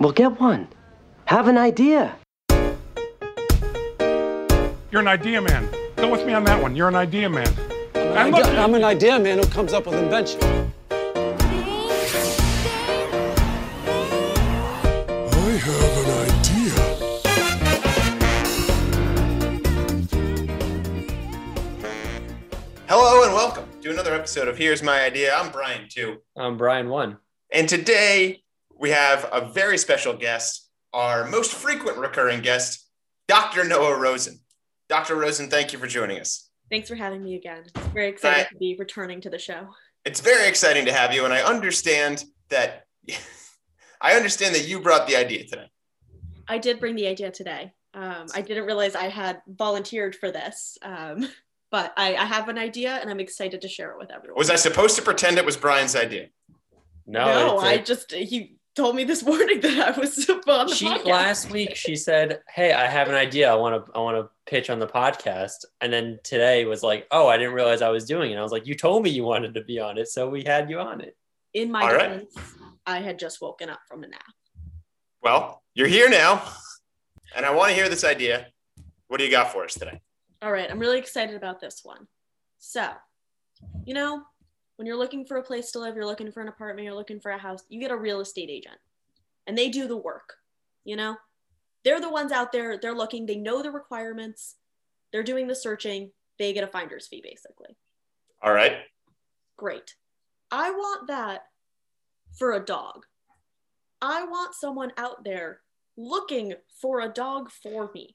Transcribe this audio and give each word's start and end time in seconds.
Well, 0.00 0.12
get 0.12 0.38
one. 0.38 0.68
Have 1.24 1.48
an 1.48 1.58
idea. 1.58 2.14
You're 4.92 5.00
an 5.00 5.08
idea 5.08 5.42
man. 5.42 5.68
Go 5.96 6.08
with 6.08 6.24
me 6.24 6.34
on 6.34 6.44
that 6.44 6.62
one. 6.62 6.76
You're 6.76 6.86
an 6.86 6.94
idea 6.94 7.28
man. 7.28 7.52
And 7.96 8.30
look, 8.32 8.46
I'm 8.46 8.76
an 8.76 8.84
idea 8.84 9.18
man 9.18 9.38
who 9.38 9.46
comes 9.46 9.72
up 9.72 9.86
with 9.86 9.96
invention. 9.96 10.40
I 10.40 10.94
have 15.64 15.98
an 16.04 16.10
idea. 16.30 16.74
Hello 22.86 23.24
and 23.24 23.34
welcome 23.34 23.64
to 23.82 23.90
another 23.90 24.14
episode 24.14 24.46
of 24.46 24.56
Here's 24.56 24.80
My 24.80 25.00
Idea. 25.00 25.34
I'm 25.34 25.50
Brian 25.50 25.88
too. 25.88 26.18
I'm 26.36 26.56
Brian 26.56 26.88
one. 26.88 27.16
And 27.50 27.68
today 27.68 28.44
we 28.78 28.90
have 28.90 29.28
a 29.32 29.48
very 29.52 29.76
special 29.78 30.14
guest, 30.14 30.68
our 30.92 31.28
most 31.28 31.52
frequent 31.52 31.98
recurring 31.98 32.40
guest, 32.40 32.86
Dr. 33.26 33.64
Noah 33.64 33.98
Rosen. 33.98 34.40
Dr. 34.88 35.16
Rosen, 35.16 35.50
thank 35.50 35.72
you 35.72 35.78
for 35.78 35.86
joining 35.86 36.18
us. 36.20 36.48
Thanks 36.70 36.88
for 36.88 36.94
having 36.94 37.22
me 37.22 37.34
again. 37.34 37.64
Very 37.92 38.08
excited 38.08 38.46
I- 38.46 38.48
to 38.52 38.56
be 38.56 38.76
returning 38.78 39.20
to 39.22 39.30
the 39.30 39.38
show. 39.38 39.68
It's 40.04 40.20
very 40.20 40.48
exciting 40.48 40.86
to 40.86 40.92
have 40.92 41.12
you, 41.12 41.24
and 41.24 41.34
I 41.34 41.42
understand 41.42 42.24
that 42.48 42.84
I 44.00 44.12
understand 44.14 44.54
that 44.54 44.66
you 44.66 44.80
brought 44.80 45.06
the 45.08 45.16
idea 45.16 45.44
today. 45.44 45.66
I 46.46 46.58
did 46.58 46.78
bring 46.80 46.94
the 46.94 47.08
idea 47.08 47.30
today. 47.30 47.72
Um, 47.94 48.26
I 48.34 48.40
didn't 48.42 48.64
realize 48.64 48.94
I 48.94 49.08
had 49.08 49.42
volunteered 49.48 50.14
for 50.14 50.30
this, 50.30 50.78
um, 50.82 51.28
but 51.70 51.92
I, 51.96 52.14
I 52.14 52.24
have 52.24 52.48
an 52.48 52.56
idea 52.58 52.92
and 52.96 53.10
I'm 53.10 53.20
excited 53.20 53.60
to 53.62 53.68
share 53.68 53.90
it 53.90 53.98
with 53.98 54.10
everyone. 54.10 54.38
Was 54.38 54.50
I 54.50 54.54
supposed 54.56 54.94
to 54.96 55.02
pretend 55.02 55.36
it 55.36 55.44
was 55.44 55.56
Brian's 55.56 55.96
idea? 55.96 56.28
No, 57.06 57.24
no, 57.26 57.54
it's 57.56 57.64
I 57.64 57.72
a- 57.72 57.82
just 57.82 58.12
he 58.12 58.56
told 58.78 58.94
me 58.94 59.02
this 59.02 59.24
morning 59.30 59.60
that 59.60 59.96
I 59.96 60.00
was 60.00 60.30
on 60.30 60.40
the 60.46 60.74
she 60.74 60.86
podcast. 60.86 61.04
last 61.04 61.50
week 61.50 61.74
she 61.74 61.96
said, 61.96 62.40
"Hey, 62.48 62.72
I 62.72 62.86
have 62.86 63.08
an 63.08 63.14
idea. 63.16 63.50
I 63.50 63.56
want 63.56 63.84
to 63.84 63.92
I 63.92 63.98
want 63.98 64.16
to 64.16 64.30
pitch 64.50 64.70
on 64.70 64.78
the 64.78 64.86
podcast." 64.86 65.64
And 65.80 65.92
then 65.92 66.18
today 66.22 66.64
was 66.64 66.82
like, 66.82 67.06
"Oh, 67.10 67.26
I 67.26 67.36
didn't 67.36 67.54
realize 67.54 67.82
I 67.82 67.90
was 67.90 68.04
doing 68.04 68.30
it." 68.30 68.36
I 68.36 68.42
was 68.42 68.52
like, 68.52 68.66
"You 68.66 68.74
told 68.76 69.02
me 69.02 69.10
you 69.10 69.24
wanted 69.24 69.52
to 69.54 69.64
be 69.64 69.80
on 69.80 69.98
it, 69.98 70.08
so 70.08 70.28
we 70.28 70.44
had 70.44 70.70
you 70.70 70.78
on 70.78 71.00
it." 71.00 71.16
In 71.54 71.72
my 71.72 71.82
All 71.82 71.92
right. 71.92 72.20
defense, 72.20 72.36
I 72.86 73.00
had 73.00 73.18
just 73.18 73.42
woken 73.42 73.68
up 73.68 73.80
from 73.88 74.04
a 74.04 74.08
nap. 74.08 74.22
Well, 75.22 75.62
you're 75.74 75.88
here 75.88 76.08
now, 76.08 76.42
and 77.34 77.44
I 77.44 77.50
want 77.50 77.70
to 77.70 77.74
hear 77.74 77.88
this 77.88 78.04
idea. 78.04 78.46
What 79.08 79.18
do 79.18 79.24
you 79.24 79.30
got 79.30 79.52
for 79.52 79.64
us 79.64 79.74
today? 79.74 80.00
All 80.40 80.52
right, 80.52 80.70
I'm 80.70 80.78
really 80.78 80.98
excited 80.98 81.34
about 81.34 81.60
this 81.60 81.80
one. 81.82 82.06
So, 82.58 82.88
you 83.84 83.94
know, 83.94 84.22
when 84.78 84.86
you're 84.86 84.96
looking 84.96 85.24
for 85.24 85.38
a 85.38 85.42
place 85.42 85.72
to 85.72 85.80
live, 85.80 85.96
you're 85.96 86.06
looking 86.06 86.30
for 86.30 86.40
an 86.40 86.46
apartment, 86.46 86.84
you're 86.84 86.94
looking 86.94 87.18
for 87.18 87.32
a 87.32 87.38
house, 87.38 87.64
you 87.68 87.80
get 87.80 87.90
a 87.90 87.96
real 87.96 88.20
estate 88.20 88.48
agent 88.48 88.76
and 89.48 89.58
they 89.58 89.68
do 89.68 89.88
the 89.88 89.96
work, 89.96 90.34
you 90.84 90.94
know? 90.94 91.16
They're 91.84 92.00
the 92.00 92.08
ones 92.10 92.30
out 92.30 92.52
there, 92.52 92.78
they're 92.78 92.94
looking, 92.94 93.26
they 93.26 93.34
know 93.34 93.60
the 93.60 93.72
requirements, 93.72 94.54
they're 95.12 95.24
doing 95.24 95.48
the 95.48 95.54
searching, 95.56 96.12
they 96.38 96.52
get 96.52 96.62
a 96.62 96.68
finder's 96.68 97.08
fee 97.08 97.20
basically. 97.24 97.76
All 98.40 98.52
right. 98.52 98.76
Great. 99.56 99.96
I 100.52 100.70
want 100.70 101.08
that 101.08 101.42
for 102.38 102.52
a 102.52 102.64
dog. 102.64 103.04
I 104.00 104.26
want 104.26 104.54
someone 104.54 104.92
out 104.96 105.24
there 105.24 105.60
looking 105.96 106.54
for 106.80 107.00
a 107.00 107.08
dog 107.08 107.50
for 107.50 107.90
me. 107.92 108.14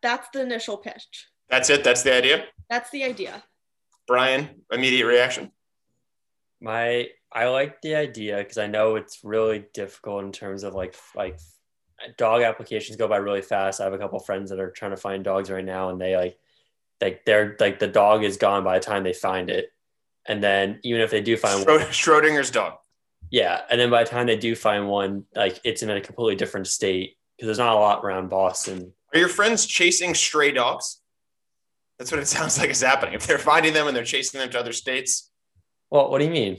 That's 0.00 0.28
the 0.32 0.42
initial 0.42 0.76
pitch. 0.76 1.26
That's 1.50 1.70
it. 1.70 1.82
That's 1.82 2.04
the 2.04 2.14
idea. 2.14 2.44
That's 2.70 2.90
the 2.90 3.02
idea. 3.02 3.42
Brian, 4.06 4.62
immediate 4.70 5.06
reaction. 5.06 5.50
My 6.62 7.08
I 7.32 7.48
like 7.48 7.82
the 7.82 7.96
idea 7.96 8.38
because 8.38 8.58
I 8.58 8.68
know 8.68 8.96
it's 8.96 9.20
really 9.24 9.64
difficult 9.74 10.24
in 10.24 10.32
terms 10.32 10.62
of 10.62 10.74
like 10.74 10.94
like 11.14 11.38
dog 12.16 12.42
applications 12.42 12.96
go 12.96 13.08
by 13.08 13.16
really 13.16 13.42
fast. 13.42 13.80
I 13.80 13.84
have 13.84 13.92
a 13.92 13.98
couple 13.98 14.18
friends 14.20 14.50
that 14.50 14.60
are 14.60 14.70
trying 14.70 14.92
to 14.92 14.96
find 14.96 15.24
dogs 15.24 15.50
right 15.50 15.64
now, 15.64 15.88
and 15.88 16.00
they 16.00 16.16
like 16.16 16.38
like 17.00 17.24
they're 17.24 17.56
like 17.58 17.78
the 17.78 17.88
dog 17.88 18.22
is 18.22 18.36
gone 18.36 18.64
by 18.64 18.78
the 18.78 18.84
time 18.84 19.02
they 19.02 19.12
find 19.12 19.50
it, 19.50 19.72
and 20.26 20.42
then 20.42 20.78
even 20.84 21.00
if 21.00 21.10
they 21.10 21.20
do 21.20 21.36
find 21.36 21.66
one, 21.66 21.80
Schrodinger's 21.86 22.50
dog. 22.50 22.74
yeah, 23.30 23.62
and 23.70 23.80
then 23.80 23.90
by 23.90 24.04
the 24.04 24.10
time 24.10 24.26
they 24.26 24.36
do 24.36 24.54
find 24.54 24.88
one, 24.88 25.24
like 25.34 25.58
it's 25.64 25.82
in 25.82 25.90
a 25.90 26.00
completely 26.00 26.36
different 26.36 26.68
state 26.68 27.16
because 27.36 27.46
there's 27.46 27.58
not 27.58 27.74
a 27.74 27.80
lot 27.80 28.04
around 28.04 28.28
Boston. 28.28 28.92
Are 29.12 29.18
your 29.18 29.28
friends 29.28 29.66
chasing 29.66 30.14
stray 30.14 30.52
dogs? 30.52 31.00
That's 31.98 32.12
what 32.12 32.20
it 32.20 32.28
sounds 32.36 32.58
like 32.58 32.70
is 32.70 32.82
happening. 32.82 33.14
If 33.14 33.26
they're 33.26 33.38
finding 33.38 33.72
them 33.72 33.88
and 33.88 33.96
they're 33.96 34.04
chasing 34.04 34.40
them 34.40 34.50
to 34.50 34.60
other 34.60 34.72
states, 34.72 35.31
Well, 35.92 36.10
what 36.10 36.18
do 36.18 36.24
you 36.24 36.30
mean? 36.30 36.58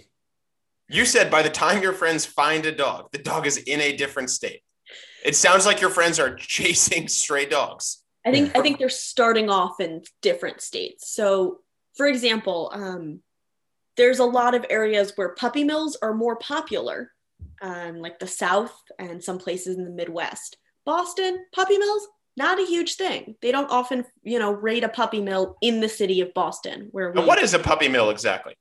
you 0.94 1.06
said 1.06 1.32
by 1.32 1.42
the 1.42 1.50
time 1.50 1.82
your 1.82 1.94
friends 1.94 2.26
find 2.26 2.66
a 2.66 2.72
dog, 2.72 3.10
the 3.12 3.18
dog 3.18 3.48
is 3.48 3.58
in 3.58 3.82
a 3.82 3.96
different 3.96 4.30
state. 4.30 4.62
It 5.26 5.36
sounds 5.36 5.66
like 5.66 5.82
your 5.82 5.90
friends 5.90 6.20
are 6.20 6.36
chasing 6.38 7.08
stray 7.08 7.48
dogs. 7.48 8.04
I 8.26 8.32
think 8.32 8.56
I 8.56 8.62
think 8.62 8.78
they're 8.78 8.90
starting 8.90 9.50
off 9.50 9.80
in 9.80 10.04
different 10.22 10.62
states. 10.62 11.14
So, 11.14 11.60
for 11.96 12.06
example, 12.06 12.72
um, 12.74 13.22
there's 13.98 14.20
a 14.20 14.26
lot 14.26 14.54
of 14.54 14.66
areas 14.70 15.14
where 15.16 15.34
puppy 15.34 15.64
mills 15.64 15.98
are 16.02 16.14
more 16.14 16.38
popular, 16.38 17.12
um, 17.62 18.00
like 18.00 18.20
the 18.20 18.28
South 18.28 18.76
and 19.00 19.22
some 19.22 19.40
places 19.40 19.78
in 19.78 19.84
the 19.84 19.90
Midwest. 19.90 20.58
Boston 20.86 21.44
puppy 21.54 21.78
mills 21.78 22.08
not 22.36 22.60
a 22.60 22.66
huge 22.66 22.96
thing. 22.96 23.36
They 23.42 23.52
don't 23.52 23.70
often, 23.70 24.06
you 24.24 24.40
know, 24.40 24.52
raid 24.52 24.84
a 24.84 24.90
puppy 24.90 25.22
mill 25.22 25.58
in 25.62 25.82
the 25.82 25.90
city 25.90 26.22
of 26.22 26.34
Boston, 26.34 26.88
where 26.92 27.12
we, 27.12 27.24
what 27.24 27.42
is 27.42 27.54
a 27.54 27.60
puppy 27.60 27.88
mill 27.88 28.10
exactly? 28.10 28.56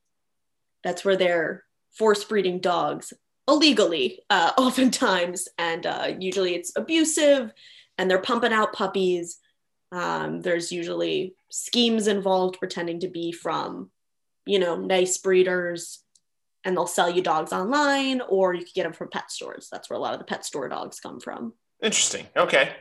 That's 0.83 1.05
where 1.05 1.17
they're 1.17 1.63
force 1.97 2.23
breeding 2.23 2.59
dogs 2.59 3.13
illegally, 3.47 4.19
uh, 4.29 4.51
oftentimes, 4.57 5.47
and 5.57 5.85
uh, 5.85 6.13
usually 6.19 6.55
it's 6.55 6.71
abusive, 6.75 7.51
and 7.97 8.09
they're 8.09 8.21
pumping 8.21 8.53
out 8.53 8.73
puppies. 8.73 9.37
Um, 9.91 10.41
there's 10.41 10.71
usually 10.71 11.35
schemes 11.51 12.07
involved 12.07 12.57
pretending 12.59 12.99
to 13.01 13.07
be 13.07 13.31
from, 13.31 13.91
you 14.45 14.59
know, 14.59 14.75
nice 14.75 15.17
breeders, 15.17 15.99
and 16.63 16.75
they'll 16.75 16.87
sell 16.87 17.09
you 17.09 17.21
dogs 17.21 17.53
online, 17.53 18.21
or 18.21 18.53
you 18.53 18.63
could 18.63 18.73
get 18.73 18.83
them 18.83 18.93
from 18.93 19.09
pet 19.09 19.29
stores. 19.29 19.67
That's 19.71 19.89
where 19.89 19.97
a 19.97 20.01
lot 20.01 20.13
of 20.13 20.19
the 20.19 20.25
pet 20.25 20.45
store 20.45 20.69
dogs 20.69 20.99
come 20.99 21.19
from. 21.19 21.53
Interesting. 21.81 22.25
Okay. 22.35 22.71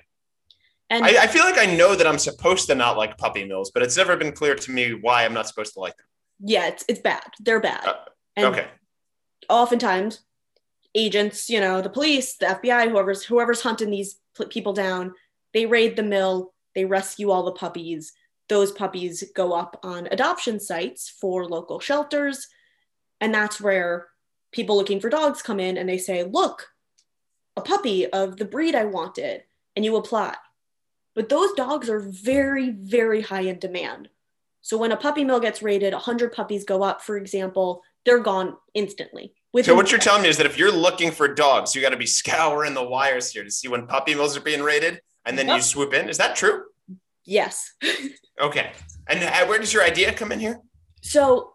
And 0.88 1.04
I, 1.04 1.24
I 1.24 1.26
feel 1.26 1.44
like 1.44 1.58
I 1.58 1.74
know 1.74 1.96
that 1.96 2.06
I'm 2.06 2.19
supposed 2.19 2.66
to 2.69 2.74
not 2.74 2.96
like 2.96 3.16
puppy 3.16 3.44
mills, 3.44 3.70
but 3.72 3.82
it's 3.82 3.96
never 3.96 4.16
been 4.16 4.32
clear 4.32 4.54
to 4.54 4.70
me 4.70 4.92
why 4.92 5.24
I'm 5.24 5.32
not 5.32 5.48
supposed 5.48 5.72
to 5.74 5.80
like 5.80 5.96
them. 5.96 6.06
Yeah, 6.42 6.69
it's 6.69 6.84
it's 6.88 7.00
bad. 7.00 7.22
They're 7.41 7.60
bad. 7.60 7.86
Uh, 7.86 7.94
and 8.36 8.47
okay. 8.47 8.66
oftentimes 9.48 10.20
agents 10.94 11.48
you 11.48 11.60
know 11.60 11.80
the 11.80 11.88
police 11.88 12.36
the 12.36 12.47
fbi 12.47 12.91
whoever's 12.91 13.25
whoever's 13.25 13.62
hunting 13.62 13.91
these 13.91 14.19
people 14.50 14.72
down 14.72 15.14
they 15.54 15.66
raid 15.66 15.97
the 15.97 16.02
mill 16.02 16.52
they 16.75 16.84
rescue 16.84 17.31
all 17.31 17.44
the 17.44 17.52
puppies 17.52 18.12
those 18.48 18.72
puppies 18.72 19.25
go 19.34 19.52
up 19.52 19.78
on 19.82 20.06
adoption 20.10 20.60
sites 20.60 21.08
for 21.08 21.47
local 21.47 21.81
shelters 21.81 22.48
and 23.20 23.32
that's 23.32 23.60
where 23.60 24.08
people 24.52 24.76
looking 24.76 25.00
for 25.00 25.08
dogs 25.08 25.41
come 25.41 25.60
in 25.60 25.78
and 25.78 25.88
they 25.88 25.98
say 25.98 26.25
look 26.25 26.69
a 27.56 27.62
puppy 27.62 28.06
of 28.06 28.36
the 28.36 28.44
breed 28.44 28.75
i 28.75 28.84
wanted 28.84 29.42
and 29.75 29.84
you 29.84 29.97
apply 29.97 30.34
but 31.14 31.31
those 31.31 31.52
dogs 31.54 31.88
are 31.88 32.00
very 32.00 32.70
very 32.70 33.22
high 33.22 33.42
in 33.42 33.58
demand 33.58 34.10
so 34.62 34.78
when 34.78 34.92
a 34.92 34.96
puppy 34.96 35.24
mill 35.24 35.40
gets 35.40 35.62
raided 35.62 35.92
100 35.92 36.32
puppies 36.32 36.64
go 36.64 36.82
up 36.82 37.02
for 37.02 37.16
example 37.16 37.82
they're 38.04 38.20
gone 38.20 38.56
instantly 38.74 39.32
So 39.62 39.74
what 39.74 39.90
you're 39.92 40.00
telling 40.00 40.22
me 40.22 40.28
is 40.28 40.38
that 40.38 40.46
if 40.46 40.58
you're 40.58 40.72
looking 40.72 41.12
for 41.12 41.28
dogs, 41.28 41.74
you 41.74 41.82
got 41.82 41.90
to 41.90 41.96
be 41.96 42.06
scouring 42.20 42.74
the 42.74 42.82
wires 42.82 43.30
here 43.30 43.44
to 43.44 43.50
see 43.50 43.68
when 43.68 43.86
puppy 43.86 44.14
mills 44.14 44.36
are 44.36 44.40
being 44.40 44.62
raided, 44.62 45.00
and 45.26 45.38
then 45.38 45.46
you 45.46 45.60
swoop 45.60 45.92
in. 45.94 46.08
Is 46.08 46.18
that 46.18 46.34
true? 46.34 46.64
yes 47.24 47.74
Okay. 48.40 48.72
And 49.08 49.22
uh, 49.22 49.46
where 49.46 49.58
does 49.58 49.72
your 49.72 49.84
idea 49.84 50.12
come 50.12 50.32
in 50.32 50.40
here? 50.40 50.60
So 51.02 51.52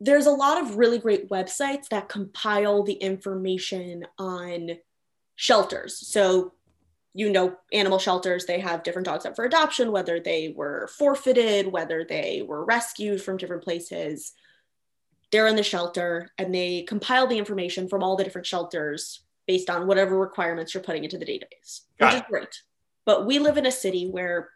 there's 0.00 0.26
a 0.26 0.30
lot 0.30 0.60
of 0.60 0.76
really 0.76 0.98
great 0.98 1.30
websites 1.30 1.88
that 1.90 2.08
compile 2.08 2.82
the 2.82 2.94
information 2.94 4.04
on 4.18 4.70
shelters. 5.36 6.06
So 6.06 6.52
you 7.14 7.30
know 7.30 7.56
animal 7.72 7.98
shelters 7.98 8.44
they 8.44 8.60
have 8.60 8.82
different 8.82 9.06
dogs 9.06 9.24
up 9.24 9.36
for 9.36 9.44
adoption 9.44 9.92
whether 9.92 10.20
they 10.20 10.52
were 10.54 10.88
forfeited 10.98 11.70
whether 11.70 12.04
they 12.04 12.44
were 12.46 12.64
rescued 12.64 13.22
from 13.22 13.36
different 13.36 13.62
places 13.62 14.32
they're 15.32 15.46
in 15.46 15.56
the 15.56 15.62
shelter 15.62 16.30
and 16.38 16.54
they 16.54 16.82
compile 16.82 17.26
the 17.26 17.38
information 17.38 17.88
from 17.88 18.02
all 18.02 18.16
the 18.16 18.24
different 18.24 18.46
shelters 18.46 19.22
based 19.46 19.70
on 19.70 19.86
whatever 19.86 20.18
requirements 20.18 20.74
you're 20.74 20.82
putting 20.82 21.04
into 21.04 21.18
the 21.18 21.26
database 21.26 21.82
Got 21.98 22.12
which 22.12 22.22
is 22.22 22.28
great 22.28 22.62
but 23.06 23.26
we 23.26 23.38
live 23.38 23.56
in 23.56 23.66
a 23.66 23.72
city 23.72 24.08
where 24.08 24.50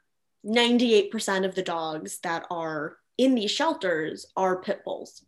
98% 0.47 1.45
of 1.45 1.55
the 1.55 1.63
dogs 1.63 2.19
that 2.23 2.47
are 2.51 2.97
in 3.17 3.35
these 3.35 3.51
shelters 3.51 4.27
are 4.37 4.63
pit 4.63 4.83
bulls, 4.85 5.25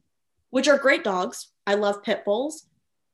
which 0.51 0.69
are 0.69 0.79
great 0.79 1.05
dogs. 1.05 1.49
I 1.67 1.75
love 1.75 2.03
pit 2.03 2.25
bulls, 2.25 2.67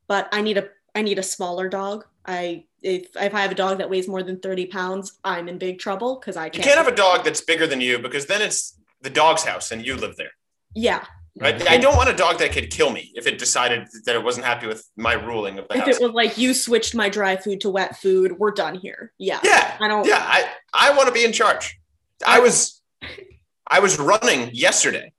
but 0.07 0.29
I 0.33 0.43
need 0.43 0.59
a 0.59 0.69
I 0.95 1.03
need 1.03 1.19
a 1.19 1.23
smaller 1.23 1.69
dog. 1.69 2.07
I 2.25 2.65
if 2.87 3.17
if 3.17 3.35
I 3.35 3.41
have 3.41 3.51
a 3.51 3.55
dog 3.55 3.79
that 3.79 3.91
weighs 3.91 4.07
more 4.09 4.23
than 4.23 4.39
30 4.41 4.67
pounds, 4.67 5.19
I'm 5.25 5.49
in 5.49 5.59
big 5.59 5.79
trouble 5.79 6.19
because 6.19 6.37
I 6.37 6.45
can't. 6.49 6.57
You 6.57 6.63
can't 6.63 6.79
have 6.79 6.89
a 6.89 6.97
dog 6.97 7.25
that's 7.25 7.41
bigger 7.41 7.67
than 7.67 7.81
you 7.81 7.99
because 7.99 8.27
then 8.27 8.41
it's 8.43 8.79
the 9.03 9.11
dog's 9.11 9.45
house 9.45 9.73
and 9.73 9.85
you 9.87 9.97
live 9.97 10.17
there. 10.17 10.31
yeah, 10.75 11.05
Right? 11.39 11.69
I 11.69 11.77
don't 11.77 11.97
want 11.97 12.09
a 12.09 12.15
dog 12.15 12.39
that 12.39 12.53
could 12.53 12.71
kill 12.71 12.91
me 12.91 13.13
if 13.15 13.27
it 13.27 13.39
decided 13.39 13.87
that 14.07 14.17
it 14.17 14.25
wasn't 14.25 14.47
happy 14.47 14.67
with 14.67 14.83
my 14.97 15.13
ruling 15.13 15.59
of 15.59 15.69
the 15.69 15.75
If 15.77 15.81
house. 15.85 15.97
it 15.97 16.03
was 16.03 16.13
like 16.13 16.39
you 16.39 16.55
switched 16.55 16.95
my 16.95 17.11
dry 17.11 17.37
food 17.37 17.61
to 17.61 17.69
wet 17.71 17.99
food, 18.01 18.39
we're 18.39 18.53
done 18.53 18.75
here. 18.75 19.13
Yeah. 19.19 19.41
yeah, 19.45 19.77
I 19.79 19.87
don't 19.89 20.07
yeah, 20.07 20.23
I 20.27 20.49
I 20.73 20.97
want 20.97 21.09
to 21.09 21.13
be 21.13 21.25
in 21.25 21.33
charge. 21.33 21.79
I 22.27 22.41
was 22.41 22.81
I 23.77 23.81
was 23.81 23.99
running 23.99 24.51
yesterday, 24.55 25.13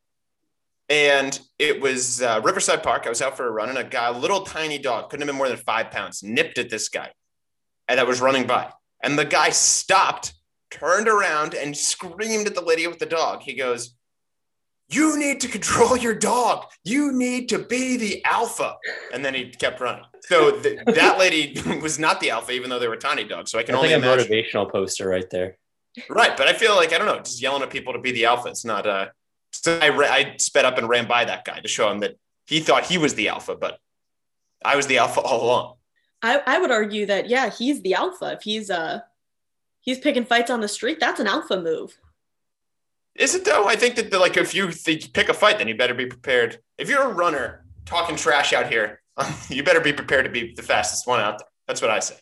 and 0.90 1.40
it 1.60 1.82
was 1.82 2.22
uh, 2.22 2.42
Riverside 2.44 2.82
Park. 2.82 3.04
I 3.06 3.10
was 3.10 3.22
out 3.22 3.36
for 3.38 3.46
a 3.46 3.52
run, 3.52 3.70
and 3.70 3.78
a 3.78 3.84
guy, 3.84 4.08
a 4.08 4.18
little 4.18 4.42
tiny 4.42 4.78
dog, 4.80 5.10
couldn't 5.10 5.22
have 5.22 5.28
been 5.34 5.38
more 5.38 5.50
than 5.50 5.58
five 5.58 5.92
pounds, 5.92 6.24
nipped 6.24 6.58
at 6.58 6.70
this 6.70 6.88
guy, 6.90 7.12
and 7.88 8.00
I 8.00 8.04
was 8.04 8.22
running 8.22 8.48
by, 8.48 8.72
and 9.04 9.18
the 9.18 9.26
guy 9.26 9.50
stopped, 9.50 10.34
turned 10.72 11.08
around, 11.08 11.54
and 11.54 11.76
screamed 11.76 12.48
at 12.48 12.56
the 12.56 12.62
lady 12.62 12.88
with 12.88 13.00
the 13.00 13.06
dog. 13.06 13.42
He 13.42 13.54
goes. 13.54 13.94
You 14.90 15.20
need 15.20 15.42
to 15.42 15.50
control 15.50 15.98
your 15.98 16.16
dog. 16.16 16.64
You 16.86 17.12
need 17.12 17.50
to 17.50 17.60
be 17.60 17.98
the 17.98 18.24
alpha. 18.24 18.78
And 19.14 19.26
then 19.26 19.34
he 19.34 19.50
kept 19.50 19.82
running. 19.82 20.06
So 20.22 20.62
th- 20.62 20.80
that 20.86 21.18
lady 21.20 21.62
was 21.82 22.00
not 22.00 22.22
the 22.22 22.30
alpha, 22.30 22.54
even 22.54 22.70
though 22.70 22.80
they 22.80 22.88
were 22.88 22.96
tiny 22.96 23.26
dogs. 23.26 23.52
So 23.52 23.60
I 23.60 23.64
can 23.64 23.74
That's 23.74 23.84
only 23.84 23.96
like 23.96 24.02
a 24.02 24.14
imagine. 24.14 24.32
motivational 24.32 24.72
poster 24.72 25.06
right 25.10 25.30
there. 25.30 25.58
Right, 26.10 26.38
but 26.38 26.48
I 26.48 26.54
feel 26.54 26.74
like 26.78 26.94
I 26.94 27.00
don't 27.00 27.08
know, 27.08 27.18
just 27.20 27.42
yelling 27.42 27.64
at 27.64 27.70
people 27.70 27.92
to 27.92 28.00
be 28.00 28.14
the 28.14 28.28
alpha. 28.28 28.48
It's 28.48 28.64
not. 28.64 28.88
Uh, 28.88 29.08
so 29.52 29.78
I 29.82 29.90
ra- 29.90 30.08
I 30.08 30.36
sped 30.38 30.64
up 30.64 30.78
and 30.78 30.88
ran 30.88 31.06
by 31.06 31.26
that 31.26 31.44
guy 31.44 31.60
to 31.60 31.68
show 31.68 31.92
him 31.92 32.00
that 32.00 32.16
he 32.46 32.62
thought 32.62 32.86
he 32.86 32.98
was 32.98 33.14
the 33.16 33.28
alpha, 33.28 33.58
but 33.58 33.80
I 34.64 34.78
was 34.78 34.88
the 34.88 35.00
alpha 35.00 35.20
all 35.20 35.44
along. 35.44 35.74
I, 36.22 36.42
I 36.46 36.60
would 36.60 36.72
argue 36.72 37.06
that 37.06 37.30
yeah, 37.30 37.50
he's 37.50 37.82
the 37.82 37.94
alpha. 37.94 38.34
If 38.34 38.44
he's 38.44 38.70
uh 38.70 39.02
he's 39.82 40.00
picking 40.00 40.26
fights 40.26 40.50
on 40.50 40.62
the 40.62 40.68
street, 40.68 41.00
that's 41.00 41.20
an 41.20 41.28
alpha 41.28 41.62
move. 41.62 41.98
Is 43.16 43.34
it 43.36 43.46
though? 43.46 43.68
I 43.68 43.76
think 43.76 43.96
that 43.96 44.12
the, 44.12 44.20
like 44.20 44.38
if 44.38 44.54
you 44.54 44.72
th- 44.72 45.14
pick 45.14 45.30
a 45.30 45.34
fight, 45.34 45.58
then 45.58 45.68
you 45.68 45.76
better 45.76 45.94
be 45.94 46.06
prepared. 46.06 46.60
If 46.78 46.90
you're 46.90 47.04
a 47.04 47.14
runner 47.14 47.66
talking 47.86 48.16
trash 48.16 48.54
out 48.54 48.72
here, 48.72 49.02
you 49.50 49.64
better 49.64 49.82
be 49.82 49.94
prepared 49.94 50.26
to 50.26 50.32
be 50.32 50.54
the 50.54 50.62
fastest 50.62 51.08
one 51.08 51.20
out 51.20 51.40
there. 51.40 51.48
That's 51.68 51.82
what 51.82 51.92
I 51.92 52.00
say. 52.00 52.16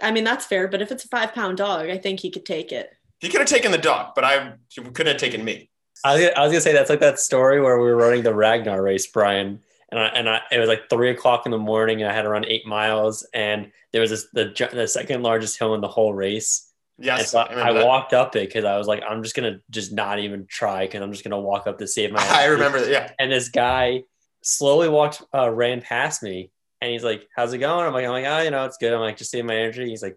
I 0.00 0.12
mean, 0.12 0.24
that's 0.24 0.46
fair, 0.46 0.68
but 0.68 0.80
if 0.80 0.92
it's 0.92 1.04
a 1.04 1.08
five 1.08 1.34
pound 1.34 1.58
dog, 1.58 1.90
I 1.90 1.98
think 1.98 2.20
he 2.20 2.30
could 2.30 2.46
take 2.46 2.70
it. 2.72 2.90
He 3.18 3.28
could 3.28 3.40
have 3.40 3.48
taken 3.48 3.72
the 3.72 3.78
dog, 3.78 4.12
but 4.14 4.24
I 4.24 4.54
he 4.68 4.82
couldn't 4.82 5.06
have 5.06 5.16
taken 5.16 5.44
me. 5.44 5.70
I 6.04 6.14
was, 6.14 6.30
I 6.36 6.40
was 6.42 6.52
gonna 6.52 6.60
say 6.60 6.72
that's 6.72 6.90
like 6.90 7.00
that 7.00 7.18
story 7.18 7.60
where 7.60 7.78
we 7.78 7.84
were 7.84 7.96
running 7.96 8.22
the 8.22 8.34
Ragnar 8.34 8.82
race, 8.82 9.06
Brian, 9.06 9.60
and 9.90 10.00
I 10.00 10.06
and 10.08 10.28
I 10.28 10.40
it 10.52 10.58
was 10.58 10.68
like 10.68 10.88
three 10.88 11.10
o'clock 11.10 11.46
in 11.46 11.52
the 11.52 11.58
morning, 11.58 12.02
and 12.02 12.10
I 12.10 12.14
had 12.14 12.22
to 12.22 12.28
run 12.28 12.44
eight 12.46 12.66
miles, 12.66 13.26
and 13.34 13.70
there 13.92 14.00
was 14.00 14.10
this 14.10 14.26
the 14.32 14.70
the 14.72 14.86
second 14.86 15.22
largest 15.22 15.58
hill 15.58 15.74
in 15.74 15.80
the 15.80 15.88
whole 15.88 16.14
race, 16.14 16.70
and 16.98 17.06
Yes, 17.06 17.30
so 17.30 17.40
I, 17.40 17.70
I, 17.70 17.84
walked 17.84 18.12
up 18.12 18.36
it 18.36 18.48
because 18.48 18.64
I 18.64 18.76
was 18.76 18.86
like, 18.86 19.02
I'm 19.08 19.22
just 19.22 19.34
gonna 19.34 19.60
just 19.70 19.92
not 19.92 20.18
even 20.18 20.46
try, 20.46 20.86
because 20.86 21.00
I'm 21.00 21.12
just 21.12 21.24
gonna 21.24 21.40
walk 21.40 21.66
up 21.66 21.78
to 21.78 21.86
save 21.86 22.12
my. 22.12 22.20
I 22.30 22.46
remember 22.46 22.80
that. 22.80 22.90
Yeah, 22.90 23.10
And 23.18 23.32
this 23.32 23.48
guy 23.48 24.04
slowly 24.42 24.88
walked, 24.88 25.22
uh, 25.34 25.50
ran 25.50 25.80
past 25.80 26.22
me, 26.22 26.50
and 26.80 26.92
he's 26.92 27.02
like, 27.04 27.26
"How's 27.34 27.52
it 27.52 27.58
going?" 27.58 27.86
I'm 27.86 27.92
like, 27.92 28.04
"I'm 28.04 28.12
like, 28.12 28.26
oh, 28.26 28.42
you 28.42 28.50
know, 28.50 28.64
it's 28.66 28.76
good." 28.76 28.92
I'm 28.92 29.00
like, 29.00 29.16
just 29.16 29.30
save 29.30 29.44
my 29.44 29.56
energy. 29.56 29.88
He's 29.88 30.02
like, 30.02 30.16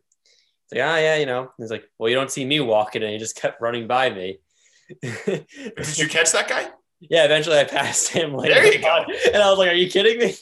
"He's 0.69 0.77
like, 0.77 0.87
ah, 0.87 0.97
yeah, 0.97 1.15
you 1.15 1.25
know." 1.25 1.51
He's 1.57 1.71
like, 1.71 1.85
"Well, 1.97 2.09
you 2.09 2.15
don't 2.15 2.31
see 2.31 2.45
me 2.45 2.59
walking," 2.59 3.01
and 3.01 3.11
he 3.11 3.17
just 3.17 3.37
kept 3.37 3.61
running 3.61 3.87
by 3.87 4.09
me. 4.09 4.39
did 5.01 5.97
you 5.97 6.07
catch 6.09 6.31
that 6.33 6.47
guy? 6.47 6.69
Yeah, 7.09 7.25
eventually 7.25 7.57
I 7.57 7.63
passed 7.65 8.09
him. 8.09 8.33
Like, 8.33 8.49
There 8.49 8.65
you 8.73 8.79
go. 8.81 9.05
And 9.33 9.41
I 9.41 9.49
was 9.49 9.57
like, 9.59 9.69
"Are 9.69 9.73
you 9.75 9.89
kidding 9.89 10.19
me?" 10.19 10.35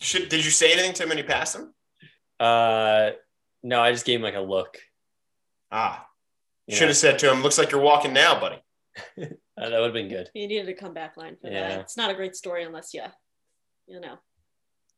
Should 0.00 0.28
did 0.28 0.44
you 0.44 0.50
say 0.50 0.72
anything 0.72 0.92
to 0.94 1.02
him 1.04 1.08
when 1.10 1.18
you 1.18 1.24
passed 1.24 1.54
him? 1.56 1.72
Uh, 2.38 3.10
no, 3.62 3.80
I 3.80 3.92
just 3.92 4.04
gave 4.04 4.18
him 4.18 4.22
like 4.22 4.34
a 4.34 4.40
look. 4.40 4.78
Ah, 5.72 6.06
Yeah. 6.66 6.76
should 6.76 6.88
have 6.88 6.96
said 6.96 7.18
to 7.20 7.30
him, 7.32 7.42
"Looks 7.42 7.58
like 7.58 7.70
you're 7.70 7.80
walking 7.80 8.12
now, 8.12 8.38
buddy." 8.40 8.62
Uh, 9.58 9.70
that 9.70 9.78
would 9.78 9.84
have 9.86 9.94
been 9.94 10.08
good. 10.08 10.28
You 10.34 10.46
needed 10.48 10.68
a 10.68 10.74
comeback 10.74 11.16
line 11.16 11.38
for 11.40 11.48
Yeah. 11.48 11.68
that. 11.68 11.80
It's 11.80 11.96
not 11.96 12.10
a 12.10 12.14
great 12.14 12.36
story 12.36 12.64
unless 12.64 12.92
you, 12.92 13.02
you 13.86 14.00
know, 14.00 14.18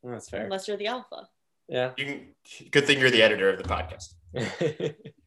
That's 0.02 0.28
fair. 0.28 0.42
unless 0.46 0.66
you're 0.66 0.76
the 0.76 0.88
alpha. 0.88 1.28
Yeah. 1.68 1.92
You 1.96 2.04
can. 2.04 2.68
Good 2.72 2.84
thing 2.84 2.98
you're 2.98 3.12
the 3.12 3.22
editor 3.22 3.48
of 3.50 3.58
the 3.58 3.62
podcast. 3.62 4.14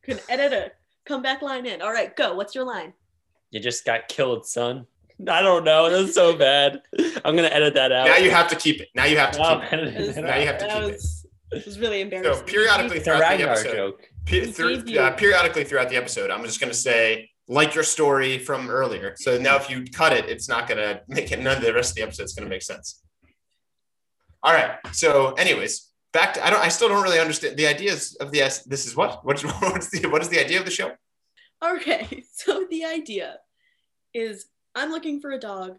Can 0.04 0.20
edit 0.28 0.52
a 0.52 0.72
comeback 1.06 1.42
line 1.42 1.66
in. 1.66 1.82
All 1.82 1.94
right, 1.94 2.14
go. 2.14 2.34
What's 2.36 2.54
your 2.56 2.66
line? 2.66 2.92
you 3.52 3.62
just 3.62 3.86
got 3.86 4.10
killed, 4.10 4.46
son. 4.46 4.86
I 5.28 5.42
don't 5.42 5.64
know. 5.64 5.90
That's 5.90 6.14
so 6.14 6.36
bad. 6.48 6.82
I'm 7.26 7.36
gonna 7.36 7.48
edit 7.50 7.74
that 7.76 7.92
out. 7.92 8.08
Now 8.08 8.18
you 8.18 8.32
have 8.32 8.48
to 8.50 8.56
keep 8.56 8.82
it. 8.82 8.90
Now 8.96 9.06
you 9.06 9.18
have 9.18 9.32
to 9.32 9.42
I'm 9.42 9.62
keep 9.62 9.74
it. 9.74 9.74
editing 9.74 10.24
it 10.24 10.26
Now 10.26 10.38
you 10.38 10.46
have 10.48 10.58
to 10.60 10.68
keep 10.68 10.76
it. 10.76 10.92
was, 10.92 11.26
it 11.52 11.66
was 11.66 11.80
really 11.80 12.02
embarrassing. 12.02 12.34
So 12.34 12.44
periodically 12.44 12.98
It's 12.98 13.06
throughout 13.06 13.38
the 13.38 13.50
episode, 13.50 13.94
pe- 14.26 14.46
through, 14.52 14.98
uh, 14.98 15.12
periodically 15.12 15.64
throughout 15.64 15.90
the 15.90 15.98
episode, 15.98 16.32
I'm 16.32 16.44
just 16.44 16.60
going 16.60 16.72
to 16.72 16.78
say 16.78 17.30
like 17.48 17.76
your 17.76 17.84
story 17.84 18.38
from 18.40 18.70
earlier. 18.70 19.16
So 19.18 19.38
now 19.38 19.58
if 19.58 19.70
you 19.70 19.84
cut 19.92 20.14
it, 20.14 20.30
it's 20.30 20.48
not 20.48 20.68
going 20.68 20.78
to 20.78 21.02
make 21.08 21.32
it. 21.32 21.40
None 21.40 21.58
of 21.58 21.64
the 21.64 21.74
rest 21.74 21.92
of 21.92 21.96
the 21.98 22.04
episode 22.04 22.24
is 22.24 22.34
going 22.34 22.46
to 22.46 22.50
make 22.50 22.62
sense. 22.62 23.02
All 24.44 24.54
right. 24.54 24.78
So, 24.94 25.34
anyways, 25.34 25.90
back 26.14 26.34
to 26.36 26.46
I 26.46 26.50
don't. 26.50 26.62
I 26.62 26.70
still 26.70 26.88
don't 26.90 27.04
really 27.04 27.20
understand 27.20 27.58
the 27.58 27.68
ideas 27.68 28.16
of 28.20 28.32
the. 28.32 28.40
This 28.66 28.88
is 28.88 28.96
what. 28.96 29.24
What's 29.24 29.44
what's 29.62 29.90
the 29.90 30.08
what 30.08 30.22
is 30.22 30.30
the 30.30 30.40
idea 30.40 30.58
of 30.60 30.66
the 30.66 30.72
show? 30.72 30.92
Okay, 31.64 32.24
so 32.34 32.66
the 32.72 32.86
idea 32.86 33.38
is 34.14 34.46
I'm 34.76 34.90
looking 34.92 35.20
for 35.20 35.32
a 35.32 35.40
dog. 35.40 35.78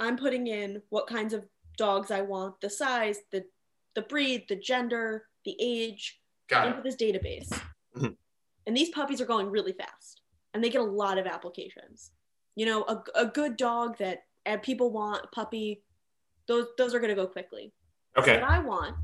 I'm 0.00 0.16
putting 0.16 0.46
in 0.46 0.82
what 0.90 1.06
kinds 1.06 1.32
of 1.34 1.44
dogs 1.76 2.10
I 2.10 2.20
want, 2.22 2.60
the 2.60 2.70
size, 2.70 3.18
the 3.32 3.44
the 3.94 4.02
breed, 4.02 4.44
the 4.48 4.56
gender, 4.56 5.24
the 5.44 5.56
age 5.60 6.20
Got 6.48 6.66
it. 6.66 6.70
into 6.70 6.82
this 6.82 6.96
database. 6.96 7.48
Mhm. 7.96 8.16
And 8.66 8.76
these 8.76 8.90
puppies 8.90 9.20
are 9.20 9.26
going 9.26 9.50
really 9.50 9.72
fast 9.72 10.22
and 10.54 10.62
they 10.62 10.70
get 10.70 10.80
a 10.80 10.84
lot 10.84 11.18
of 11.18 11.26
applications. 11.26 12.12
You 12.54 12.66
know, 12.66 12.82
a, 12.84 13.02
a 13.14 13.26
good 13.26 13.56
dog 13.56 13.98
that 13.98 14.24
uh, 14.46 14.58
people 14.58 14.90
want, 14.90 15.30
puppy, 15.32 15.82
those 16.46 16.66
those 16.76 16.94
are 16.94 17.00
going 17.00 17.10
to 17.10 17.16
go 17.16 17.26
quickly. 17.26 17.72
Okay. 18.16 18.40
What 18.40 18.48
I 18.50 18.58
want 18.60 18.94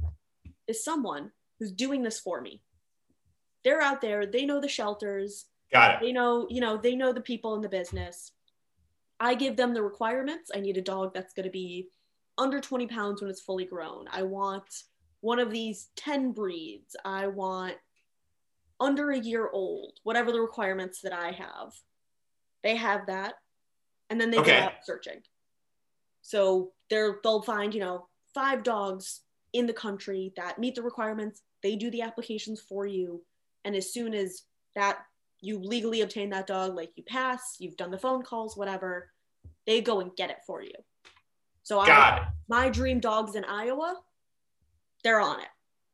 is 0.69 0.85
someone 0.85 1.33
who's 1.59 1.73
doing 1.73 2.03
this 2.03 2.21
for 2.21 2.41
me. 2.41 2.63
They're 3.65 3.81
out 3.83 4.01
there, 4.01 4.27
they 4.27 4.45
know 4.45 4.61
the 4.61 4.69
shelters, 4.69 5.47
Got 5.73 5.95
it. 5.97 6.01
they 6.03 6.13
know 6.13 6.47
you 6.51 6.61
know 6.61 6.77
they 6.77 6.95
know 6.95 7.13
the 7.13 7.21
people 7.21 7.55
in 7.55 7.63
the 7.63 7.69
business 7.69 8.31
i 9.21 9.35
give 9.35 9.57
them 9.57 9.75
the 9.75 9.83
requirements. 9.83 10.51
I 10.55 10.61
need 10.61 10.77
a 10.77 10.83
dog 10.83 11.15
that's 11.15 11.33
going 11.35 11.45
to 11.45 11.51
be 11.51 11.89
under 12.37 12.61
20 12.61 12.87
pounds 12.89 13.21
when 13.23 13.31
it's 13.31 13.41
fully 13.41 13.65
grown. 13.65 14.07
I 14.11 14.23
want 14.23 14.65
one 15.21 15.39
of 15.39 15.51
these 15.51 15.89
10 15.97 16.33
breeds. 16.33 16.97
I 17.05 17.29
want 17.29 17.77
under 18.81 19.11
a 19.13 19.19
year 19.19 19.49
old 19.51 20.01
whatever 20.03 20.33
the 20.33 20.41
requirements 20.41 21.01
that 21.03 21.13
i 21.13 21.31
have. 21.31 21.73
They 22.63 22.77
have 22.77 23.07
that 23.07 23.35
and 24.11 24.21
then 24.21 24.31
they 24.31 24.39
Okay. 24.39 24.59
go 24.59 24.65
out 24.67 24.73
searching. 24.85 25.23
So 26.23 26.73
they're 26.91 27.19
they'll 27.23 27.43
find 27.43 27.73
you 27.73 27.81
know 27.81 28.09
five 28.35 28.63
dogs 28.63 29.21
in 29.53 29.67
the 29.67 29.73
country 29.73 30.33
that 30.37 30.59
meet 30.59 30.75
the 30.75 30.83
requirements. 30.83 31.43
They 31.63 31.77
do 31.77 31.91
the 31.91 32.03
applications 32.03 32.61
for 32.61 32.85
you. 32.87 33.25
And 33.65 33.77
as 33.77 33.93
soon 33.93 34.13
as 34.13 34.43
that 34.75 34.99
you 35.45 35.59
legally 35.59 36.01
obtain 36.01 36.31
that 36.31 36.47
dog 36.47 36.75
like 36.75 36.91
you 36.97 37.03
pass 37.05 37.57
you've 37.59 37.77
done 37.77 37.91
the 37.91 37.99
phone 37.99 38.23
calls 38.23 38.57
whatever 38.57 39.11
they 39.67 39.81
go 39.81 40.01
and 40.01 40.15
get 40.17 40.31
it 40.31 40.39
for 40.47 40.63
you 40.63 40.73
so 41.63 41.79
I, 41.81 42.17
it. 42.17 42.23
my 42.49 42.69
dream 42.69 43.01
dogs 43.01 43.35
in 43.35 43.45
iowa 43.45 43.97
they're 45.03 45.21
on 45.21 45.41
it 45.41 45.49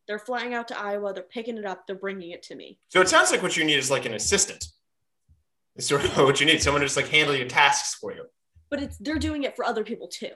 they're 0.06 0.18
flying 0.18 0.54
out 0.54 0.68
to 0.68 0.78
iowa 0.78 1.12
they're 1.12 1.22
picking 1.24 1.58
it 1.58 1.64
up 1.64 1.86
they're 1.86 1.96
bringing 1.96 2.30
it 2.30 2.42
to 2.44 2.54
me 2.54 2.78
So 2.88 3.00
it 3.00 3.08
sounds 3.08 3.30
like 3.30 3.42
what 3.42 3.56
you 3.56 3.64
need 3.64 3.78
is 3.78 3.90
like 3.90 4.06
an 4.06 4.14
assistant. 4.14 4.64
It's 5.76 5.86
sort 5.86 6.04
of 6.04 6.16
what 6.26 6.40
you 6.40 6.46
need. 6.46 6.60
Someone 6.62 6.80
to 6.80 6.86
just 6.86 6.96
like 6.96 7.08
handle 7.08 7.34
your 7.34 7.46
tasks 7.46 7.94
for 7.94 8.12
you. 8.12 8.24
but 8.70 8.82
it's 8.82 8.96
they're 8.98 9.18
doing 9.18 9.44
it 9.44 9.54
for 9.56 9.64
other 9.64 9.84
people 9.84 10.08
too 10.08 10.32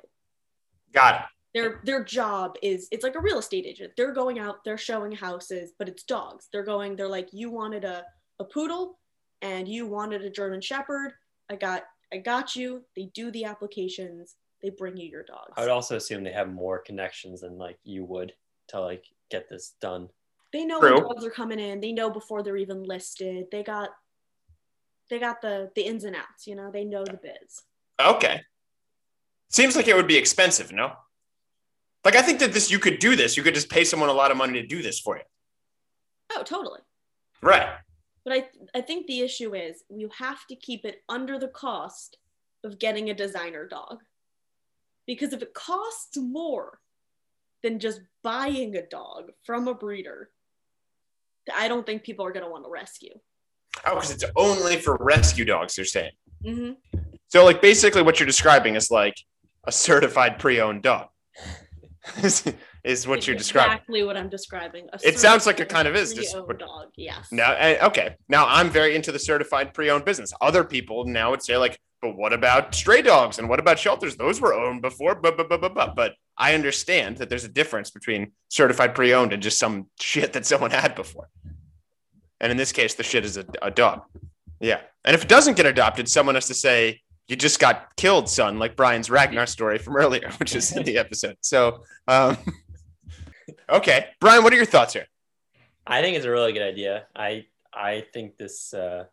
Got 0.93 1.15
it. 1.17 1.27
their 1.55 1.81
their 1.85 2.05
job 2.05 2.57
is 2.63 2.87
it's 2.93 3.03
like 3.05 3.17
a 3.17 3.21
real 3.21 3.39
estate 3.39 3.67
agent 3.67 3.93
they're 3.97 4.13
going 4.13 4.39
out 4.39 4.63
they're 4.65 4.79
showing 4.79 5.13
houses 5.13 5.73
but 5.79 5.89
it's 5.89 6.05
dogs 6.05 6.49
they're 6.53 6.65
going 6.75 6.95
they're 6.97 7.09
like 7.19 7.29
you 7.33 7.51
wanted 7.51 7.85
a, 7.85 8.05
a 8.39 8.45
poodle 8.45 8.99
and 9.45 9.69
you 9.69 9.87
wanted 9.87 10.23
a 10.23 10.31
german 10.31 10.61
shepherd 10.61 11.13
i 11.51 11.55
got 11.55 11.85
i 12.13 12.17
got 12.17 12.57
you 12.57 12.83
they 12.97 13.05
do 13.15 13.31
the 13.31 13.45
applications 13.45 14.35
they 14.63 14.71
bring 14.71 14.97
you 14.97 15.09
your 15.09 15.23
dogs 15.23 15.53
I 15.57 15.61
would 15.61 15.71
also 15.71 15.97
assume 15.97 16.25
they 16.25 16.33
have 16.33 16.51
more 16.51 16.79
connections 16.79 17.43
than 17.43 17.59
like 17.59 17.79
you 17.85 18.05
would 18.07 18.33
to 18.69 18.81
like 18.81 19.05
get 19.31 19.49
this 19.49 19.75
done. 19.81 20.09
they 20.55 20.65
know 20.65 20.81
True. 20.81 20.95
when 20.95 21.03
dogs 21.03 21.25
are 21.25 21.31
coming 21.31 21.59
in 21.61 21.81
they 21.81 21.93
know 21.93 22.09
before 22.11 22.43
they're 22.43 22.57
even 22.57 22.83
listed 22.83 23.47
they 23.53 23.63
got 23.63 23.91
they 25.11 25.19
got 25.19 25.43
the 25.43 25.71
the 25.77 25.83
ins 25.83 26.05
and 26.05 26.17
outs 26.17 26.47
you 26.47 26.55
know 26.57 26.71
they 26.73 26.85
know 26.85 27.05
the 27.05 27.21
biz 27.23 27.63
Okay. 28.01 28.41
Seems 29.51 29.77
like 29.77 29.87
it 29.87 29.95
would 29.95 30.09
be 30.09 30.17
expensive, 30.17 30.73
no? 30.73 30.93
Like 32.05 32.17
I 32.17 32.23
think 32.23 32.41
that 32.41 32.53
this 32.53 32.71
you 32.71 32.79
could 32.79 32.99
do 32.99 33.15
this. 33.15 33.37
You 33.37 33.43
could 33.43 33.55
just 33.55 33.71
pay 33.71 33.85
someone 33.85 34.09
a 34.09 34.13
lot 34.13 34.31
of 34.31 34.37
money 34.37 34.61
to 34.61 34.67
do 34.67 34.83
this 34.83 34.99
for 34.99 35.17
you. 35.17 35.23
oh 36.35 36.43
totally 36.43 36.81
Right. 37.41 37.69
But 38.25 38.35
I, 38.35 38.49
I 38.75 38.81
think 38.81 39.07
the 39.07 39.21
issue 39.21 39.55
is 39.55 39.85
you 39.91 40.09
have 40.19 40.47
to 40.47 40.57
keep 40.57 40.85
it 40.85 41.03
under 41.09 41.39
the 41.39 41.49
cost 41.49 42.19
of 42.65 42.79
getting 42.79 43.11
a 43.11 43.15
designer 43.15 43.67
dog. 43.67 43.99
Because 45.07 45.33
if 45.35 45.43
it 45.43 45.53
costs 45.53 46.17
more 46.17 46.79
than 47.63 47.79
just 47.79 48.01
buying 48.23 48.77
a 48.77 48.87
dog 48.87 49.33
from 49.43 49.69
a 49.69 49.75
breeder, 49.75 50.31
I 51.55 51.69
don't 51.69 51.85
think 51.85 52.03
people 52.03 52.25
are 52.25 52.33
going 52.33 52.45
to 52.45 52.51
want 52.51 52.65
to 52.65 52.71
rescue. 52.71 53.19
Oh, 53.85 53.97
because 53.97 54.13
it's 54.13 54.25
only 54.37 54.77
for 54.77 54.97
rescue 55.01 55.45
dogs, 55.45 55.77
they're 55.77 55.85
saying. 55.85 56.13
Mm-hmm. 56.45 56.99
So 57.29 57.45
like 57.45 57.61
basically 57.61 58.03
what 58.03 58.19
you're 58.19 58.27
describing 58.27 58.77
is 58.77 58.91
like 58.91 59.17
a 59.67 59.73
certified 59.73 60.39
pre-owned 60.39 60.83
dog. 60.83 61.09
is, 62.85 63.07
what 63.07 63.27
you're 63.27 63.37
describing. 63.37 63.73
Exactly 63.73 64.05
what 64.05 64.17
I'm 64.17 64.29
describing. 64.29 64.89
A 64.93 64.99
It 65.03 65.19
sounds 65.19 65.47
like 65.47 65.61
it 65.61 65.69
kind 65.69 65.89
of 65.89 65.97
is 65.97 66.15
pre-owned 66.15 66.59
dog. 66.59 66.89
Yes. 66.97 67.33
Now, 67.33 67.53
eh, 67.55 67.79
okay. 67.87 68.17
Now 68.29 68.47
I'm 68.47 68.71
very 68.71 68.95
into 68.95 69.11
the 69.11 69.19
certified 69.19 69.75
pre-owned 69.75 70.05
business. 70.05 70.33
Other 70.41 70.65
people 70.65 71.05
now 71.07 71.31
would 71.31 71.43
say 71.43 71.57
like, 71.57 71.79
but 72.05 72.17
what 72.17 72.35
about 72.35 72.75
stray 72.75 73.01
dogs 73.01 73.39
and 73.39 73.49
what 73.49 73.59
about 73.59 73.79
shelters? 73.79 74.17
Those 74.17 74.39
were 74.39 74.53
owned 74.53 74.83
before. 74.83 75.15
But 75.15 75.39
but 75.39 75.49
but 75.49 75.63
but 75.63 75.75
but. 75.75 75.97
But 75.97 76.15
I 76.37 76.55
understand 76.55 77.17
that 77.17 77.31
there's 77.31 77.45
a 77.45 77.49
difference 77.49 77.91
between 77.91 78.33
certified 78.49 78.95
pre-owned 78.95 79.33
and 79.33 79.43
just 79.43 79.59
some 79.59 79.87
shit 80.01 80.35
that 80.35 80.45
someone 80.45 80.71
had 80.71 80.95
before. 80.95 81.31
And 82.41 82.51
in 82.51 82.59
this 82.59 82.73
case, 82.73 82.95
the 82.95 83.03
shit 83.03 83.25
is 83.25 83.39
a, 83.39 83.47
a 83.63 83.71
dog. 83.71 84.03
Yeah. 84.61 84.81
And 85.05 85.15
if 85.15 85.23
it 85.23 85.29
doesn't 85.29 85.57
get 85.57 85.65
adopted, 85.67 86.09
someone 86.09 86.35
has 86.35 86.47
to 86.49 86.55
say, 86.55 87.01
"You 87.29 87.37
just 87.37 87.59
got 87.59 87.97
killed, 87.97 88.29
son," 88.29 88.59
like 88.59 88.77
Brian's 88.77 89.09
Ragnar 89.09 89.47
story 89.47 89.79
from 89.79 89.97
earlier, 89.97 90.31
which 90.39 90.55
is 90.55 90.77
in 90.77 90.83
the 90.85 90.99
episode. 91.05 91.37
So, 91.41 91.85
um, 92.07 92.37
okay, 93.69 94.07
Brian, 94.21 94.43
what 94.43 94.53
are 94.53 94.57
your 94.57 94.65
thoughts 94.65 94.93
here? 94.93 95.07
I 95.87 96.01
think 96.01 96.17
it's 96.17 96.27
a 96.27 96.31
really 96.31 96.53
good 96.53 96.63
idea. 96.63 97.07
I 97.15 97.47
I 97.73 98.05
think 98.13 98.37
this. 98.37 98.73
Uh, 98.73 99.05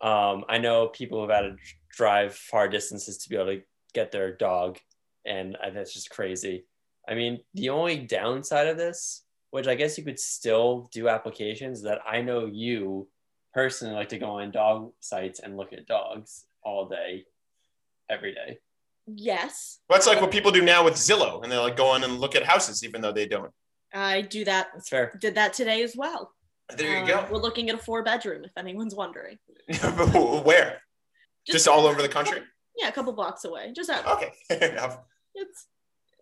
um, 0.00 0.44
I 0.48 0.58
know 0.58 0.88
people 0.88 1.20
who've 1.20 1.30
had 1.30 1.42
to 1.42 1.56
drive 1.90 2.34
far 2.34 2.68
distances 2.68 3.18
to 3.18 3.28
be 3.28 3.36
able 3.36 3.46
to 3.46 3.62
get 3.94 4.12
their 4.12 4.36
dog, 4.36 4.78
and 5.24 5.56
I, 5.62 5.70
that's 5.70 5.94
just 5.94 6.10
crazy. 6.10 6.66
I 7.08 7.14
mean, 7.14 7.40
the 7.54 7.70
only 7.70 7.98
downside 7.98 8.66
of 8.66 8.76
this, 8.76 9.22
which 9.50 9.66
I 9.66 9.74
guess 9.74 9.96
you 9.96 10.04
could 10.04 10.18
still 10.18 10.90
do 10.92 11.08
applications, 11.08 11.82
that 11.82 12.00
I 12.06 12.20
know 12.20 12.46
you 12.46 13.08
personally 13.54 13.94
like 13.94 14.08
to 14.10 14.18
go 14.18 14.40
on 14.40 14.50
dog 14.50 14.92
sites 15.00 15.40
and 15.40 15.56
look 15.56 15.72
at 15.72 15.86
dogs 15.86 16.44
all 16.62 16.88
day, 16.88 17.24
every 18.10 18.34
day. 18.34 18.58
Yes. 19.06 19.80
Well, 19.88 19.98
it's 19.98 20.06
like 20.06 20.20
what 20.20 20.30
people 20.30 20.50
do 20.50 20.62
now 20.62 20.84
with 20.84 20.94
Zillow, 20.94 21.42
and 21.42 21.52
they 21.52 21.56
like 21.56 21.76
go 21.76 21.86
on 21.88 22.04
and 22.04 22.18
look 22.18 22.34
at 22.34 22.44
houses, 22.44 22.84
even 22.84 23.00
though 23.00 23.12
they 23.12 23.26
don't. 23.26 23.52
I 23.94 24.22
do 24.22 24.44
that. 24.44 24.68
That's 24.74 24.88
fair. 24.88 25.16
Did 25.20 25.34
that 25.36 25.52
today 25.52 25.82
as 25.82 25.94
well. 25.96 26.32
There 26.76 26.98
Um, 27.02 27.06
go. 27.06 27.26
We're 27.30 27.38
looking 27.38 27.68
at 27.68 27.76
a 27.76 27.78
four 27.78 28.02
bedroom, 28.02 28.44
if 28.44 28.52
anyone's 28.56 28.94
wondering. 28.94 29.38
Where? 29.82 30.80
Just 31.46 31.68
all 31.68 31.86
over 31.86 32.02
the 32.02 32.08
country? 32.08 32.40
Yeah, 32.76 32.88
a 32.88 32.92
couple 32.92 33.12
blocks 33.12 33.44
away. 33.44 33.72
Just 33.74 33.90
out. 33.90 34.06
Okay, 34.06 34.32
fair 34.48 34.72
enough. 34.72 34.98
It's 35.34 35.66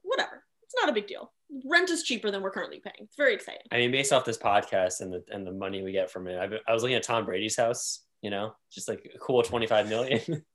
whatever. 0.02 0.43
It's 0.64 0.75
not 0.76 0.88
a 0.88 0.93
big 0.93 1.07
deal. 1.07 1.33
Rent 1.64 1.91
is 1.91 2.02
cheaper 2.02 2.31
than 2.31 2.43
we're 2.43 2.50
currently 2.50 2.81
paying. 2.81 2.95
It's 3.00 3.17
very 3.17 3.35
exciting. 3.35 3.62
I 3.71 3.76
mean, 3.76 3.91
based 3.93 4.12
off 4.12 4.25
this 4.25 4.38
podcast 4.38 5.00
and 5.00 5.12
the 5.12 5.23
and 5.31 5.47
the 5.47 5.52
money 5.52 5.83
we 5.83 5.93
get 5.93 6.11
from 6.11 6.26
it, 6.26 6.37
I, 6.37 6.49
I 6.71 6.75
was 6.75 6.83
looking 6.83 6.97
at 6.97 7.02
Tom 7.02 7.25
Brady's 7.25 7.57
house. 7.57 8.05
You 8.23 8.31
know, 8.31 8.55
just 8.73 8.88
like 8.88 9.09
a 9.14 9.19
cool 9.19 9.43
twenty 9.43 9.67
five 9.67 9.88
million. 9.88 10.21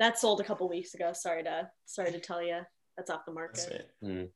That 0.00 0.16
sold 0.16 0.40
a 0.40 0.44
couple 0.44 0.68
weeks 0.68 0.94
ago. 0.94 1.12
Sorry 1.12 1.42
to 1.42 1.68
sorry 1.86 2.12
to 2.12 2.20
tell 2.20 2.40
you. 2.40 2.60
That's 2.96 3.10
off 3.10 3.22
the 3.26 3.32
That's 3.32 3.66
market. 3.68 3.90
it. 4.00 4.30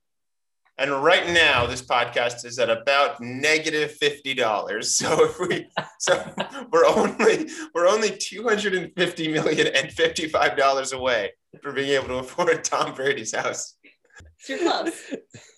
And 0.79 0.91
right 1.03 1.29
now, 1.29 1.67
this 1.67 1.83
podcast 1.83 2.45
is 2.45 2.59
at 2.59 2.71
about 2.71 3.21
negative 3.21 3.93
fifty 3.93 4.35
dollars. 4.35 4.95
So 5.03 5.25
if 5.25 5.39
we, 5.39 5.67
so 5.99 6.25
we're 6.73 6.87
only 6.87 7.49
we're 7.75 7.89
only 7.89 8.17
two 8.17 8.43
hundred 8.45 8.75
and 8.75 8.93
fifty 8.97 9.29
million 9.29 9.69
and 9.69 9.93
fifty 9.93 10.29
five 10.29 10.57
dollars 10.57 10.93
away 10.93 11.33
from 11.63 11.75
being 11.75 11.91
able 11.91 12.09
to 12.09 12.15
afford 12.17 12.65
Tom 12.65 12.95
Brady's 12.95 13.35
house. 13.35 13.77
So 14.39 14.55
you're 14.55 14.71
close. 14.71 15.15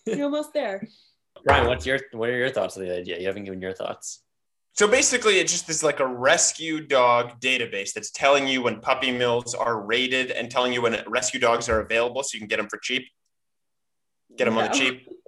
You're 0.06 0.24
almost 0.24 0.52
there. 0.52 0.86
Ryan, 1.46 1.66
what's 1.68 1.86
your 1.86 2.00
what 2.12 2.28
are 2.30 2.36
your 2.36 2.50
thoughts 2.50 2.76
on 2.76 2.84
the 2.84 2.96
idea? 2.96 3.18
You 3.18 3.26
haven't 3.26 3.44
given 3.44 3.60
your 3.60 3.74
thoughts. 3.74 4.22
So 4.72 4.88
basically, 4.88 5.38
it 5.38 5.46
just 5.46 5.70
is 5.70 5.84
like 5.84 6.00
a 6.00 6.06
rescue 6.06 6.84
dog 6.84 7.38
database 7.40 7.92
that's 7.92 8.10
telling 8.10 8.48
you 8.48 8.62
when 8.62 8.80
puppy 8.80 9.12
mills 9.12 9.54
are 9.54 9.80
rated 9.80 10.32
and 10.32 10.50
telling 10.50 10.72
you 10.72 10.82
when 10.82 11.00
rescue 11.06 11.38
dogs 11.38 11.68
are 11.68 11.80
available, 11.80 12.24
so 12.24 12.34
you 12.34 12.40
can 12.40 12.48
get 12.48 12.56
them 12.56 12.68
for 12.68 12.78
cheap. 12.78 13.06
Get 14.36 14.46
them 14.46 14.58
on 14.58 14.64
the 14.64 14.70
cheap. 14.70 15.08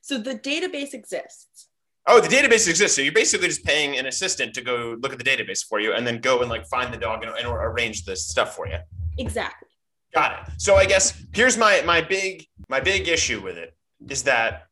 So 0.00 0.16
the 0.16 0.36
database 0.36 0.94
exists. 0.94 1.68
Oh, 2.06 2.18
the 2.18 2.28
database 2.28 2.66
exists. 2.66 2.96
So 2.96 3.02
you're 3.02 3.12
basically 3.12 3.48
just 3.48 3.62
paying 3.62 3.98
an 3.98 4.06
assistant 4.06 4.54
to 4.54 4.62
go 4.62 4.96
look 5.02 5.12
at 5.12 5.18
the 5.18 5.24
database 5.24 5.62
for 5.62 5.80
you, 5.80 5.92
and 5.92 6.06
then 6.06 6.22
go 6.22 6.40
and 6.40 6.48
like 6.48 6.66
find 6.66 6.90
the 6.94 6.96
dog 6.96 7.22
and, 7.24 7.36
and 7.36 7.46
arrange 7.46 8.06
the 8.06 8.16
stuff 8.16 8.56
for 8.56 8.66
you. 8.66 8.78
Exactly. 9.18 9.68
Got 10.14 10.48
it. 10.48 10.54
So 10.56 10.76
I 10.76 10.86
guess 10.86 11.22
here's 11.34 11.58
my 11.58 11.82
my 11.84 12.00
big 12.00 12.46
my 12.70 12.80
big 12.80 13.06
issue 13.06 13.42
with 13.42 13.58
it 13.58 13.74
is 14.08 14.22
that 14.22 14.62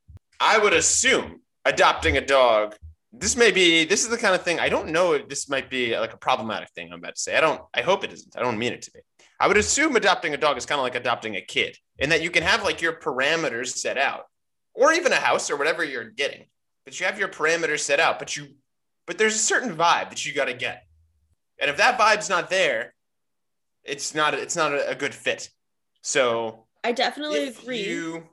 I 0.40 0.58
would 0.58 0.72
assume 0.72 1.42
adopting 1.66 2.16
a 2.16 2.24
dog. 2.24 2.74
This 3.12 3.36
may 3.36 3.50
be 3.50 3.84
this 3.84 4.04
is 4.04 4.08
the 4.08 4.16
kind 4.16 4.34
of 4.34 4.42
thing 4.42 4.58
I 4.58 4.70
don't 4.70 4.88
know 4.88 5.12
if 5.12 5.28
this 5.28 5.50
might 5.50 5.68
be 5.68 5.98
like 5.98 6.14
a 6.14 6.16
problematic 6.16 6.70
thing 6.70 6.90
I'm 6.90 7.00
about 7.00 7.16
to 7.16 7.20
say. 7.20 7.36
I 7.36 7.42
don't 7.42 7.60
I 7.74 7.82
hope 7.82 8.04
it 8.04 8.12
isn't. 8.14 8.34
I 8.38 8.40
don't 8.40 8.58
mean 8.58 8.72
it 8.72 8.80
to 8.82 8.90
be. 8.92 9.00
I 9.38 9.48
would 9.48 9.56
assume 9.56 9.96
adopting 9.96 10.34
a 10.34 10.38
dog 10.38 10.56
is 10.56 10.66
kind 10.66 10.78
of 10.78 10.82
like 10.82 10.94
adopting 10.94 11.36
a 11.36 11.40
kid 11.40 11.76
in 11.98 12.10
that 12.10 12.22
you 12.22 12.30
can 12.30 12.42
have 12.42 12.62
like 12.62 12.80
your 12.80 12.94
parameters 12.94 13.68
set 13.68 13.98
out 13.98 14.24
or 14.74 14.92
even 14.92 15.12
a 15.12 15.16
house 15.16 15.50
or 15.50 15.56
whatever 15.56 15.84
you're 15.84 16.10
getting. 16.10 16.44
But 16.84 16.98
you 16.98 17.06
have 17.06 17.18
your 17.18 17.28
parameters 17.28 17.80
set 17.80 18.00
out, 18.00 18.18
but 18.18 18.36
you 18.36 18.48
but 19.06 19.18
there's 19.18 19.34
a 19.34 19.38
certain 19.38 19.76
vibe 19.76 20.10
that 20.10 20.24
you 20.24 20.32
got 20.32 20.46
to 20.46 20.54
get. 20.54 20.84
And 21.60 21.70
if 21.70 21.76
that 21.76 21.98
vibe's 21.98 22.28
not 22.28 22.50
there, 22.50 22.94
it's 23.84 24.14
not 24.14 24.34
it's 24.34 24.56
not 24.56 24.72
a, 24.72 24.90
a 24.90 24.94
good 24.94 25.14
fit. 25.14 25.50
So 26.02 26.66
I 26.84 26.92
definitely 26.92 27.48
agree. 27.48 27.82
you 27.82 28.24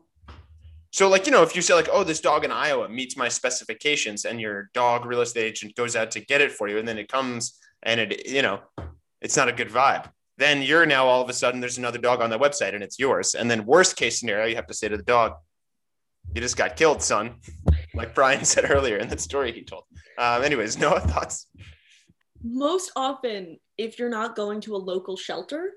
so 0.92 1.10
like 1.10 1.26
you 1.26 1.32
know 1.32 1.42
if 1.42 1.56
you 1.56 1.62
say 1.62 1.74
like 1.74 1.90
oh 1.92 2.04
this 2.04 2.22
dog 2.22 2.46
in 2.46 2.52
iowa 2.52 2.88
meets 2.88 3.18
my 3.18 3.28
specifications 3.28 4.26
and 4.26 4.40
your 4.40 4.70
dog 4.74 5.06
real 5.06 5.22
estate 5.22 5.46
agent 5.46 5.76
goes 5.76 5.96
out 5.96 6.12
to 6.12 6.20
get 6.20 6.40
it 6.40 6.52
for 6.52 6.68
you 6.70 6.78
and 6.78 6.88
then 6.88 7.00
it 7.00 7.08
comes 7.08 7.60
and 7.82 8.00
it 8.00 8.28
you 8.28 8.44
know 8.44 8.60
it's 9.22 9.36
not 9.36 9.50
a 9.50 9.52
good 9.52 9.70
vibe 9.70 10.08
then 10.38 10.62
you're 10.62 10.86
now 10.86 11.06
all 11.06 11.22
of 11.22 11.30
a 11.30 11.34
sudden 11.34 11.60
there's 11.60 11.78
another 11.78 12.00
dog 12.00 12.22
on 12.22 12.30
that 12.30 12.40
website 12.40 12.74
and 12.74 12.84
it's 12.84 12.98
yours 13.00 13.36
and 13.36 13.50
then 13.50 13.66
worst 13.66 13.96
case 13.96 14.20
scenario 14.20 14.46
you 14.46 14.56
have 14.56 14.68
to 14.68 14.74
say 14.74 14.88
to 14.90 14.98
the 14.98 15.04
dog 15.04 15.34
you 16.34 16.42
just 16.42 16.58
got 16.58 16.76
killed 16.76 17.02
son 17.02 17.36
like 17.94 18.16
brian 18.16 18.44
said 18.54 18.66
earlier 18.70 18.98
in 18.98 19.08
that 19.10 19.20
story 19.22 19.52
he 19.52 19.64
told 19.64 19.84
um, 20.18 20.44
anyways 20.44 20.78
no 20.86 20.98
thoughts 21.00 21.48
Most 22.46 22.92
often, 22.98 23.58
if 23.78 23.98
you're 23.98 24.10
not 24.10 24.36
going 24.36 24.60
to 24.62 24.76
a 24.76 24.82
local 24.92 25.16
shelter, 25.16 25.72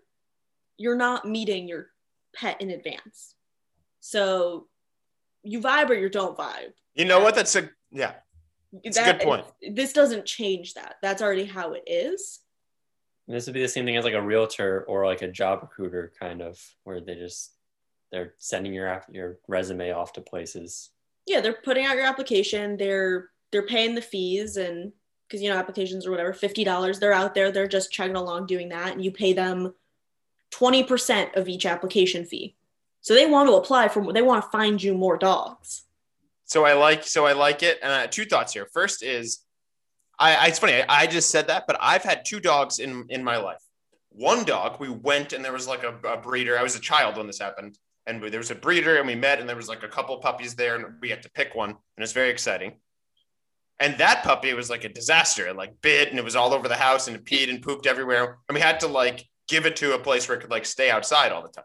you're 0.79 0.97
not 0.97 1.25
meeting 1.25 1.69
your 1.69 1.87
pet 2.35 2.61
in 2.61 2.71
advance. 2.71 3.37
So 4.01 4.67
you 5.45 5.61
vibe 5.61 5.91
or 5.91 5.95
you 5.95 6.09
don't 6.09 6.37
vibe. 6.37 6.73
you 6.97 7.05
know 7.05 7.21
what 7.21 7.35
that's 7.37 7.55
a 7.55 7.71
yeah 7.93 8.15
It's 8.83 8.99
a 8.99 9.05
good 9.05 9.21
point. 9.21 9.45
This 9.75 9.93
doesn't 9.93 10.27
change 10.27 10.75
that. 10.75 10.97
That's 11.03 11.23
already 11.23 11.45
how 11.45 11.75
it 11.75 11.85
is. 11.87 12.41
This 13.29 13.47
would 13.47 13.55
be 13.55 13.63
the 13.63 13.69
same 13.69 13.85
thing 13.85 13.97
as 13.97 14.05
like 14.05 14.15
a 14.15 14.23
realtor 14.23 14.85
or 14.87 15.05
like 15.05 15.23
a 15.23 15.29
job 15.29 15.61
recruiter, 15.63 16.13
kind 16.19 16.41
of, 16.41 16.63
where 16.85 17.01
they 17.01 17.17
just 17.17 17.53
they're 18.13 18.35
sending 18.39 18.73
your 18.73 19.03
your 19.11 19.39
resume 19.49 19.91
off 19.91 20.13
to 20.15 20.21
places. 20.21 20.91
Yeah, 21.27 21.41
they're 21.41 21.53
putting 21.65 21.87
out 21.87 21.97
your 21.97 22.07
application. 22.07 22.77
They're 22.77 23.31
they're 23.51 23.67
paying 23.67 23.95
the 23.95 24.03
fees 24.03 24.57
and 24.57 24.93
because 25.27 25.43
you 25.43 25.51
know 25.51 25.57
applications 25.57 26.07
or 26.07 26.11
whatever, 26.13 26.33
fifty 26.33 26.63
dollars. 26.63 26.99
They're 26.99 27.13
out 27.13 27.35
there. 27.35 27.51
They're 27.51 27.67
just 27.67 27.93
chugging 27.93 28.17
along 28.17 28.47
doing 28.47 28.69
that, 28.69 28.93
and 28.93 29.05
you 29.05 29.11
pay 29.11 29.33
them 29.33 29.75
twenty 30.51 30.85
percent 30.85 31.35
of 31.35 31.49
each 31.49 31.67
application 31.67 32.25
fee. 32.25 32.55
So 33.01 33.15
they 33.15 33.27
want 33.27 33.49
to 33.49 33.55
apply 33.55 33.89
for. 33.89 34.13
They 34.13 34.23
want 34.23 34.45
to 34.45 34.51
find 34.51 34.83
you 34.83 34.95
more 34.95 35.17
dogs. 35.17 35.83
So 36.45 36.65
I 36.65 36.75
like 36.75 37.05
so 37.05 37.27
I 37.27 37.33
like 37.33 37.63
it. 37.63 37.79
And 37.83 37.93
uh, 37.93 38.07
two 38.07 38.25
thoughts 38.25 38.53
here. 38.53 38.67
First 38.73 39.03
is, 39.03 39.41
I, 40.19 40.35
I 40.35 40.47
it's 40.47 40.59
funny. 40.59 40.75
I, 40.75 40.85
I 40.89 41.07
just 41.07 41.31
said 41.31 41.49
that, 41.49 41.65
but 41.67 41.77
I've 41.81 42.03
had 42.03 42.25
two 42.25 42.41
dogs 42.41 42.79
in 42.79 43.07
in 43.09 43.23
my 43.23 43.37
life. 43.37 43.63
One 44.11 44.45
dog, 44.45 44.81
we 44.81 44.89
went 44.89 45.33
and 45.33 45.45
there 45.45 45.53
was 45.53 45.69
like 45.69 45.83
a, 45.83 45.95
a 46.09 46.17
breeder. 46.17 46.59
I 46.59 46.63
was 46.63 46.75
a 46.75 46.81
child 46.81 47.17
when 47.17 47.27
this 47.27 47.39
happened, 47.39 47.79
and 48.07 48.23
we, 48.23 48.31
there 48.31 48.41
was 48.41 48.51
a 48.51 48.55
breeder, 48.55 48.97
and 48.97 49.07
we 49.07 49.15
met, 49.15 49.41
and 49.41 49.49
there 49.49 49.57
was 49.57 49.69
like 49.69 49.83
a 49.83 49.89
couple 49.89 50.17
puppies 50.19 50.55
there, 50.55 50.77
and 50.77 50.95
we 51.01 51.11
had 51.11 51.23
to 51.23 51.31
pick 51.31 51.55
one, 51.55 51.71
and 51.71 52.03
it's 52.03 52.13
very 52.13 52.31
exciting. 52.31 52.75
And 53.79 53.99
that 53.99 54.23
puppy 54.23 54.55
was 54.55 54.71
like 54.71 54.85
a 54.85 54.89
disaster. 54.89 55.47
It 55.47 55.57
like 55.57 55.83
bit, 55.83 56.11
and 56.11 56.19
it 56.19 56.25
was 56.25 56.37
all 56.37 56.55
over 56.55 56.67
the 56.67 56.77
house, 56.77 57.09
and 57.09 57.17
it 57.17 57.25
peed 57.25 57.51
and 57.51 57.63
pooped 57.63 57.87
everywhere, 57.87 58.39
and 58.49 58.55
we 58.55 58.61
had 58.61 58.81
to 58.81 58.87
like 58.87 59.27
give 59.49 59.67
it 59.67 59.77
to 59.77 59.95
a 59.95 59.99
place 59.99 60.29
where 60.29 60.39
it 60.39 60.41
could 60.41 60.51
like 60.51 60.65
stay 60.65 60.91
outside 60.91 61.31
all 61.31 61.43
the 61.43 61.49
time. 61.49 61.65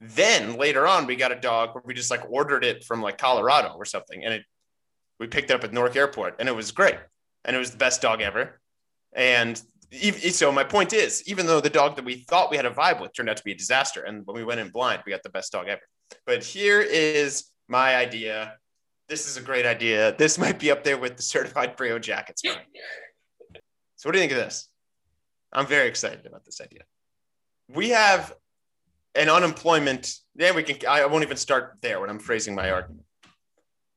Then 0.00 0.56
later 0.56 0.86
on, 0.86 1.06
we 1.06 1.16
got 1.16 1.32
a 1.32 1.40
dog 1.40 1.74
where 1.74 1.82
we 1.84 1.94
just 1.94 2.10
like 2.10 2.28
ordered 2.28 2.64
it 2.64 2.84
from 2.84 3.02
like 3.02 3.18
Colorado 3.18 3.74
or 3.76 3.84
something, 3.84 4.24
and 4.24 4.34
it 4.34 4.42
we 5.20 5.26
picked 5.26 5.50
it 5.50 5.54
up 5.54 5.64
at 5.64 5.72
Newark 5.72 5.96
Airport, 5.96 6.36
and 6.38 6.48
it 6.48 6.54
was 6.54 6.70
great, 6.70 6.96
and 7.48 7.56
it 7.56 7.58
was 7.58 7.70
the 7.70 7.78
best 7.78 8.02
dog 8.02 8.20
ever. 8.20 8.60
And 9.14 9.60
so 10.30 10.52
my 10.52 10.64
point 10.64 10.92
is, 10.92 11.26
even 11.26 11.46
though 11.46 11.62
the 11.62 11.70
dog 11.70 11.96
that 11.96 12.04
we 12.04 12.16
thought 12.16 12.50
we 12.50 12.58
had 12.58 12.66
a 12.66 12.70
vibe 12.70 13.00
with 13.00 13.14
turned 13.14 13.30
out 13.30 13.38
to 13.38 13.42
be 13.42 13.52
a 13.52 13.56
disaster, 13.56 14.02
and 14.02 14.24
when 14.26 14.36
we 14.36 14.44
went 14.44 14.60
in 14.60 14.68
blind, 14.68 15.02
we 15.06 15.10
got 15.10 15.22
the 15.22 15.30
best 15.30 15.50
dog 15.50 15.66
ever. 15.66 15.80
But 16.26 16.44
here 16.44 16.82
is 16.82 17.46
my 17.66 17.96
idea. 17.96 18.58
This 19.08 19.26
is 19.26 19.38
a 19.38 19.40
great 19.40 19.64
idea. 19.64 20.14
This 20.18 20.36
might 20.38 20.58
be 20.58 20.70
up 20.70 20.84
there 20.84 20.98
with 20.98 21.16
the 21.16 21.22
certified 21.22 21.74
Brio 21.74 21.98
jackets. 21.98 22.42
So 23.96 24.08
what 24.08 24.12
do 24.12 24.20
you 24.20 24.28
think 24.28 24.38
of 24.38 24.38
this? 24.38 24.68
I'm 25.52 25.66
very 25.66 25.88
excited 25.88 26.24
about 26.24 26.44
this 26.44 26.60
idea. 26.60 26.82
We 27.68 27.88
have 27.88 28.32
an 29.16 29.28
unemployment. 29.28 30.14
Yeah, 30.36 30.54
we 30.54 30.62
can. 30.62 30.88
I 30.88 31.04
won't 31.06 31.24
even 31.24 31.36
start 31.36 31.78
there 31.82 31.98
when 31.98 32.08
I'm 32.08 32.20
phrasing 32.20 32.54
my 32.54 32.70
argument. 32.70 33.04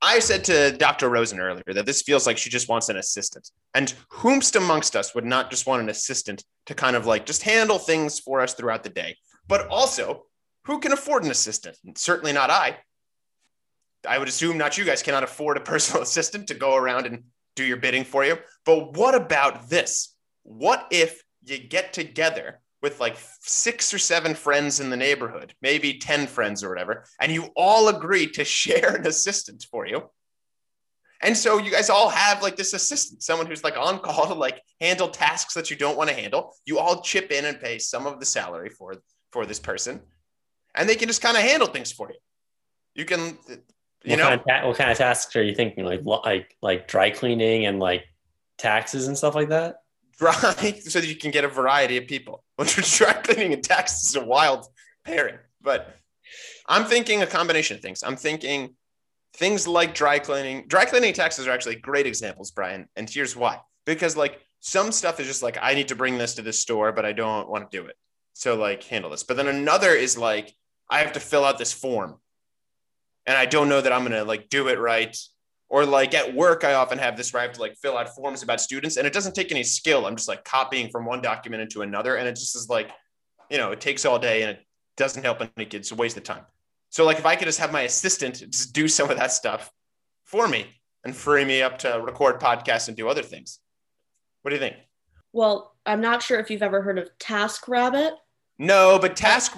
I 0.01 0.20
said 0.20 0.43
to 0.46 0.72
Dr. 0.72 1.10
Rosen 1.10 1.39
earlier 1.39 1.74
that 1.74 1.86
this 1.86 2.01
feels 2.01 2.25
like 2.25 2.38
she 2.38 2.50
just 2.50 2.67
wants 2.67 2.89
an 2.89 2.98
assistant. 2.98 3.51
And 3.75 3.93
whomst 4.10 4.55
amongst 4.55 4.96
us 4.96 5.13
would 5.13 5.25
not 5.25 5.51
just 5.51 5.67
want 5.67 5.84
an 5.84 5.89
assistant 5.89 6.43
to 6.65 6.74
kind 6.74 6.96
of 6.96 7.05
like 7.05 7.25
just 7.25 7.43
handle 7.43 7.77
things 7.77 8.20
for 8.20 8.41
us 8.41 8.53
throughout 8.53 8.84
the 8.84 8.89
day, 8.89 9.15
but 9.48 9.67
also 9.67 10.24
who 10.65 10.79
can 10.79 10.91
afford 10.91 11.24
an 11.24 11.31
assistant? 11.31 11.77
Certainly 11.96 12.34
not 12.34 12.50
I. 12.50 12.77
I 14.08 14.17
would 14.17 14.27
assume 14.27 14.58
not 14.58 14.77
you 14.77 14.86
guys 14.86 15.03
cannot 15.03 15.24
afford 15.24 15.58
a 15.58 15.62
personal 15.72 16.01
assistant 16.01 16.48
to 16.48 16.55
go 16.55 16.75
around 16.75 17.05
and 17.05 17.24
do 17.55 17.63
your 17.63 17.77
bidding 17.77 18.03
for 18.03 18.24
you. 18.25 18.38
But 18.65 18.98
what 18.98 19.13
about 19.13 19.70
this? 19.70 20.15
What 20.43 20.88
if 20.89 21.22
you 21.46 21.60
get 21.60 21.93
together 21.93 22.60
with 22.81 23.00
like 23.00 23.17
six 23.41 23.93
or 23.93 24.00
seven 24.00 24.33
friends 24.33 24.79
in 24.79 24.89
the 24.89 24.97
neighborhood, 24.97 25.53
maybe 25.61 26.00
10 26.00 26.27
friends 26.27 26.63
or 26.63 26.69
whatever, 26.69 27.05
and 27.19 27.31
you 27.31 27.50
all 27.55 27.88
agree 27.89 28.27
to 28.27 28.43
share 28.43 28.95
an 28.95 29.05
assistant 29.05 29.65
for 29.69 29.85
you? 29.85 30.09
And 31.23 31.38
so 31.38 31.59
you 31.59 31.69
guys 31.69 31.89
all 31.89 32.09
have 32.09 32.41
like 32.41 32.55
this 32.55 32.73
assistant, 32.73 33.21
someone 33.21 33.45
who's 33.45 33.63
like 33.63 33.77
on 33.77 34.00
call 34.00 34.25
to 34.27 34.33
like 34.33 34.61
handle 34.79 35.07
tasks 35.07 35.53
that 35.53 35.69
you 35.69 35.75
don't 35.75 35.97
want 35.97 36.09
to 36.09 36.15
handle. 36.15 36.55
You 36.65 36.79
all 36.79 37.01
chip 37.01 37.31
in 37.31 37.45
and 37.45 37.59
pay 37.59 37.77
some 37.77 38.07
of 38.07 38.19
the 38.19 38.25
salary 38.25 38.69
for 38.69 38.95
for 39.31 39.45
this 39.45 39.59
person, 39.59 40.01
and 40.73 40.89
they 40.89 40.95
can 40.95 41.07
just 41.07 41.21
kind 41.21 41.38
of 41.38 41.43
handle 41.43 41.67
things 41.67 41.91
for 41.91 42.09
you. 42.09 42.17
You 42.95 43.05
can, 43.05 43.38
you 44.03 44.15
what 44.15 44.17
know, 44.17 44.23
kind 44.23 44.39
of 44.39 44.45
ta- 44.47 44.67
what 44.67 44.77
kind 44.77 44.91
of 44.91 44.97
tasks 44.97 45.35
are 45.35 45.43
you 45.43 45.53
thinking? 45.53 45.85
Like 45.85 46.01
like 46.03 46.57
like 46.61 46.88
dry 46.88 47.11
cleaning 47.11 47.67
and 47.67 47.79
like 47.79 48.03
taxes 48.57 49.07
and 49.07 49.15
stuff 49.15 49.35
like 49.35 49.50
that. 49.50 49.75
Dry 50.21 50.33
so 50.81 51.01
that 51.01 51.07
you 51.07 51.15
can 51.15 51.31
get 51.31 51.43
a 51.43 51.47
variety 51.47 51.97
of 51.97 52.07
people. 52.07 52.43
Which 52.55 52.75
dry 52.97 53.13
cleaning 53.13 53.53
and 53.53 53.63
taxes 53.63 54.09
is 54.09 54.15
a 54.15 54.23
wild 54.23 54.67
pairing, 55.03 55.39
but 55.61 55.95
I'm 56.67 56.85
thinking 56.85 57.21
a 57.21 57.27
combination 57.27 57.75
of 57.75 57.81
things. 57.81 58.03
I'm 58.03 58.15
thinking 58.15 58.75
things 59.33 59.67
like 59.67 59.95
dry 59.95 60.19
cleaning. 60.19 60.67
Dry 60.67 60.85
cleaning 60.85 61.13
taxes 61.13 61.47
are 61.47 61.51
actually 61.51 61.75
great 61.75 62.05
examples, 62.05 62.51
Brian. 62.51 62.87
And 62.95 63.09
here's 63.09 63.35
why: 63.35 63.59
because 63.85 64.15
like 64.15 64.39
some 64.59 64.91
stuff 64.91 65.19
is 65.19 65.27
just 65.27 65.43
like 65.43 65.57
I 65.61 65.73
need 65.73 65.87
to 65.87 65.95
bring 65.95 66.17
this 66.17 66.35
to 66.35 66.43
this 66.43 66.59
store, 66.59 66.91
but 66.91 67.05
I 67.05 67.13
don't 67.13 67.49
want 67.49 67.69
to 67.69 67.77
do 67.77 67.87
it. 67.87 67.95
So 68.33 68.55
like 68.55 68.83
handle 68.83 69.09
this. 69.09 69.23
But 69.23 69.37
then 69.37 69.47
another 69.47 69.89
is 69.89 70.17
like 70.17 70.53
I 70.89 70.99
have 70.99 71.13
to 71.13 71.19
fill 71.19 71.43
out 71.43 71.57
this 71.57 71.73
form, 71.73 72.17
and 73.25 73.35
I 73.35 73.47
don't 73.47 73.69
know 73.69 73.81
that 73.81 73.91
I'm 73.91 74.03
gonna 74.03 74.23
like 74.23 74.49
do 74.49 74.67
it 74.67 74.79
right. 74.79 75.17
Or 75.71 75.85
like 75.85 76.13
at 76.13 76.35
work, 76.35 76.65
I 76.65 76.73
often 76.73 76.97
have 76.97 77.15
this 77.15 77.31
where 77.31 77.41
I 77.41 77.45
have 77.45 77.53
to 77.53 77.61
like 77.61 77.77
fill 77.77 77.97
out 77.97 78.13
forms 78.13 78.43
about 78.43 78.59
students, 78.59 78.97
and 78.97 79.07
it 79.07 79.13
doesn't 79.13 79.33
take 79.33 79.51
any 79.51 79.63
skill. 79.63 80.05
I'm 80.05 80.17
just 80.17 80.27
like 80.27 80.43
copying 80.43 80.89
from 80.89 81.05
one 81.05 81.21
document 81.21 81.61
into 81.61 81.81
another, 81.81 82.17
and 82.17 82.27
it 82.27 82.35
just 82.35 82.57
is 82.57 82.67
like, 82.67 82.91
you 83.49 83.57
know, 83.57 83.71
it 83.71 83.79
takes 83.79 84.03
all 84.03 84.19
day 84.19 84.41
and 84.41 84.51
it 84.51 84.65
doesn't 84.97 85.23
help 85.23 85.41
any 85.41 85.65
kids. 85.65 85.87
It's 85.87 85.91
a 85.93 85.95
waste 85.95 86.17
of 86.17 86.23
time. 86.23 86.43
So 86.89 87.05
like 87.05 87.19
if 87.19 87.25
I 87.25 87.37
could 87.37 87.45
just 87.45 87.59
have 87.59 87.71
my 87.71 87.83
assistant 87.83 88.35
just 88.51 88.73
do 88.73 88.89
some 88.89 89.09
of 89.09 89.17
that 89.17 89.31
stuff 89.31 89.71
for 90.25 90.45
me 90.45 90.65
and 91.05 91.15
free 91.15 91.45
me 91.45 91.61
up 91.61 91.79
to 91.79 92.01
record 92.03 92.41
podcasts 92.41 92.89
and 92.89 92.97
do 92.97 93.07
other 93.07 93.23
things. 93.23 93.59
What 94.41 94.49
do 94.49 94.55
you 94.55 94.59
think? 94.59 94.75
Well, 95.31 95.73
I'm 95.85 96.01
not 96.01 96.21
sure 96.21 96.37
if 96.41 96.49
you've 96.49 96.63
ever 96.63 96.81
heard 96.81 96.99
of 96.99 97.17
Task 97.17 97.69
Rabbit. 97.69 98.13
No, 98.59 98.99
but 98.99 99.15
Task. 99.15 99.57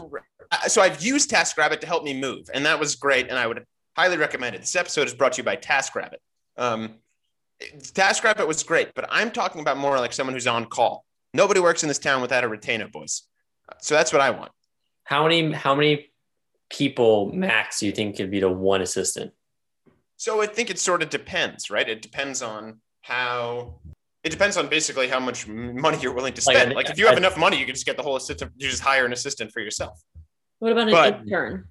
Uh, 0.51 0.67
so 0.67 0.79
I've 0.79 1.03
used 1.03 1.31
Task 1.31 1.57
Rabbit 1.57 1.81
to 1.81 1.87
help 1.87 2.03
me 2.03 2.13
move, 2.19 2.51
and 2.53 2.67
that 2.67 2.79
was 2.79 2.95
great, 2.95 3.29
and 3.29 3.39
I 3.39 3.47
would 3.47 3.65
highly 3.95 4.17
recommend 4.17 4.55
it. 4.55 4.61
This 4.61 4.75
episode 4.75 5.07
is 5.07 5.13
brought 5.13 5.33
to 5.33 5.37
you 5.37 5.43
by 5.43 5.55
TaskRabbit. 5.55 6.17
Um, 6.57 6.95
TaskRabbit 7.61 8.47
was 8.47 8.63
great, 8.63 8.93
but 8.95 9.05
I'm 9.09 9.31
talking 9.31 9.61
about 9.61 9.77
more 9.77 9.97
like 9.99 10.13
someone 10.13 10.33
who's 10.33 10.47
on 10.47 10.65
call. 10.65 11.05
Nobody 11.33 11.59
works 11.59 11.83
in 11.83 11.87
this 11.87 11.99
town 11.99 12.21
without 12.21 12.43
a 12.43 12.47
retainer, 12.47 12.87
boys. 12.87 13.23
So 13.81 13.95
that's 13.95 14.11
what 14.11 14.21
I 14.21 14.29
want. 14.31 14.51
How 15.05 15.23
many 15.23 15.51
how 15.51 15.75
many 15.75 16.11
people 16.69 17.31
max 17.33 17.79
do 17.79 17.85
you 17.85 17.91
think 17.91 18.17
could 18.17 18.31
be 18.31 18.39
to 18.39 18.49
one 18.49 18.81
assistant? 18.81 19.31
So 20.17 20.41
I 20.41 20.45
think 20.45 20.69
it 20.69 20.79
sort 20.79 21.01
of 21.03 21.09
depends, 21.09 21.69
right? 21.69 21.87
It 21.87 22.01
depends 22.01 22.41
on 22.41 22.79
how. 23.01 23.79
It 24.23 24.29
depends 24.29 24.55
on 24.55 24.67
basically 24.69 25.09
how 25.09 25.19
much 25.19 25.47
money 25.47 25.97
you're 25.99 26.13
willing 26.13 26.33
to 26.35 26.41
spend. 26.41 26.71
I- 26.71 26.75
Like, 26.75 26.89
if 26.89 26.97
you 26.97 27.07
have 27.07 27.15
I- 27.15 27.17
enough 27.17 27.37
money, 27.37 27.57
you 27.59 27.65
can 27.65 27.75
just 27.75 27.85
get 27.85 27.97
the 27.97 28.03
whole 28.03 28.15
assistant. 28.15 28.53
You 28.55 28.69
just 28.69 28.81
hire 28.81 29.05
an 29.05 29.11
assistant 29.11 29.51
for 29.51 29.59
yourself. 29.59 30.01
What 30.59 30.71
about 30.71 30.87
an 30.87 30.91
But- 30.93 31.19
intern? 31.25 31.67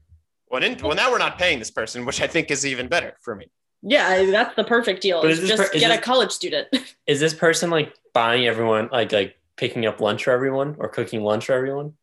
Well, 0.53 0.63
in, 0.63 0.77
well, 0.83 0.95
now 0.95 1.11
we're 1.11 1.17
not 1.19 1.39
paying 1.39 1.59
this 1.59 1.71
person, 1.71 2.05
which 2.05 2.21
I 2.21 2.27
think 2.27 2.51
is 2.51 2.67
even 2.67 2.87
better 2.87 3.17
for 3.23 3.35
me. 3.35 3.47
Yeah, 3.81 4.27
that's 4.31 4.55
the 4.55 4.65
perfect 4.65 5.01
deal. 5.01 5.23
But 5.23 5.31
is 5.31 5.41
is 5.41 5.49
just 5.49 5.63
per- 5.63 5.75
is 5.75 5.81
get 5.81 5.99
a 5.99 6.01
college 6.01 6.31
student. 6.31 6.69
Is 7.09 7.19
this 7.19 7.35
person 7.35 7.69
like 7.71 7.93
buying 8.13 8.47
everyone 8.47 8.89
like 8.93 9.11
like 9.11 9.35
picking 9.57 9.87
up 9.87 10.01
lunch 10.01 10.25
for 10.25 10.31
everyone 10.31 10.77
or 10.79 10.89
cooking 10.89 11.23
lunch 11.23 11.47
for 11.47 11.55
everyone? 11.55 11.95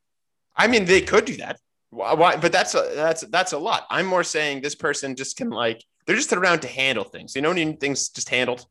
I 0.57 0.67
mean, 0.67 0.83
they 0.85 0.99
could 0.99 1.23
do 1.23 1.37
that. 1.37 1.57
Why? 1.91 2.13
why- 2.15 2.35
But 2.37 2.51
that's 2.51 2.75
a, 2.75 2.91
that's 2.95 3.21
that's 3.27 3.53
a 3.53 3.57
lot. 3.57 3.85
I'm 3.89 4.07
more 4.07 4.23
saying 4.25 4.61
this 4.61 4.75
person 4.75 5.15
just 5.15 5.37
can 5.37 5.51
like 5.51 5.85
they're 6.05 6.17
just 6.17 6.33
around 6.33 6.59
to 6.63 6.67
handle 6.67 7.05
things. 7.05 7.35
You 7.35 7.41
know, 7.43 7.53
need 7.53 7.79
things 7.79 8.09
just 8.09 8.27
handled. 8.29 8.65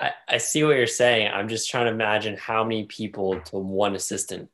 I, 0.00 0.12
I 0.28 0.38
see 0.38 0.64
what 0.64 0.76
you're 0.76 0.86
saying. 0.86 1.30
I'm 1.34 1.48
just 1.48 1.68
trying 1.68 1.84
to 1.86 1.92
imagine 1.92 2.36
how 2.36 2.64
many 2.64 2.84
people 2.84 3.40
to 3.40 3.58
one 3.58 3.94
assistant. 3.94 4.48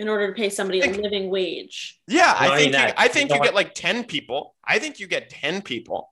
In 0.00 0.08
order 0.08 0.28
to 0.28 0.32
pay 0.32 0.48
somebody 0.48 0.80
a 0.80 0.90
living 0.90 1.28
wage. 1.28 2.00
Yeah, 2.08 2.34
I 2.36 2.56
think 2.56 2.72
you, 2.72 2.94
I 2.96 3.08
think 3.08 3.30
you 3.30 3.36
you 3.36 3.42
get 3.42 3.54
like 3.54 3.74
ten 3.74 4.02
people. 4.02 4.54
I 4.66 4.78
think 4.78 4.98
you 4.98 5.06
get 5.06 5.28
ten 5.28 5.60
people. 5.60 6.10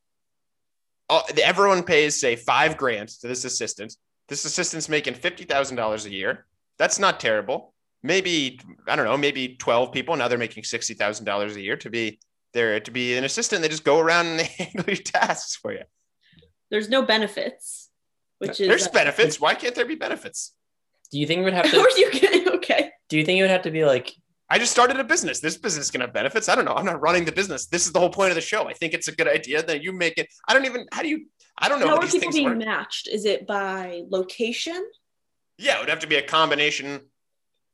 Oh, 1.09 1.22
everyone 1.42 1.83
pays 1.83 2.20
say 2.20 2.37
five 2.37 2.77
grand 2.77 3.09
to 3.20 3.27
this 3.27 3.46
assistant. 3.46 3.96
This 4.29 4.44
assistant's 4.44 4.90
making 4.90 5.14
fifty 5.14 5.44
thousand 5.44 5.77
dollars 5.77 6.05
a 6.05 6.11
year. 6.11 6.44
That's 6.79 6.98
not 6.98 7.18
terrible. 7.18 7.72
Maybe 8.03 8.61
I 8.87 8.94
don't 8.94 9.07
know. 9.07 9.16
Maybe 9.16 9.57
twelve 9.57 9.90
people. 9.90 10.14
Now 10.16 10.29
they're 10.29 10.37
making 10.37 10.64
sixty 10.64 10.92
thousand 10.92 11.24
dollars 11.24 11.57
a 11.57 11.61
year 11.62 11.79
to 11.79 11.88
be 11.88 12.20
there 12.53 12.79
to 12.79 12.90
be 12.90 13.16
an 13.16 13.24
assistant. 13.24 13.62
They 13.62 13.70
just 13.70 13.85
go 13.85 13.98
around 13.98 14.27
and 14.27 14.40
they 14.40 14.44
handle 14.59 14.85
your 14.87 14.96
tasks 14.96 15.57
for 15.57 15.72
you. 15.72 15.85
There's 16.70 16.90
no 16.90 17.01
benefits, 17.01 17.88
which 18.37 18.61
is 18.61 18.68
There's 18.68 18.87
uh, 18.87 18.92
benefits. 18.92 19.40
Why 19.40 19.55
can't 19.55 19.74
there 19.74 19.87
be 19.87 19.94
benefits? 19.94 20.53
Do 21.11 21.18
you 21.18 21.27
think 21.27 21.40
it 21.40 21.44
would 21.44 21.55
have 21.55 21.70
to? 21.70 21.81
are 21.81 21.88
you 21.96 22.12
getting 22.12 22.48
okay? 22.51 22.90
Do 23.09 23.16
you 23.18 23.25
think 23.25 23.38
it 23.38 23.42
would 23.42 23.51
have 23.51 23.62
to 23.62 23.71
be 23.71 23.85
like? 23.85 24.14
I 24.51 24.59
just 24.59 24.73
started 24.73 24.99
a 24.99 25.05
business. 25.05 25.40
This 25.40 25.59
business 25.59 25.90
can 25.90 26.01
have 26.01 26.12
benefits. 26.12 26.49
I 26.49 26.55
don't 26.55 26.64
know. 26.64 26.73
I'm 26.73 26.87
not 26.87 27.01
running 27.01 27.25
the 27.27 27.33
business. 27.33 27.66
This 27.66 27.87
is 27.87 27.92
the 27.92 28.01
whole 28.01 28.09
point 28.11 28.31
of 28.31 28.35
the 28.35 28.40
show. 28.40 28.66
I 28.66 28.73
think 28.73 28.94
it's 28.94 29.09
a 29.09 29.14
good 29.14 29.29
idea 29.29 29.62
that 29.62 29.83
you 29.83 29.92
make 29.92 30.16
it. 30.16 30.29
I 30.49 30.55
don't 30.55 30.64
even. 30.64 30.87
How 30.92 31.03
do 31.03 31.09
you? 31.09 31.27
I 31.59 31.68
don't 31.68 31.81
know 31.81 31.88
How 31.88 31.97
how 31.97 32.03
are 32.03 32.09
people 32.09 32.33
being 32.33 32.44
work. 32.47 32.59
matched? 32.59 33.09
Is 33.09 33.25
it 33.25 33.47
by 33.47 34.03
location? 34.09 34.83
Yeah, 35.59 35.77
it 35.77 35.81
would 35.81 35.88
have 35.90 35.99
to 36.01 36.07
be 36.07 36.16
a 36.16 36.23
combination. 36.23 37.01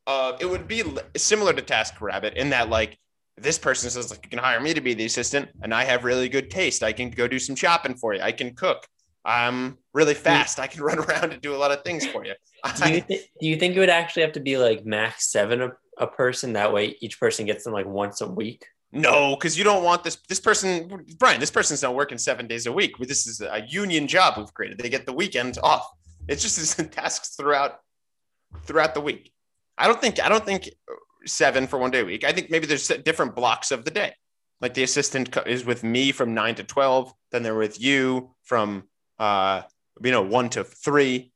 Uh, 0.07 0.37
it 0.41 0.47
would 0.47 0.67
be 0.67 0.83
similar 1.17 1.53
to 1.53 1.63
TaskRabbit 1.63 2.35
in 2.35 2.51
that 2.51 2.69
like 2.69 2.99
this 3.37 3.59
person 3.59 3.91
says 3.91 4.11
like 4.11 4.21
you 4.25 4.31
can 4.31 4.39
hire 4.39 4.61
me 4.61 4.75
to 4.75 4.81
be 4.81 4.95
the 4.95 5.05
assistant, 5.05 5.49
and 5.63 5.73
I 5.75 5.85
have 5.85 6.05
really 6.05 6.29
good 6.29 6.51
taste. 6.51 6.83
I 6.83 6.93
can 6.93 7.11
go 7.11 7.29
do 7.29 7.39
some 7.39 7.57
shopping 7.57 7.95
for 7.95 8.15
you. 8.15 8.21
I 8.21 8.33
can 8.33 8.55
cook. 8.55 8.87
I'm 9.25 9.79
really 9.95 10.15
fast. 10.15 10.61
I 10.61 10.67
can 10.67 10.83
run 10.83 10.99
around 11.05 11.33
and 11.33 11.41
do 11.41 11.55
a 11.55 11.59
lot 11.59 11.71
of 11.71 11.83
things 11.83 12.07
for 12.07 12.25
you. 12.25 12.35
Do 12.83 12.93
you, 12.93 13.01
th- 13.03 13.29
do 13.41 13.47
you 13.47 13.57
think 13.57 13.77
it 13.77 13.79
would 13.79 13.91
actually 13.91 14.23
have 14.23 14.33
to 14.33 14.41
be 14.41 14.57
like 14.57 14.87
max 14.87 15.31
seven 15.31 15.61
a, 15.63 15.71
a 15.99 16.07
person? 16.07 16.55
That 16.55 16.73
way, 16.73 16.97
each 17.01 17.21
person 17.21 17.45
gets 17.47 17.65
them 17.65 17.73
like 17.73 17.87
once 17.87 18.21
a 18.23 18.27
week. 18.29 18.65
no, 18.93 19.35
because 19.37 19.59
you 19.59 19.65
don't 19.65 19.85
want 19.85 20.03
this. 20.05 20.17
This 20.29 20.41
person, 20.41 21.05
Brian. 21.19 21.41
This 21.41 21.51
person's 21.51 21.83
not 21.83 21.95
working 21.95 22.17
seven 22.19 22.47
days 22.47 22.67
a 22.67 22.73
week. 22.73 22.93
This 22.99 23.27
is 23.27 23.41
a 23.41 23.63
union 23.69 24.07
job 24.09 24.35
we've 24.39 24.55
created. 24.55 24.79
They 24.79 24.89
get 24.89 25.05
the 25.05 25.13
weekend 25.13 25.59
off. 25.63 25.87
It's 26.29 26.43
just 26.43 26.79
tasks 26.93 27.37
throughout 27.37 27.81
throughout 28.63 28.95
the 28.95 29.01
week. 29.01 29.33
I 29.77 29.87
don't 29.89 30.01
think 30.01 30.23
I 30.25 30.29
don't 30.29 30.45
think 30.47 30.71
seven 31.27 31.67
for 31.67 31.79
one 31.79 31.91
day 31.91 32.01
a 32.01 32.05
week. 32.05 32.25
I 32.25 32.33
think 32.33 32.51
maybe 32.51 32.67
there's 32.67 32.89
different 32.89 33.35
blocks 33.35 33.71
of 33.73 33.85
the 33.85 33.91
day. 33.91 34.15
Like 34.61 34.73
the 34.75 34.85
assistant 34.85 35.37
is 35.47 35.65
with 35.67 35.83
me 35.83 36.13
from 36.13 36.33
nine 36.33 36.55
to 36.55 36.65
twelve, 36.65 37.13
then 37.31 37.43
they're 37.43 37.55
with 37.55 37.79
you 37.81 38.35
from 38.45 38.85
uh 39.19 39.63
you 40.03 40.11
know 40.11 40.23
one 40.23 40.49
to 40.51 40.65
three 40.65 41.33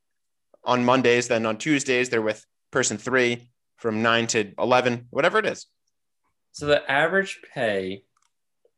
on 0.65 0.85
Mondays. 0.85 1.29
Then 1.29 1.47
on 1.47 1.59
Tuesdays 1.59 2.09
they're 2.11 2.23
with 2.23 2.45
person 2.71 2.99
three 2.99 3.51
from 3.77 4.03
nine 4.03 4.27
to 4.29 4.53
eleven, 4.59 5.07
whatever 5.11 5.39
it 5.39 5.47
is. 5.47 5.67
So 6.53 6.67
the 6.67 6.91
average 6.91 7.41
pay 7.55 8.03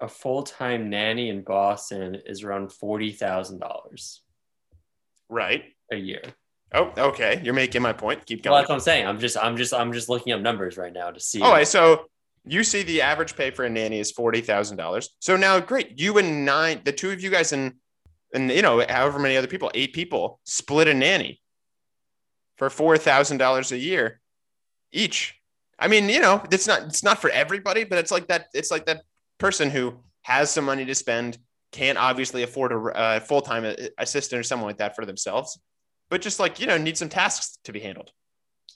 a 0.01 0.09
full 0.09 0.43
time 0.43 0.91
nanny 0.91 1.29
in 1.29 1.43
Boston 1.43 2.17
is 2.27 2.43
around 2.43 2.73
forty 2.73 3.13
thousand 3.13 3.59
dollars 3.61 4.23
Right. 5.29 5.65
a 5.93 5.97
year. 5.97 6.23
Oh, 6.73 6.93
okay. 6.97 7.41
You're 7.45 7.55
making 7.55 7.83
my 7.83 7.93
point. 7.93 8.25
Keep 8.27 8.45
Well, 8.45 8.53
going. 8.55 8.61
that's 8.63 8.69
what 8.69 8.75
I'm 8.77 8.81
saying. 8.81 9.07
I'm 9.07 9.19
just, 9.19 9.37
I'm 9.37 9.57
just, 9.57 9.75
I'm 9.75 9.93
just 9.93 10.09
looking 10.09 10.33
up 10.33 10.41
numbers 10.41 10.77
right 10.77 10.93
now 10.93 11.11
to 11.11 11.19
see. 11.21 11.41
All 11.43 11.53
right, 11.53 11.67
so 11.67 12.07
you 12.45 12.63
see 12.63 12.83
the 12.85 13.03
average 13.03 13.37
pay 13.37 13.51
for 13.51 13.65
a 13.65 13.71
nanny 13.71 13.99
is 13.99 14.11
forty 14.13 14.41
thousand 14.41 14.77
dollars. 14.77 15.11
So 15.21 15.37
now, 15.37 15.59
great, 15.61 15.99
you 16.01 16.19
and 16.19 16.45
nine, 16.45 16.81
the 16.85 16.93
two 16.93 17.11
of 17.11 17.21
you 17.21 17.31
guys 17.31 17.53
and 17.53 17.75
and 18.33 18.51
you 18.51 18.63
know 18.63 18.85
however 18.89 19.19
many 19.19 19.37
other 19.37 19.47
people, 19.47 19.71
eight 19.75 19.93
people, 19.93 20.41
split 20.45 20.89
a 20.89 20.95
nanny 20.95 21.41
for 22.57 22.71
four 22.71 22.97
thousand 22.99 23.39
dollars 23.39 23.73
a 23.73 23.79
year 23.79 24.21
each. 24.93 25.37
I 25.79 25.89
mean, 25.89 26.09
you 26.09 26.21
know, 26.21 26.43
it's 26.51 26.67
not 26.67 26.83
it's 26.83 27.03
not 27.03 27.21
for 27.21 27.31
everybody, 27.31 27.85
but 27.85 27.99
it's 27.99 28.11
like 28.11 28.29
that. 28.29 28.47
It's 28.53 28.71
like 28.71 28.87
that 28.87 29.03
person 29.39 29.71
who 29.71 29.95
has 30.23 30.51
some 30.51 30.65
money 30.65 30.85
to 30.85 30.95
spend, 30.95 31.39
can't 31.73 31.97
obviously 31.97 32.43
afford 32.43 32.73
a, 32.73 33.17
a 33.17 33.21
full 33.21 33.41
time 33.41 33.65
assistant 33.99 34.41
or 34.41 34.43
someone 34.43 34.69
like 34.69 34.79
that 34.79 34.95
for 34.95 35.07
themselves, 35.07 35.59
but 36.11 36.21
just 36.21 36.39
like 36.39 36.61
you 36.61 36.67
know, 36.67 36.77
need 36.77 36.99
some 36.99 37.09
tasks 37.09 37.59
to 37.65 37.73
be 37.73 37.81
handled. 37.81 38.11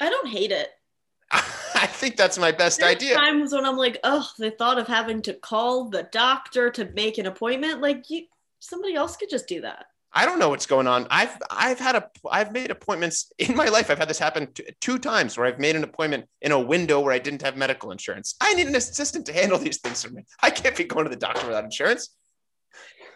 I 0.00 0.08
don't 0.08 0.28
hate 0.28 0.50
it. 0.50 0.68
I 1.30 1.86
think 1.86 2.16
that's 2.16 2.38
my 2.38 2.52
best 2.52 2.80
There's 2.80 2.94
idea. 2.96 3.14
times 3.14 3.52
when 3.52 3.64
I'm 3.64 3.76
like, 3.76 3.98
oh, 4.04 4.28
the 4.38 4.50
thought 4.50 4.78
of 4.78 4.86
having 4.86 5.22
to 5.22 5.34
call 5.34 5.90
the 5.90 6.04
doctor 6.12 6.70
to 6.70 6.90
make 6.92 7.18
an 7.18 7.26
appointment, 7.26 7.80
like 7.80 8.08
you, 8.08 8.24
somebody 8.64 8.94
else 8.94 9.16
could 9.16 9.31
just 9.31 9.46
do 9.46 9.61
that. 9.62 9.87
I 10.16 10.27
don't 10.27 10.38
know 10.38 10.48
what's 10.48 10.66
going 10.66 10.87
on. 10.87 11.09
I've 11.11 11.37
I've 11.50 11.81
had 11.81 11.96
a 11.96 12.09
I've 12.31 12.53
made 12.53 12.70
appointments 12.70 13.33
in 13.38 13.57
my 13.57 13.66
life. 13.68 13.90
I've 13.90 13.98
had 13.98 14.09
this 14.09 14.18
happen 14.18 14.53
t- 14.53 14.64
two 14.81 14.98
times 14.98 15.37
where 15.37 15.46
I've 15.46 15.59
made 15.59 15.74
an 15.74 15.83
appointment 15.83 16.27
in 16.40 16.53
a 16.53 16.61
window 16.61 17.00
where 17.00 17.12
I 17.12 17.18
didn't 17.18 17.42
have 17.42 17.57
medical 17.57 17.90
insurance. 17.90 18.37
I 18.40 18.55
need 18.55 18.68
an 18.68 18.77
assistant 18.77 19.27
to 19.27 19.33
handle 19.33 19.59
these 19.59 19.79
things 19.79 20.05
for 20.05 20.11
me. 20.11 20.22
I 20.40 20.50
can't 20.50 20.77
be 20.77 20.85
going 20.85 21.05
to 21.05 21.11
the 21.11 21.16
doctor 21.16 21.46
without 21.46 21.64
insurance. 21.64 22.14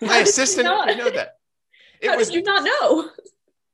My 0.01 0.09
How 0.09 0.13
did 0.15 0.27
you 0.27 0.31
assistant 0.31 0.69
would 0.69 0.99
know 0.99 1.11
that. 1.11 1.31
It 2.01 2.11
How 2.11 2.17
was 2.17 2.29
did 2.29 2.37
you 2.37 2.43
not 2.43 2.63
know? 2.63 3.11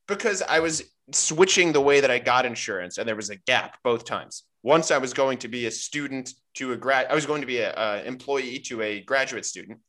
because 0.08 0.40
I 0.42 0.60
was 0.60 0.82
switching 1.12 1.72
the 1.72 1.80
way 1.80 2.00
that 2.00 2.10
I 2.10 2.18
got 2.18 2.46
insurance, 2.46 2.96
and 2.98 3.06
there 3.06 3.16
was 3.16 3.28
a 3.30 3.36
gap 3.36 3.78
both 3.84 4.04
times. 4.04 4.44
Once 4.62 4.90
I 4.90 4.96
was 4.98 5.12
going 5.12 5.38
to 5.38 5.48
be 5.48 5.66
a 5.66 5.70
student 5.70 6.32
to 6.54 6.72
a 6.72 6.76
grad, 6.76 7.06
I 7.10 7.14
was 7.14 7.26
going 7.26 7.42
to 7.42 7.46
be 7.46 7.58
a, 7.58 7.74
a 7.76 8.02
employee 8.04 8.60
to 8.60 8.80
a 8.80 9.00
graduate 9.00 9.44
student, 9.44 9.80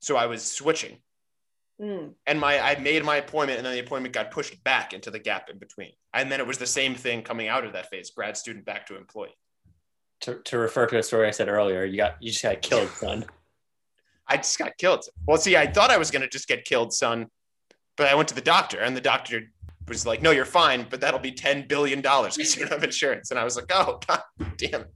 so 0.00 0.16
I 0.16 0.26
was 0.26 0.42
switching, 0.42 0.98
Mm. 1.80 2.12
and 2.26 2.38
my 2.38 2.60
I 2.60 2.78
made 2.78 3.02
my 3.04 3.16
appointment, 3.16 3.58
and 3.58 3.66
then 3.66 3.72
the 3.72 3.80
appointment 3.80 4.12
got 4.12 4.30
pushed 4.30 4.62
back 4.64 4.92
into 4.92 5.10
the 5.10 5.18
gap 5.18 5.48
in 5.48 5.58
between, 5.58 5.92
and 6.12 6.30
then 6.30 6.38
it 6.38 6.46
was 6.46 6.58
the 6.58 6.66
same 6.66 6.94
thing 6.94 7.22
coming 7.22 7.48
out 7.48 7.64
of 7.64 7.72
that 7.72 7.88
phase: 7.88 8.10
grad 8.10 8.36
student 8.36 8.66
back 8.66 8.86
to 8.88 8.98
employee. 8.98 9.34
To, 10.22 10.34
to 10.44 10.58
refer 10.58 10.86
to 10.86 10.98
a 10.98 11.02
story 11.02 11.26
I 11.26 11.30
said 11.30 11.48
earlier, 11.48 11.84
you 11.84 11.96
got 11.96 12.16
you 12.20 12.32
just 12.32 12.42
got 12.42 12.60
killed, 12.60 12.90
son. 12.94 13.24
I 14.28 14.36
just 14.36 14.58
got 14.58 14.76
killed. 14.76 15.06
Well, 15.26 15.38
see, 15.38 15.56
I 15.56 15.66
thought 15.66 15.90
I 15.90 15.96
was 15.96 16.10
going 16.10 16.20
to 16.22 16.28
just 16.28 16.46
get 16.46 16.66
killed, 16.66 16.92
son, 16.92 17.28
but 17.96 18.08
I 18.08 18.14
went 18.14 18.28
to 18.28 18.34
the 18.34 18.42
doctor, 18.42 18.80
and 18.80 18.94
the 18.94 19.00
doctor 19.00 19.50
was 19.88 20.04
like, 20.04 20.20
"No, 20.20 20.32
you're 20.32 20.44
fine, 20.44 20.86
but 20.90 21.00
that'll 21.00 21.18
be 21.18 21.32
ten 21.32 21.66
billion 21.66 22.02
dollars 22.02 22.36
because 22.36 22.56
you 22.56 22.62
don't 22.66 22.72
have 22.72 22.84
insurance." 22.84 23.30
And 23.30 23.40
I 23.40 23.44
was 23.44 23.56
like, 23.56 23.70
"Oh, 23.72 24.00
god 24.06 24.22
damn 24.58 24.82
it!" 24.82 24.92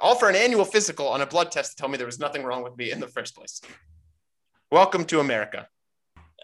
All 0.00 0.14
for 0.14 0.30
an 0.30 0.36
annual 0.36 0.64
physical 0.64 1.06
on 1.06 1.20
a 1.20 1.26
blood 1.26 1.52
test 1.52 1.72
to 1.72 1.76
tell 1.76 1.90
me 1.90 1.98
there 1.98 2.06
was 2.06 2.18
nothing 2.18 2.44
wrong 2.44 2.62
with 2.62 2.78
me 2.78 2.92
in 2.92 2.98
the 2.98 3.08
first 3.08 3.36
place. 3.36 3.60
Welcome 4.70 5.04
to 5.06 5.20
America. 5.20 5.68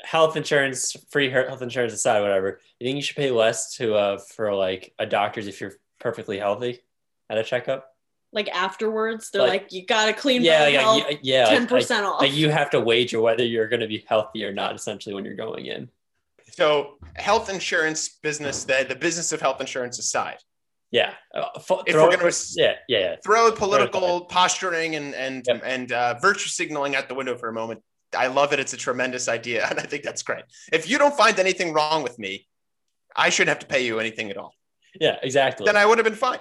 Health 0.04 0.36
insurance, 0.36 0.94
free 1.10 1.30
health 1.30 1.62
insurance 1.62 1.92
aside, 1.92 2.20
whatever. 2.20 2.60
You 2.78 2.86
think 2.86 2.96
you 2.96 3.02
should 3.02 3.16
pay 3.16 3.30
less 3.30 3.74
to 3.76 3.94
uh 3.94 4.18
for 4.18 4.54
like 4.54 4.92
a 4.98 5.06
doctor's 5.06 5.46
if 5.46 5.60
you're 5.60 5.74
perfectly 6.00 6.38
healthy 6.38 6.80
at 7.30 7.38
a 7.38 7.42
checkup? 7.44 7.90
Like 8.32 8.48
afterwards, 8.50 9.30
they're 9.30 9.42
Like- 9.42 9.62
like, 9.62 9.72
you 9.72 9.86
got 9.86 10.08
a 10.08 10.12
clean 10.12 10.42
Yeah, 10.42 10.58
bill 10.58 10.66
of 10.68 10.72
yeah, 10.74 10.80
health, 10.80 11.02
yeah, 11.08 11.16
yeah. 11.22 11.44
ten 11.46 11.60
like- 11.62 11.68
percent 11.70 12.04
off. 12.04 12.20
Like 12.20 12.32
you 12.34 12.50
have 12.50 12.70
to 12.70 12.80
wager 12.80 13.20
whether 13.20 13.44
you're 13.44 13.68
going 13.68 13.80
to 13.80 13.86
be 13.86 14.04
healthy 14.08 14.44
or 14.44 14.52
not, 14.52 14.74
essentially, 14.74 15.14
when 15.14 15.24
you're 15.24 15.34
going 15.36 15.66
in. 15.66 15.88
So, 16.52 16.98
health 17.16 17.48
insurance 17.50 18.08
business, 18.22 18.64
the, 18.64 18.84
the 18.88 18.94
business 18.96 19.32
of 19.32 19.40
health 19.40 19.60
insurance 19.60 19.98
aside, 19.98 20.38
Yeah. 20.90 21.14
Uh, 21.34 21.58
fo- 21.60 21.82
If 21.86 21.92
throw 21.94 22.08
we're 22.08 22.16
gonna- 22.16 22.30
yeah, 22.56 22.74
yeah, 22.88 22.98
yeah. 22.98 23.16
throw 23.24 23.50
political 23.52 24.26
posturing 24.26 24.94
and 24.96 25.14
and 25.14 25.44
Yep. 25.48 25.62
and 25.64 25.92
uh, 25.92 26.14
virtue 26.20 26.48
signaling 26.48 26.94
out 26.96 27.08
the 27.08 27.14
window 27.14 27.36
for 27.36 27.48
a 27.48 27.52
moment. 27.52 27.82
I 28.14 28.28
love 28.28 28.52
it. 28.52 28.60
It's 28.60 28.72
a 28.72 28.76
tremendous 28.76 29.28
idea, 29.28 29.66
and 29.70 29.78
I 29.78 29.82
think 29.82 30.02
that's 30.02 30.22
great. 30.22 30.44
If 30.72 30.88
you 30.88 30.98
don't 30.98 31.16
find 31.16 31.38
anything 31.38 31.72
wrong 31.72 32.02
with 32.02 32.18
me, 32.18 32.46
I 33.16 33.30
shouldn't 33.30 33.50
have 33.50 33.60
to 33.60 33.66
pay 33.66 33.84
you 33.84 34.00
anything 34.00 34.30
at 34.30 34.36
all. 34.36 34.54
Yeah, 35.00 35.16
exactly. 35.22 35.64
Then 35.64 35.76
I 35.76 35.86
would 35.86 35.98
have 35.98 36.04
been 36.04 36.14
fine. 36.14 36.38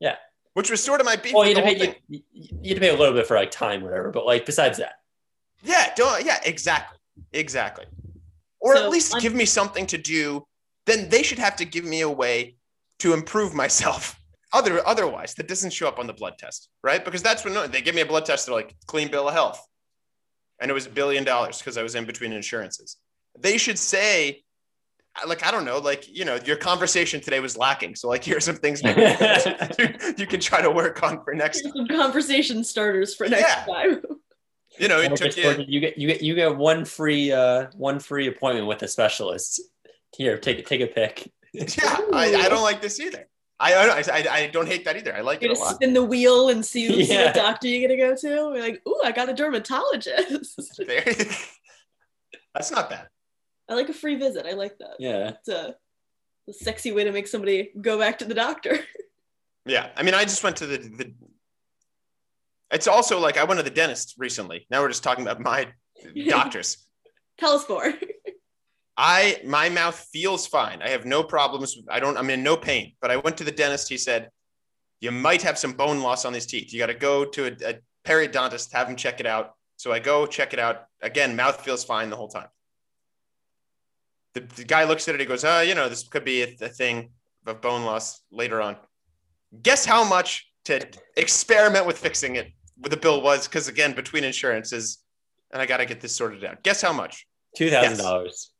Yeah. 0.00 0.16
Which 0.54 0.70
was 0.70 0.82
sort 0.82 1.00
of 1.00 1.06
my 1.06 1.16
beef. 1.16 1.34
well, 1.34 1.46
you 1.46 1.54
the 1.54 1.62
had, 1.62 1.78
to 1.78 1.86
pay, 1.86 2.00
you, 2.08 2.20
you 2.32 2.68
had 2.70 2.74
to 2.76 2.80
pay 2.80 2.88
a 2.88 2.96
little 2.96 3.14
bit 3.14 3.26
for 3.26 3.36
like 3.36 3.50
time, 3.50 3.82
whatever. 3.82 4.10
But 4.10 4.26
like 4.26 4.44
besides 4.46 4.78
that, 4.78 4.94
Yeah, 5.62 5.92
don't, 5.96 6.24
yeah, 6.24 6.38
exactly. 6.44 6.98
Exactly. 7.32 7.86
Or 8.60 8.76
So, 8.76 8.84
at 8.84 8.90
least 8.90 9.14
un- 9.14 9.20
give 9.20 9.34
me 9.34 9.44
something 9.44 9.86
to 9.86 9.98
do. 9.98 10.44
Then 10.86 11.08
they 11.08 11.22
should 11.22 11.38
have 11.38 11.56
to 11.56 11.64
give 11.64 11.84
me 11.84 12.00
a 12.00 12.08
way 12.08 12.56
to 13.00 13.14
improve 13.14 13.54
myself. 13.54 14.18
Other 14.52 14.84
otherwise, 14.86 15.34
that 15.34 15.46
doesn't 15.46 15.72
show 15.72 15.86
up 15.86 15.98
on 15.98 16.06
the 16.06 16.14
blood 16.14 16.38
test, 16.38 16.70
right? 16.82 17.04
Because 17.04 17.22
that's 17.22 17.44
when 17.44 17.70
they 17.70 17.82
give 17.82 17.94
me 17.94 18.00
a 18.00 18.06
blood 18.06 18.24
test, 18.24 18.46
they're 18.46 18.54
like 18.54 18.74
clean 18.86 19.10
bill 19.10 19.28
of 19.28 19.34
health. 19.34 19.64
And 20.60 20.70
it 20.70 20.74
was 20.74 20.86
a 20.86 20.90
billion 20.90 21.24
dollars 21.24 21.58
because 21.58 21.76
I 21.76 21.82
was 21.82 21.94
in 21.94 22.04
between 22.04 22.32
insurances. 22.32 22.96
They 23.38 23.58
should 23.58 23.78
say, 23.78 24.42
like, 25.26 25.44
I 25.46 25.50
don't 25.50 25.64
know, 25.64 25.78
like, 25.78 26.08
you 26.08 26.24
know, 26.24 26.38
your 26.44 26.56
conversation 26.56 27.20
today 27.20 27.40
was 27.40 27.56
lacking. 27.56 27.94
So, 27.96 28.08
like, 28.08 28.24
here's 28.24 28.44
some 28.44 28.56
things 28.56 28.82
maybe 28.82 29.02
you, 29.78 30.14
you 30.18 30.26
can 30.26 30.40
try 30.40 30.60
to 30.60 30.70
work 30.70 31.02
on 31.02 31.22
for 31.24 31.34
next 31.34 31.60
Here's 31.62 31.74
time. 31.74 31.86
some 31.88 31.96
conversation 31.96 32.64
starters 32.64 33.14
for 33.14 33.28
next 33.28 33.42
Yeah. 33.48 33.64
time. 33.66 34.02
You 34.78 34.86
know, 34.88 34.98
Or 35.00 35.02
it 35.04 35.16
took 35.16 35.36
you. 35.36 35.64
you 35.66 35.80
get 35.80 35.98
you 35.98 36.06
get 36.08 36.22
you 36.22 36.34
get 36.36 36.56
one 36.56 36.84
free 36.84 37.32
uh 37.32 37.66
one 37.74 37.98
free 37.98 38.28
appointment 38.28 38.68
with 38.68 38.80
a 38.82 38.88
specialist. 38.88 39.60
Here, 40.16 40.38
take 40.38 40.64
take 40.66 40.80
a 40.80 40.86
pick. 40.86 41.32
Yeah, 41.52 41.64
I, 42.12 42.34
I 42.44 42.48
don't 42.48 42.62
like 42.62 42.80
this 42.82 43.00
either. 43.00 43.26
I, 43.60 43.74
I 43.74 44.02
I 44.12 44.28
I 44.42 44.46
don't 44.46 44.66
hate 44.68 44.84
that 44.84 44.96
either. 44.96 45.14
I 45.16 45.20
like 45.20 45.42
You're 45.42 45.52
it 45.52 45.58
a 45.58 45.60
lot. 45.60 45.74
spin 45.74 45.92
the 45.92 46.04
wheel 46.04 46.48
and 46.50 46.64
see, 46.64 47.04
see 47.04 47.12
Yeah. 47.14 47.26
what 47.26 47.34
doctor 47.34 47.66
you're 47.68 47.88
gonna 47.88 48.00
go 48.00 48.14
to. 48.14 48.28
You're 48.28 48.60
like, 48.60 48.82
ooh, 48.88 49.00
I 49.04 49.10
got 49.12 49.28
a 49.28 49.34
dermatologist. 49.34 50.78
That's 52.54 52.70
not 52.70 52.88
bad. 52.90 53.08
I 53.68 53.74
like 53.74 53.88
a 53.88 53.92
free 53.94 54.16
visit. 54.16 54.46
I 54.46 54.52
like 54.52 54.78
that. 54.78 54.96
Yeah. 54.98 55.30
It's 55.30 55.48
a, 55.48 55.74
a 56.48 56.52
sexy 56.52 56.92
way 56.92 57.04
to 57.04 57.12
make 57.12 57.26
somebody 57.26 57.70
go 57.80 57.98
back 57.98 58.18
to 58.18 58.24
the 58.24 58.34
doctor. 58.34 58.78
Yeah, 59.66 59.90
I 59.98 60.02
mean, 60.02 60.14
I 60.14 60.22
just 60.22 60.42
went 60.42 60.56
to 60.58 60.66
the 60.66 60.78
the. 60.78 61.12
It's 62.70 62.88
also 62.88 63.18
like 63.20 63.36
I 63.36 63.44
went 63.44 63.58
to 63.58 63.62
the 63.64 63.68
dentist 63.68 64.14
recently. 64.16 64.66
Now 64.70 64.80
we're 64.80 64.88
just 64.88 65.02
talking 65.02 65.22
about 65.26 65.40
my 65.40 65.68
doctors. 66.26 66.86
Tell 67.36 67.50
us 67.52 67.68
more. 67.68 67.92
I 69.00 69.40
my 69.44 69.68
mouth 69.68 69.96
feels 70.12 70.48
fine. 70.48 70.82
I 70.82 70.88
have 70.88 71.06
no 71.06 71.22
problems. 71.22 71.78
I 71.88 72.00
don't. 72.00 72.18
I'm 72.18 72.30
in 72.30 72.42
no 72.42 72.56
pain. 72.56 72.94
But 73.00 73.12
I 73.12 73.16
went 73.16 73.36
to 73.36 73.44
the 73.44 73.52
dentist. 73.52 73.88
He 73.88 73.96
said, 73.96 74.30
"You 75.00 75.12
might 75.12 75.40
have 75.42 75.56
some 75.56 75.72
bone 75.72 76.00
loss 76.00 76.24
on 76.24 76.32
these 76.32 76.46
teeth. 76.46 76.72
You 76.72 76.80
got 76.80 76.86
to 76.86 76.94
go 76.94 77.24
to 77.24 77.46
a, 77.46 77.70
a 77.70 77.74
periodontist, 78.04 78.72
have 78.72 78.88
him 78.88 78.96
check 78.96 79.20
it 79.20 79.26
out." 79.26 79.54
So 79.76 79.92
I 79.92 80.00
go 80.00 80.26
check 80.26 80.52
it 80.52 80.58
out. 80.58 80.86
Again, 81.00 81.36
mouth 81.36 81.64
feels 81.64 81.84
fine 81.84 82.10
the 82.10 82.16
whole 82.16 82.26
time. 82.26 82.48
The, 84.34 84.40
the 84.56 84.64
guy 84.64 84.82
looks 84.82 85.06
at 85.06 85.14
it. 85.14 85.20
He 85.20 85.26
goes, 85.26 85.44
"Oh, 85.44 85.60
you 85.60 85.76
know, 85.76 85.88
this 85.88 86.02
could 86.08 86.24
be 86.24 86.42
a, 86.42 86.56
a 86.60 86.68
thing 86.68 87.10
of 87.46 87.60
bone 87.60 87.84
loss 87.84 88.20
later 88.32 88.60
on." 88.60 88.76
Guess 89.62 89.84
how 89.84 90.02
much 90.02 90.50
to 90.64 90.84
experiment 91.16 91.86
with 91.86 91.98
fixing 91.98 92.34
it? 92.34 92.50
What 92.78 92.90
the 92.90 92.96
bill 92.96 93.22
was? 93.22 93.46
Because 93.46 93.68
again, 93.68 93.94
between 93.94 94.24
insurances, 94.24 94.98
and 95.52 95.62
I 95.62 95.66
got 95.66 95.76
to 95.76 95.86
get 95.86 96.00
this 96.00 96.16
sorted 96.16 96.44
out. 96.44 96.64
Guess 96.64 96.82
how 96.82 96.92
much? 96.92 97.28
Two 97.56 97.70
thousand 97.70 97.98
dollars. 97.98 98.50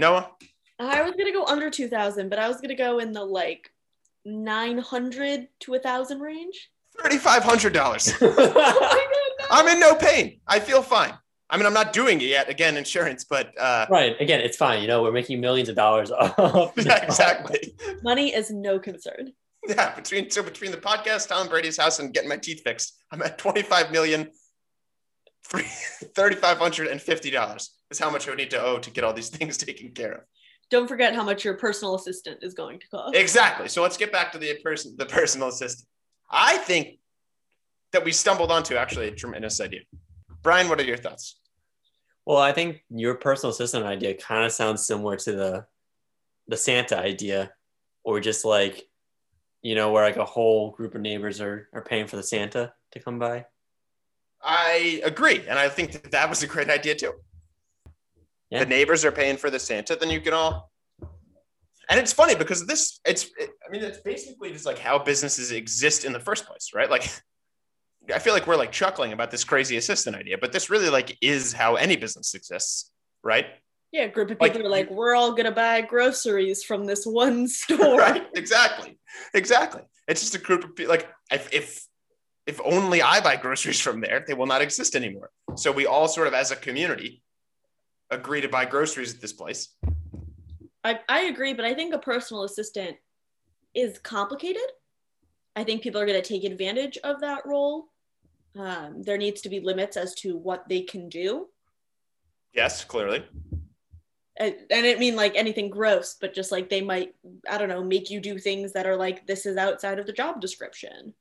Noah. 0.00 0.30
I 0.78 1.02
was 1.02 1.12
gonna 1.16 1.32
go 1.32 1.44
under 1.44 1.70
two 1.70 1.88
thousand, 1.88 2.30
but 2.30 2.38
I 2.38 2.48
was 2.48 2.60
gonna 2.60 2.74
go 2.74 2.98
in 2.98 3.12
the 3.12 3.24
like 3.24 3.70
nine 4.24 4.78
hundred 4.78 5.48
to 5.60 5.74
a 5.74 5.78
thousand 5.78 6.20
range. 6.20 6.70
Thirty-five 7.00 7.42
hundred 7.42 7.72
dollars. 7.72 8.12
Oh 8.22 8.28
my 8.36 8.46
god, 8.46 9.04
no. 9.38 9.46
I'm 9.50 9.68
in 9.68 9.80
no 9.80 9.94
pain. 9.94 10.40
I 10.46 10.60
feel 10.60 10.82
fine. 10.82 11.12
I 11.48 11.56
mean, 11.56 11.66
I'm 11.66 11.72
not 11.74 11.92
doing 11.92 12.20
it 12.20 12.26
yet. 12.26 12.48
Again, 12.48 12.76
insurance, 12.76 13.24
but 13.24 13.58
uh, 13.58 13.86
right. 13.90 14.14
Again, 14.20 14.40
it's 14.40 14.56
fine. 14.56 14.82
You 14.82 14.88
know, 14.88 15.02
we're 15.02 15.12
making 15.12 15.40
millions 15.40 15.68
of 15.68 15.76
dollars 15.76 16.10
off. 16.12 16.72
yeah, 16.76 17.04
exactly. 17.04 17.74
Money 18.02 18.34
is 18.34 18.50
no 18.50 18.78
concern. 18.78 19.32
Yeah, 19.66 19.94
between 19.94 20.30
so 20.30 20.42
between 20.42 20.70
the 20.70 20.76
podcast, 20.78 21.28
Tom 21.28 21.48
Brady's 21.48 21.76
house, 21.76 21.98
and 21.98 22.14
getting 22.14 22.28
my 22.28 22.36
teeth 22.36 22.62
fixed, 22.64 22.96
I'm 23.10 23.20
at 23.22 23.38
twenty-five 23.38 23.90
million, 23.90 24.30
thirty-five 26.14 26.58
hundred 26.58 26.88
and 26.88 27.00
fifty 27.00 27.30
dollars 27.30 27.70
is 27.90 27.98
how 27.98 28.10
much 28.10 28.26
I 28.26 28.30
would 28.30 28.38
need 28.38 28.50
to 28.50 28.62
owe 28.62 28.78
to 28.78 28.90
get 28.90 29.04
all 29.04 29.12
these 29.12 29.28
things 29.36 29.56
taken 29.56 29.92
care 29.92 30.12
of. 30.12 30.20
Don't 30.70 30.86
forget 30.86 31.14
how 31.14 31.24
much 31.24 31.44
your 31.44 31.54
personal 31.54 31.96
assistant 31.96 32.38
is 32.42 32.54
going 32.54 32.78
to 32.78 32.88
cost. 32.88 33.16
Exactly. 33.16 33.68
So 33.68 33.82
let's 33.82 33.96
get 33.96 34.12
back 34.12 34.30
to 34.32 34.38
the 34.38 34.54
person, 34.62 34.94
the 34.96 35.06
personal 35.06 35.48
assistant. 35.48 35.88
I 36.30 36.58
think 36.58 37.00
that 37.92 38.04
we 38.04 38.12
stumbled 38.12 38.52
onto 38.52 38.76
actually 38.76 39.08
a 39.08 39.14
tremendous 39.14 39.60
idea. 39.60 39.80
Brian, 40.42 40.68
what 40.68 40.78
are 40.78 40.84
your 40.84 40.96
thoughts? 40.96 41.40
Well, 42.24 42.38
I 42.38 42.52
think 42.52 42.84
your 42.88 43.16
personal 43.16 43.50
assistant 43.50 43.84
idea 43.84 44.14
kind 44.14 44.44
of 44.44 44.52
sounds 44.52 44.86
similar 44.86 45.16
to 45.16 45.32
the 45.32 45.66
the 46.46 46.56
Santa 46.56 46.98
idea, 46.98 47.52
or 48.02 48.18
just 48.20 48.44
like, 48.44 48.84
you 49.62 49.74
know, 49.74 49.92
where 49.92 50.04
like 50.04 50.16
a 50.16 50.24
whole 50.24 50.70
group 50.70 50.94
of 50.94 51.00
neighbors 51.00 51.40
are 51.40 51.68
are 51.72 51.82
paying 51.82 52.06
for 52.06 52.16
the 52.16 52.22
Santa 52.22 52.72
to 52.92 53.00
come 53.00 53.18
by. 53.18 53.46
I 54.42 55.00
agree, 55.04 55.44
and 55.48 55.58
I 55.58 55.68
think 55.68 55.92
that 55.92 56.10
that 56.12 56.28
was 56.28 56.42
a 56.42 56.46
great 56.46 56.70
idea 56.70 56.94
too. 56.94 57.12
Yeah. 58.50 58.60
The 58.60 58.66
neighbors 58.66 59.04
are 59.04 59.12
paying 59.12 59.36
for 59.36 59.50
the 59.50 59.58
Santa, 59.58 59.96
then 59.96 60.10
you 60.10 60.20
can 60.20 60.32
all. 60.32 60.70
And 61.88 61.98
it's 61.98 62.12
funny 62.12 62.34
because 62.34 62.66
this, 62.66 63.00
it's, 63.04 63.24
it, 63.38 63.50
I 63.66 63.70
mean, 63.70 63.82
it's 63.82 63.98
basically 63.98 64.52
just 64.52 64.64
like 64.66 64.78
how 64.78 64.98
businesses 64.98 65.50
exist 65.52 66.04
in 66.04 66.12
the 66.12 66.20
first 66.20 66.46
place, 66.46 66.70
right? 66.74 66.88
Like, 66.88 67.10
I 68.12 68.18
feel 68.18 68.32
like 68.32 68.46
we're 68.46 68.56
like 68.56 68.72
chuckling 68.72 69.12
about 69.12 69.30
this 69.30 69.44
crazy 69.44 69.76
assistant 69.76 70.16
idea, 70.16 70.38
but 70.38 70.52
this 70.52 70.70
really 70.70 70.88
like 70.88 71.16
is 71.20 71.52
how 71.52 71.74
any 71.76 71.96
business 71.96 72.34
exists, 72.34 72.92
right? 73.22 73.46
Yeah, 73.92 74.02
a 74.02 74.08
group 74.08 74.30
of 74.30 74.40
Like- 74.40 74.52
people 74.52 74.66
are 74.66 74.70
like, 74.70 74.90
we're 74.90 75.14
all 75.16 75.32
gonna 75.32 75.50
buy 75.52 75.80
groceries 75.80 76.62
from 76.64 76.86
this 76.86 77.04
one 77.04 77.46
store. 77.60 77.98
right 77.98 78.26
exactly 78.34 78.98
exactly 79.34 79.82
it's 80.06 80.20
just 80.20 80.34
a 80.36 80.38
group 80.38 80.62
of 80.64 80.74
people 80.76 80.90
like 80.90 81.08
if, 81.32 81.52
if 81.52 81.86
if 82.50 82.60
only 82.64 83.00
i 83.00 83.20
buy 83.20 83.36
groceries 83.36 83.80
from 83.80 84.00
there 84.00 84.24
they 84.26 84.34
will 84.34 84.50
not 84.54 84.62
exist 84.62 84.94
anymore 84.94 85.30
so 85.56 85.72
we 85.72 85.86
all 85.86 86.08
sort 86.08 86.28
of 86.30 86.34
as 86.34 86.50
a 86.50 86.56
community 86.56 87.22
agree 88.10 88.40
to 88.40 88.48
buy 88.48 88.64
groceries 88.64 89.14
at 89.14 89.20
this 89.20 89.32
place 89.32 89.62
I, 90.84 91.00
I 91.08 91.20
agree, 91.22 91.52
but 91.52 91.64
I 91.64 91.74
think 91.74 91.94
a 91.94 91.98
personal 91.98 92.44
assistant 92.44 92.96
is 93.74 93.98
complicated. 93.98 94.62
I 95.54 95.64
think 95.64 95.82
people 95.82 96.00
are 96.00 96.06
going 96.06 96.20
to 96.20 96.26
take 96.26 96.44
advantage 96.44 96.96
of 97.04 97.20
that 97.20 97.44
role. 97.46 97.88
Um, 98.58 99.02
there 99.02 99.18
needs 99.18 99.42
to 99.42 99.48
be 99.48 99.60
limits 99.60 99.96
as 99.96 100.14
to 100.16 100.36
what 100.36 100.68
they 100.68 100.82
can 100.82 101.08
do. 101.08 101.48
yes 102.52 102.84
clearly 102.84 103.24
and 104.36 104.56
I 104.72 104.80
didn't 104.80 105.00
mean 105.00 105.16
like 105.16 105.36
anything 105.36 105.68
gross, 105.68 106.16
but 106.18 106.34
just 106.34 106.50
like 106.50 106.70
they 106.70 106.80
might, 106.80 107.14
I 107.48 107.58
don't 107.58 107.68
know, 107.68 107.84
make 107.84 108.08
you 108.08 108.20
do 108.20 108.38
things 108.38 108.72
that 108.72 108.86
are 108.86 108.96
like 108.96 109.26
this 109.26 109.44
is 109.44 109.58
outside 109.58 109.98
of 109.98 110.06
the 110.06 110.14
job 110.14 110.40
description, 110.40 111.12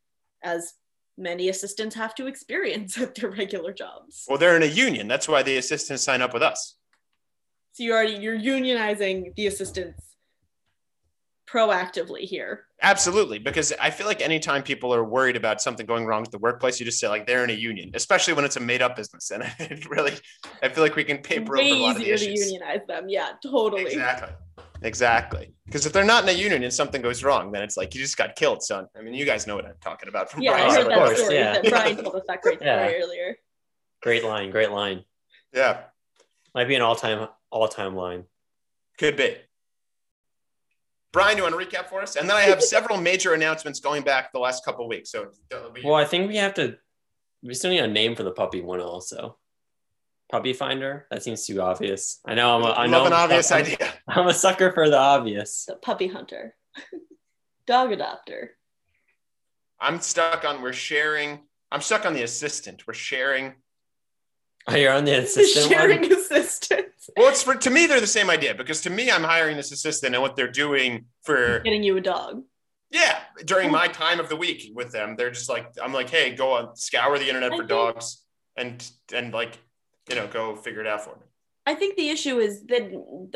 as 0.42 0.76
many 1.19 1.49
assistants 1.49 1.95
have 1.95 2.15
to 2.15 2.27
experience 2.27 2.97
at 3.01 3.15
their 3.15 3.29
regular 3.29 3.73
jobs. 3.73 4.25
Well, 4.27 4.38
they're 4.38 4.55
in 4.55 4.63
a 4.63 4.67
union. 4.67 5.08
That's 5.08 5.27
why 5.27 5.43
the 5.43 5.58
assistants 5.58 6.03
sign 6.03 6.21
up 6.21 6.34
with 6.34 6.43
us. 6.43 6.75
So 7.73 7.84
you 7.84 7.93
already 7.93 8.15
you're 8.15 8.38
unionizing 8.38 9.36
the 9.36 9.47
assistants 9.47 10.09
proactively 11.52 12.22
here. 12.22 12.66
Absolutely, 12.82 13.40
because 13.40 13.74
I 13.82 13.90
feel 13.90 14.08
like 14.08 14.22
anytime 14.22 14.64
people 14.64 14.94
are 14.94 15.04
worried 15.04 15.36
about 15.36 15.62
something 15.62 15.86
going 15.86 16.06
wrong 16.06 16.22
with 16.22 16.32
the 16.32 16.38
workplace, 16.38 16.80
you 16.80 16.86
just 16.86 17.00
say 17.00 17.08
like 17.08 17.26
they're 17.28 17.44
in 17.44 17.50
a 17.50 17.54
union, 17.54 17.92
especially 17.94 18.34
when 18.34 18.46
it's 18.46 18.56
a 18.56 18.60
made 18.60 18.82
up 18.82 18.96
business. 18.96 19.32
And 19.32 19.44
it 19.60 19.90
really, 19.90 20.14
I 20.64 20.70
feel 20.70 20.84
like 20.84 20.96
we 20.96 21.04
can 21.04 21.18
paper 21.20 21.54
Way 21.58 21.72
over 21.72 21.76
a 21.76 21.82
lot 21.84 21.96
of 21.96 22.02
the 22.02 22.14
easier 22.14 22.18
to 22.36 22.40
unionize 22.40 22.82
them. 22.88 23.06
Yeah, 23.10 23.32
totally. 23.44 23.84
Exactly. 23.84 24.30
Exactly. 24.82 25.54
Because 25.66 25.86
if 25.86 25.92
they're 25.92 26.06
not 26.06 26.24
in 26.24 26.30
a 26.30 26.32
union 26.32 26.64
and 26.64 26.74
something 26.74 27.02
goes 27.02 27.22
wrong, 27.24 27.52
then 27.52 27.64
it's 27.64 27.76
like 27.76 27.94
you 27.94 28.00
just 28.02 28.16
got 28.18 28.36
killed, 28.38 28.64
son. 28.64 28.88
I 28.98 29.02
mean, 29.02 29.14
you 29.14 29.26
guys 29.26 29.46
know 29.46 29.56
what 29.56 29.66
I'm 29.66 29.74
talking 29.82 30.08
about 30.08 30.32
from 30.32 30.42
Yeah, 30.42 30.54
I 30.54 30.72
heard 30.72 30.82
of 30.84 30.88
that 30.88 30.88
side. 30.88 30.96
course, 31.06 31.20
story. 31.20 31.36
yeah. 31.36 31.54
That 31.62 31.70
Brian 31.70 31.98
told 31.98 32.16
us 32.16 32.24
that 32.28 32.42
great 32.42 32.60
story 32.60 32.70
Yeah. 32.72 32.92
earlier. 33.04 33.36
Great 34.02 34.24
line, 34.24 34.52
great 34.52 34.72
line. 34.72 35.04
Yeah, 35.54 35.82
Might 36.56 36.68
be 36.70 36.76
an 36.76 36.82
all-time 36.82 37.28
all-time 37.52 37.96
line. 37.96 38.24
could 38.98 39.18
be. 39.18 39.36
Brian, 41.12 41.36
do 41.38 41.43
you 41.43 41.50
want 41.52 41.60
to 41.72 41.78
recap 41.78 41.88
for 41.89 42.02
us? 42.02 42.15
And 42.15 42.30
then 42.30 42.38
I 42.38 42.41
have 42.41 42.62
several 42.62 43.00
major 43.00 43.34
announcements 43.34 43.80
going 43.80 44.04
back 44.04 44.32
the 44.32 44.39
last 44.39 44.63
couple 44.63 44.86
of 44.86 44.89
weeks. 44.89 45.12
So, 45.12 45.32
be- 45.74 45.82
Well, 45.84 45.95
I 45.95 46.06
think 46.06 46.28
we 46.30 46.38
have 46.38 46.54
to. 46.56 46.78
We 47.41 47.54
still 47.54 47.72
need 47.72 47.80
a 47.80 47.88
name 47.88 48.15
for 48.15 48.24
the 48.24 48.32
puppy 48.32 48.62
one 48.62 48.80
also. 48.80 49.38
Puppy 50.32 50.54
finder. 50.54 51.08
That 51.10 51.24
seems 51.24 51.45
too 51.48 51.62
obvious. 51.62 52.19
I 52.28 52.36
know. 52.36 52.56
I'm. 52.58 52.63
A, 52.63 52.72
I 52.74 52.86
know. 52.86 53.00
love 53.00 53.08
an 53.08 53.13
I'm- 53.13 53.24
obvious 53.24 53.52
I'm- 53.52 53.63
idea. 53.65 53.93
I'm 54.08 54.28
a 54.28 54.34
sucker 54.34 54.72
for 54.72 54.88
the 54.89 54.98
obvious. 54.98 55.65
The 55.67 55.76
puppy 55.78 56.08
hunter, 56.08 56.56
dog 57.67 57.89
adopter. 57.89 58.50
I'm 59.80 60.00
stuck 60.02 60.45
on. 60.45 60.62
We're 60.62 60.74
sharing. 60.74 61.39
I'm 61.72 61.82
stuck 61.82 62.06
on 62.06 62.13
the 62.13 62.24
assistant. 62.24 62.86
We're 62.86 62.93
sharing. 62.93 63.56
Oh, 64.67 64.76
you're 64.76 64.93
on 64.93 65.06
the 65.06 65.17
assistant 65.19 65.72
sharing 65.72 66.02
one. 66.02 66.12
assistants. 66.12 66.38
Well, 67.19 67.27
it's 67.27 67.43
for 67.43 67.53
to 67.55 67.69
me 67.69 67.86
they're 67.86 67.99
the 67.99 68.08
same 68.08 68.29
idea 68.29 68.55
because 68.55 68.79
to 68.82 68.89
me 68.89 69.12
I'm 69.12 69.23
hiring 69.23 69.58
this 69.58 69.73
assistant 69.73 70.15
and 70.15 70.21
what 70.21 70.38
they're 70.38 70.49
doing 70.49 71.05
for 71.23 71.60
Getting 71.60 71.84
you 71.84 71.97
a 71.97 72.01
dog. 72.01 72.43
yeah 72.91 73.19
during 73.45 73.69
my 73.71 73.88
time 73.89 74.19
of 74.21 74.29
the 74.29 74.38
week 74.38 74.71
with 74.73 74.93
them. 74.93 75.15
They're 75.17 75.29
just 75.29 75.49
like 75.49 75.67
I'm 75.84 75.91
like, 75.93 76.10
hey, 76.10 76.34
go 76.34 76.53
on 76.53 76.75
scour 76.77 77.19
the 77.19 77.27
internet 77.27 77.51
I 77.51 77.58
for 77.58 77.63
think- 77.63 77.69
dogs 77.69 78.23
and 78.55 78.89
and 79.13 79.34
like 79.34 79.58
you 80.10 80.15
know 80.15 80.27
go 80.27 80.55
figure 80.55 80.79
it 80.79 80.88
out 80.88 81.01
for 81.03 81.15
me. 81.17 81.25
I 81.65 81.75
think 81.75 81.97
the 81.97 82.10
issue 82.10 82.39
is 82.39 82.63
that 82.67 82.84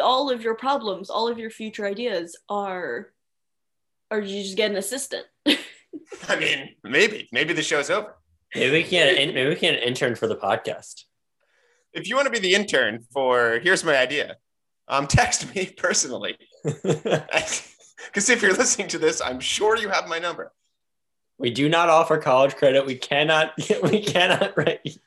all 0.01 0.31
of 0.31 0.41
your 0.41 0.55
problems, 0.55 1.09
all 1.09 1.27
of 1.27 1.37
your 1.37 1.49
future 1.51 1.85
ideas 1.85 2.35
are, 2.49 3.11
are 4.09 4.19
you 4.21 4.41
just 4.43 4.57
get 4.57 4.71
an 4.71 4.77
assistant. 4.77 5.25
I 5.45 6.35
mean, 6.39 6.69
maybe 6.83 7.27
maybe 7.33 7.53
the 7.53 7.61
show's 7.61 7.89
over. 7.89 8.15
Maybe 8.55 8.71
we 8.71 8.83
can. 8.83 9.33
Maybe 9.35 9.49
we 9.49 9.55
can 9.55 9.75
intern 9.75 10.15
for 10.15 10.27
the 10.27 10.37
podcast. 10.37 11.03
If 11.93 12.08
you 12.08 12.15
want 12.15 12.25
to 12.25 12.32
be 12.32 12.39
the 12.39 12.56
intern 12.56 13.06
for 13.12 13.60
here's 13.63 13.84
my 13.84 13.97
idea, 13.97 14.38
um, 14.88 15.08
text 15.08 15.53
me 15.56 15.67
personally 15.77 16.38
because 16.63 18.29
if 18.29 18.41
you're 18.41 18.53
listening 18.53 18.88
to 18.89 18.97
this, 18.99 19.21
I'm 19.21 19.39
sure 19.39 19.77
you 19.77 19.89
have 19.89 20.08
my 20.08 20.19
number. 20.19 20.51
we 21.38 21.49
do 21.51 21.69
not 21.69 21.89
offer 21.89 22.17
college 22.17 22.56
credit. 22.56 22.86
We 22.86 22.95
cannot. 22.95 23.53
We 23.84 24.01
cannot. 24.03 24.58
Right. 24.58 24.97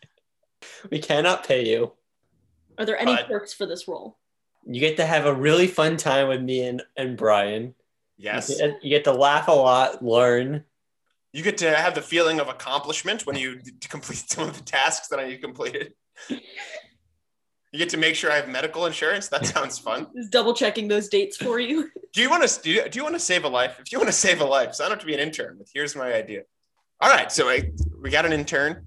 We 0.91 0.99
cannot 0.99 1.47
pay 1.47 1.67
you. 1.69 1.93
Are 2.79 2.85
there 2.85 2.99
any 2.99 3.15
But- 3.17 3.29
perks 3.29 3.53
for 3.53 3.67
this 3.67 3.87
role? 3.89 4.19
You 4.69 4.81
get 4.81 4.97
to 4.97 5.07
have 5.07 5.27
a 5.27 5.33
really 5.33 5.69
fun 5.69 5.97
time 5.97 6.27
with 6.29 6.43
me 6.43 6.67
and, 6.67 6.83
and 6.97 7.17
Brian. 7.17 7.75
Yes. 8.19 8.51
You 8.51 8.59
get, 8.59 8.85
you 8.85 8.91
get 8.91 9.05
to 9.05 9.13
laugh 9.13 9.47
a 9.47 9.53
lot, 9.53 10.03
learn. 10.05 10.65
You 11.33 11.43
get 11.45 11.59
to 11.59 11.77
have 11.77 11.95
the 11.95 12.03
feeling 12.03 12.41
of 12.41 12.49
accomplishment 12.49 13.27
when 13.27 13.37
you 13.37 13.61
complete 13.89 14.25
some 14.29 14.49
of 14.49 14.57
the 14.57 14.65
tasks 14.65 15.07
that 15.09 15.21
I 15.21 15.37
completed. 15.37 15.95
You 16.29 17.79
get 17.81 17.91
to 17.91 17.99
make 17.99 18.15
sure 18.15 18.33
I 18.33 18.37
have 18.37 18.49
medical 18.49 18.87
insurance. 18.87 19.29
That 19.29 19.45
sounds 19.45 19.79
fun. 19.79 20.07
Just 20.17 20.31
double 20.31 20.55
checking 20.55 20.89
those 20.89 21.09
dates 21.09 21.37
for 21.37 21.61
you. 21.61 21.91
Do 22.15 22.23
you 22.23 22.31
want 22.31 22.49
to 22.49 22.63
do 22.63 22.71
you, 22.71 22.89
do 22.89 22.99
you 22.99 23.03
want 23.03 23.15
to 23.15 23.21
save 23.21 23.45
a 23.45 23.49
life? 23.49 23.79
If 23.79 23.93
you 23.93 23.99
want 23.99 24.09
to 24.09 24.17
save 24.17 24.41
a 24.41 24.45
life, 24.47 24.75
sign 24.75 24.91
up 24.91 25.01
to 25.01 25.05
be 25.05 25.13
an 25.13 25.21
intern. 25.21 25.57
But 25.59 25.67
here's 25.75 25.95
my 25.95 26.15
idea. 26.15 26.45
All 26.99 27.11
right, 27.11 27.31
so 27.31 27.51
I, 27.51 27.71
we 28.01 28.09
got 28.09 28.25
an 28.25 28.33
intern. 28.33 28.87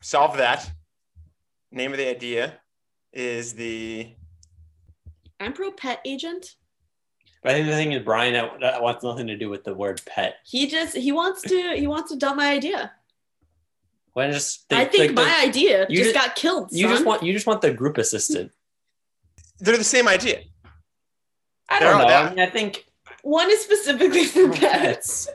Solve 0.00 0.36
that. 0.36 0.70
Name 1.72 1.90
of 1.90 1.98
the 1.98 2.08
idea 2.08 2.54
is 3.12 3.54
the 3.54 4.14
I'm 5.40 5.52
pro 5.52 5.72
pet 5.72 6.00
agent. 6.04 6.54
But 7.42 7.50
I 7.50 7.54
think 7.54 7.66
the 7.66 7.72
thing 7.72 7.92
is, 7.92 8.04
Brian, 8.04 8.34
that, 8.34 8.60
that 8.60 8.80
wants 8.80 9.02
nothing 9.02 9.26
to 9.26 9.36
do 9.36 9.48
with 9.48 9.64
the 9.64 9.74
word 9.74 10.00
pet. 10.06 10.36
He 10.44 10.68
just 10.68 10.96
he 10.96 11.10
wants 11.10 11.42
to 11.42 11.74
he 11.76 11.88
wants 11.88 12.12
to 12.12 12.16
dump 12.16 12.36
my 12.36 12.52
idea. 12.52 12.92
When 14.16 14.32
just 14.32 14.64
I 14.72 14.86
think 14.86 15.14
like, 15.14 15.26
my 15.26 15.42
idea 15.46 15.84
you 15.90 15.98
just 15.98 16.14
just- 16.14 16.26
got 16.26 16.36
killed. 16.36 16.72
you 16.72 16.88
just 16.88 17.04
want 17.04 17.22
you 17.22 17.34
just 17.34 17.46
want 17.46 17.60
the 17.60 17.70
group 17.70 17.98
assistant. 17.98 18.50
they're 19.60 19.76
the 19.76 19.84
same 19.84 20.08
idea. 20.08 20.40
I 21.68 21.80
don't 21.80 21.98
know. 21.98 22.06
I 22.06 22.30
mean, 22.30 22.40
I 22.40 22.46
think 22.48 22.86
one 23.22 23.50
is 23.50 23.60
specifically 23.60 24.24
for 24.24 24.50
For 24.54 24.58
pets. 24.58 25.28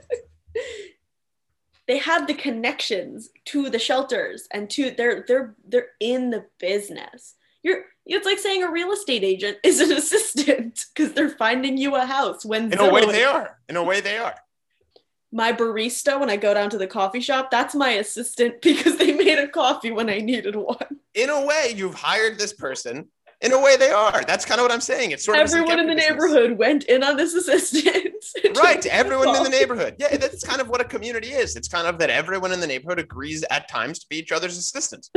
they 1.85 1.99
have 1.99 2.25
the 2.25 2.33
connections 2.33 3.29
to 3.45 3.69
the 3.69 3.77
shelters 3.77 4.47
and 4.51 4.67
to 4.71 4.89
they're 4.89 5.25
they're 5.27 5.53
they're 5.67 5.89
in 5.99 6.31
the 6.31 6.47
business. 6.57 7.35
You're 7.61 7.83
it's 8.07 8.25
like 8.25 8.39
saying 8.39 8.63
a 8.63 8.71
real 8.71 8.91
estate 8.93 9.23
agent 9.23 9.57
is 9.63 9.79
an 9.79 9.91
assistant 10.01 10.85
because 10.95 11.13
they're 11.13 11.29
finding 11.29 11.77
you 11.77 11.93
a 11.95 12.03
house 12.03 12.43
when 12.43 12.73
In 12.73 12.79
a 12.79 12.91
way, 12.91 13.05
they 13.05 13.25
are. 13.25 13.59
In 13.69 13.75
a 13.75 13.83
way, 13.83 14.01
they 14.01 14.17
are. 14.17 14.33
My 15.31 15.53
barista 15.53 16.19
when 16.19 16.29
I 16.29 16.37
go 16.37 16.53
down 16.53 16.69
to 16.71 16.77
the 16.77 16.87
coffee 16.87 17.21
shop, 17.21 17.51
that's 17.51 17.73
my 17.75 17.91
assistant 17.91 18.61
because 18.61 18.97
they 18.97 19.13
made 19.13 19.39
a 19.39 19.47
coffee 19.47 19.91
when 19.91 20.09
I 20.09 20.19
needed 20.19 20.55
one. 20.55 20.99
In 21.13 21.29
a 21.29 21.45
way, 21.45 21.73
you've 21.75 21.95
hired 21.95 22.37
this 22.37 22.53
person. 22.53 23.07
In 23.41 23.53
a 23.53 23.59
way, 23.59 23.75
they 23.75 23.89
are. 23.89 24.23
That's 24.23 24.45
kind 24.45 24.59
of 24.59 24.65
what 24.65 24.71
I'm 24.71 24.81
saying. 24.81 25.11
It's 25.11 25.25
sort 25.25 25.39
of 25.39 25.47
Everyone 25.47 25.79
in 25.79 25.87
the 25.87 25.95
business. 25.95 26.11
neighborhood 26.11 26.59
went 26.59 26.83
in 26.83 27.03
on 27.03 27.17
this 27.17 27.33
assistant. 27.33 28.11
right 28.61 28.85
everyone 28.85 29.35
in 29.35 29.43
the 29.43 29.49
neighborhood 29.49 29.95
yeah 29.97 30.15
that's 30.17 30.43
kind 30.43 30.61
of 30.61 30.69
what 30.69 30.79
a 30.79 30.83
community 30.83 31.29
is 31.29 31.55
it's 31.55 31.67
kind 31.67 31.87
of 31.87 31.97
that 31.97 32.09
everyone 32.09 32.51
in 32.51 32.59
the 32.59 32.67
neighborhood 32.67 32.99
agrees 32.99 33.43
at 33.49 33.67
times 33.67 33.99
to 33.99 34.07
be 34.09 34.17
each 34.17 34.31
other's 34.31 34.57
assistants 34.57 35.09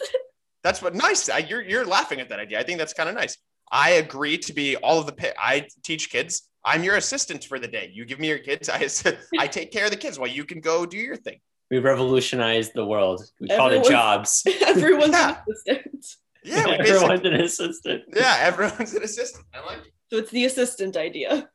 that's 0.64 0.82
what 0.82 0.94
nice 0.94 1.28
I, 1.28 1.38
you're, 1.38 1.62
you're 1.62 1.86
laughing 1.86 2.20
at 2.20 2.28
that 2.30 2.40
idea 2.40 2.58
i 2.58 2.62
think 2.62 2.78
that's 2.78 2.92
kind 2.92 3.08
of 3.08 3.14
nice 3.14 3.36
i 3.70 3.90
agree 3.90 4.36
to 4.38 4.52
be 4.52 4.76
all 4.76 4.98
of 4.98 5.06
the 5.06 5.12
pa- 5.12 5.36
i 5.38 5.66
teach 5.82 6.10
kids 6.10 6.48
i'm 6.64 6.82
your 6.84 6.96
assistant 6.96 7.44
for 7.44 7.58
the 7.58 7.68
day 7.68 7.90
you 7.92 8.04
give 8.04 8.18
me 8.18 8.28
your 8.28 8.38
kids 8.38 8.68
i 8.68 8.88
i 9.38 9.46
take 9.46 9.70
care 9.72 9.84
of 9.86 9.90
the 9.90 9.96
kids 9.96 10.18
while 10.18 10.28
you 10.28 10.44
can 10.44 10.60
go 10.60 10.84
do 10.86 10.96
your 10.98 11.16
thing 11.16 11.38
we 11.70 11.78
revolutionized 11.78 12.72
the 12.74 12.84
world. 12.84 13.22
We 13.40 13.46
called 13.46 13.72
it 13.72 13.84
jobs. 13.84 14.42
Everyone's 14.66 15.12
Yeah. 15.12 15.36
an 15.36 15.36
assistant. 15.52 16.06
yeah 16.42 16.66
we 16.66 16.72
Everyone's 16.90 17.24
an 17.24 17.34
assistant. 17.34 18.02
yeah 18.12 18.36
everyone's 18.40 18.92
an 18.92 19.04
assistant 19.04 19.46
i 19.54 19.60
like 19.64 19.78
it 19.86 19.92
So 20.10 20.16
it's 20.18 20.32
the 20.32 20.44
assistant 20.46 20.96
idea. 20.96 21.48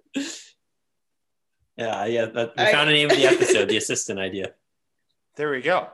Yeah, 1.78 2.06
yeah. 2.06 2.26
That, 2.28 2.54
we 2.58 2.64
I- 2.64 2.72
found 2.72 2.90
a 2.90 2.94
name 2.94 3.10
of 3.12 3.18
the 3.18 3.26
episode, 3.26 3.68
the 3.68 3.76
assistant 3.78 4.18
idea. 4.20 4.54
There 5.36 5.52
we 5.52 5.62
go. 5.62 5.88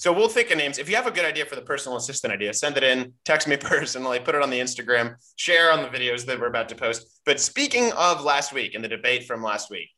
So 0.00 0.14
we'll 0.14 0.28
think 0.28 0.50
of 0.50 0.56
names. 0.56 0.78
If 0.78 0.88
you 0.88 0.96
have 0.96 1.06
a 1.06 1.10
good 1.10 1.26
idea 1.26 1.44
for 1.44 1.56
the 1.56 1.60
personal 1.60 1.98
assistant 1.98 2.32
idea, 2.32 2.54
send 2.54 2.78
it 2.78 2.82
in, 2.82 3.12
text 3.26 3.46
me 3.46 3.56
personally, 3.60 4.18
put 4.18 4.34
it 4.34 4.40
on 4.40 4.48
the 4.48 4.58
Instagram, 4.58 5.16
share 5.36 5.70
on 5.70 5.82
the 5.82 5.88
videos 5.88 6.24
that 6.24 6.40
we're 6.40 6.46
about 6.46 6.70
to 6.70 6.74
post. 6.74 7.20
But 7.26 7.38
speaking 7.38 7.92
of 7.92 8.24
last 8.24 8.54
week 8.54 8.74
and 8.74 8.82
the 8.82 8.88
debate 8.88 9.26
from 9.26 9.42
last 9.42 9.70
week, 9.70 9.90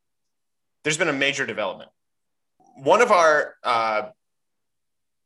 there's 0.83 0.99
been 0.99 1.07
a 1.09 1.13
major 1.13 1.47
development. 1.47 1.89
One 2.79 3.01
of 3.01 3.13
our 3.13 3.55
uh, 3.63 4.09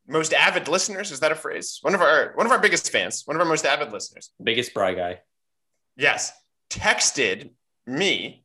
most 0.06 0.34
avid 0.34 0.68
listeners, 0.68 1.10
is 1.10 1.20
that 1.20 1.32
a 1.32 1.36
phrase? 1.36 1.78
One 1.80 1.94
of 1.94 2.02
our 2.02 2.32
one 2.34 2.44
of 2.44 2.52
our 2.52 2.60
biggest 2.60 2.92
fans, 2.92 3.22
one 3.24 3.34
of 3.34 3.40
our 3.40 3.48
most 3.48 3.64
avid 3.64 3.92
listeners, 3.92 4.30
Biggest 4.42 4.74
bra 4.74 4.92
guy. 4.92 5.20
yes, 5.96 6.32
texted 6.68 7.48
me 7.86 8.44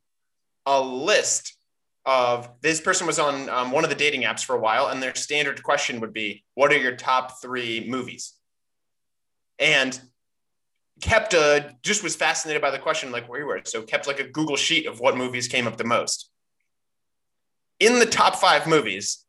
a 0.64 0.80
list 0.80 1.58
of 2.04 2.48
this 2.60 2.80
person 2.80 3.06
was 3.06 3.18
on 3.18 3.48
um, 3.48 3.70
one 3.70 3.84
of 3.84 3.90
the 3.90 3.96
dating 3.96 4.22
apps 4.22 4.44
for 4.44 4.56
a 4.56 4.60
while, 4.60 4.88
and 4.88 5.02
their 5.02 5.14
standard 5.14 5.62
question 5.62 6.00
would 6.00 6.12
be, 6.12 6.44
"What 6.54 6.72
are 6.72 6.78
your 6.78 6.96
top 6.96 7.40
three 7.40 7.86
movies?" 7.88 8.34
And 9.58 10.00
kept 11.00 11.34
a 11.34 11.76
just 11.82 12.02
was 12.02 12.16
fascinated 12.16 12.62
by 12.62 12.70
the 12.70 12.78
question, 12.78 13.12
like 13.12 13.28
where 13.28 13.40
you 13.40 13.46
were. 13.46 13.60
So 13.64 13.82
kept 13.82 14.06
like 14.06 14.20
a 14.20 14.28
Google 14.28 14.56
sheet 14.56 14.86
of 14.86 15.00
what 15.00 15.16
movies 15.16 15.48
came 15.48 15.66
up 15.66 15.76
the 15.76 15.84
most. 15.84 16.30
In 17.80 17.98
the 17.98 18.06
top 18.06 18.36
five 18.36 18.66
movies, 18.66 19.24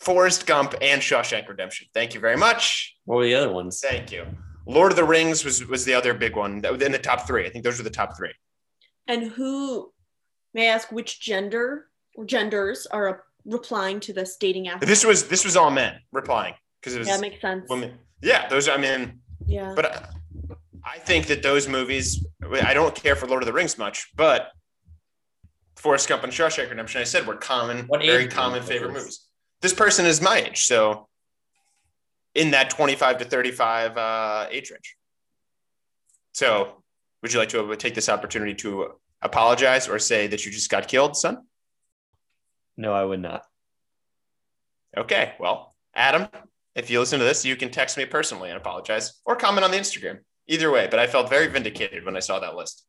Forrest 0.00 0.46
Gump 0.46 0.74
and 0.80 1.00
Shawshank 1.00 1.48
Redemption. 1.48 1.86
Thank 1.94 2.14
you 2.14 2.20
very 2.20 2.36
much. 2.36 2.96
What 3.04 3.16
were 3.16 3.24
the 3.24 3.34
other 3.34 3.52
ones? 3.52 3.80
Thank 3.80 4.10
you. 4.10 4.26
Lord 4.66 4.92
of 4.92 4.96
the 4.96 5.04
Rings 5.04 5.44
was 5.44 5.66
was 5.66 5.84
the 5.84 5.94
other 5.94 6.14
big 6.14 6.36
one 6.36 6.60
that 6.62 6.72
was 6.72 6.82
in 6.82 6.92
the 6.92 6.98
top 6.98 7.26
three. 7.26 7.46
I 7.46 7.50
think 7.50 7.64
those 7.64 7.78
were 7.78 7.84
the 7.84 7.90
top 7.90 8.16
three. 8.16 8.32
And 9.08 9.30
who, 9.30 9.92
may 10.54 10.68
I 10.68 10.74
ask, 10.74 10.90
which 10.92 11.20
gender 11.20 11.86
or 12.14 12.24
genders 12.24 12.86
are 12.86 13.24
replying 13.44 14.00
to 14.00 14.12
this 14.12 14.36
dating 14.36 14.68
app? 14.68 14.80
This 14.80 15.04
was 15.04 15.28
this 15.28 15.44
was 15.44 15.56
all 15.56 15.70
men 15.70 16.00
replying 16.12 16.54
because 16.80 16.94
it 16.94 17.00
was 17.00 17.08
yeah, 17.08 17.18
makes 17.18 17.40
sense. 17.40 17.68
women. 17.68 17.98
Yeah, 18.22 18.48
those. 18.48 18.68
I 18.68 18.76
mean, 18.76 19.20
Yeah. 19.46 19.72
but 19.74 19.84
uh, 19.84 20.06
I 20.84 20.98
think 20.98 21.26
that 21.26 21.42
those 21.42 21.68
movies, 21.68 22.24
I 22.50 22.74
don't 22.74 22.94
care 22.94 23.16
for 23.16 23.26
Lord 23.26 23.42
of 23.42 23.46
the 23.46 23.52
Rings 23.52 23.78
much, 23.78 24.10
but 24.16 24.50
Forrest 25.76 26.08
Gump 26.08 26.22
and 26.24 26.32
Shawshank 26.32 26.70
Redemption, 26.70 27.00
I 27.00 27.04
said 27.04 27.26
were 27.26 27.36
common, 27.36 27.86
What 27.86 28.00
very 28.00 28.28
common 28.28 28.60
range 28.60 28.68
favorite 28.68 28.92
movies. 28.92 29.26
This 29.60 29.72
person 29.72 30.06
is 30.06 30.20
my 30.20 30.38
age, 30.38 30.66
so 30.66 31.08
in 32.34 32.50
that 32.52 32.70
25 32.70 33.18
to 33.18 33.24
35 33.24 33.96
uh, 33.96 34.46
age 34.50 34.70
range. 34.70 34.96
So, 36.32 36.82
would 37.22 37.32
you 37.32 37.38
like 37.38 37.50
to 37.50 37.76
take 37.76 37.94
this 37.94 38.08
opportunity 38.08 38.54
to 38.54 38.94
apologize 39.22 39.88
or 39.88 39.98
say 39.98 40.26
that 40.26 40.44
you 40.44 40.52
just 40.52 40.70
got 40.70 40.88
killed, 40.88 41.16
son? 41.16 41.38
No, 42.76 42.92
I 42.92 43.04
would 43.04 43.20
not. 43.20 43.44
Okay, 44.96 45.34
well, 45.38 45.74
Adam, 45.94 46.28
if 46.74 46.90
you 46.90 47.00
listen 47.00 47.18
to 47.18 47.24
this, 47.24 47.44
you 47.44 47.56
can 47.56 47.70
text 47.70 47.96
me 47.96 48.04
personally 48.04 48.50
and 48.50 48.58
apologize 48.58 49.20
or 49.24 49.36
comment 49.36 49.64
on 49.64 49.70
the 49.70 49.76
Instagram. 49.76 50.18
Either 50.48 50.70
way, 50.70 50.88
but 50.90 50.98
I 50.98 51.06
felt 51.06 51.30
very 51.30 51.46
vindicated 51.46 52.04
when 52.04 52.16
I 52.16 52.20
saw 52.20 52.40
that 52.40 52.56
list. 52.56 52.84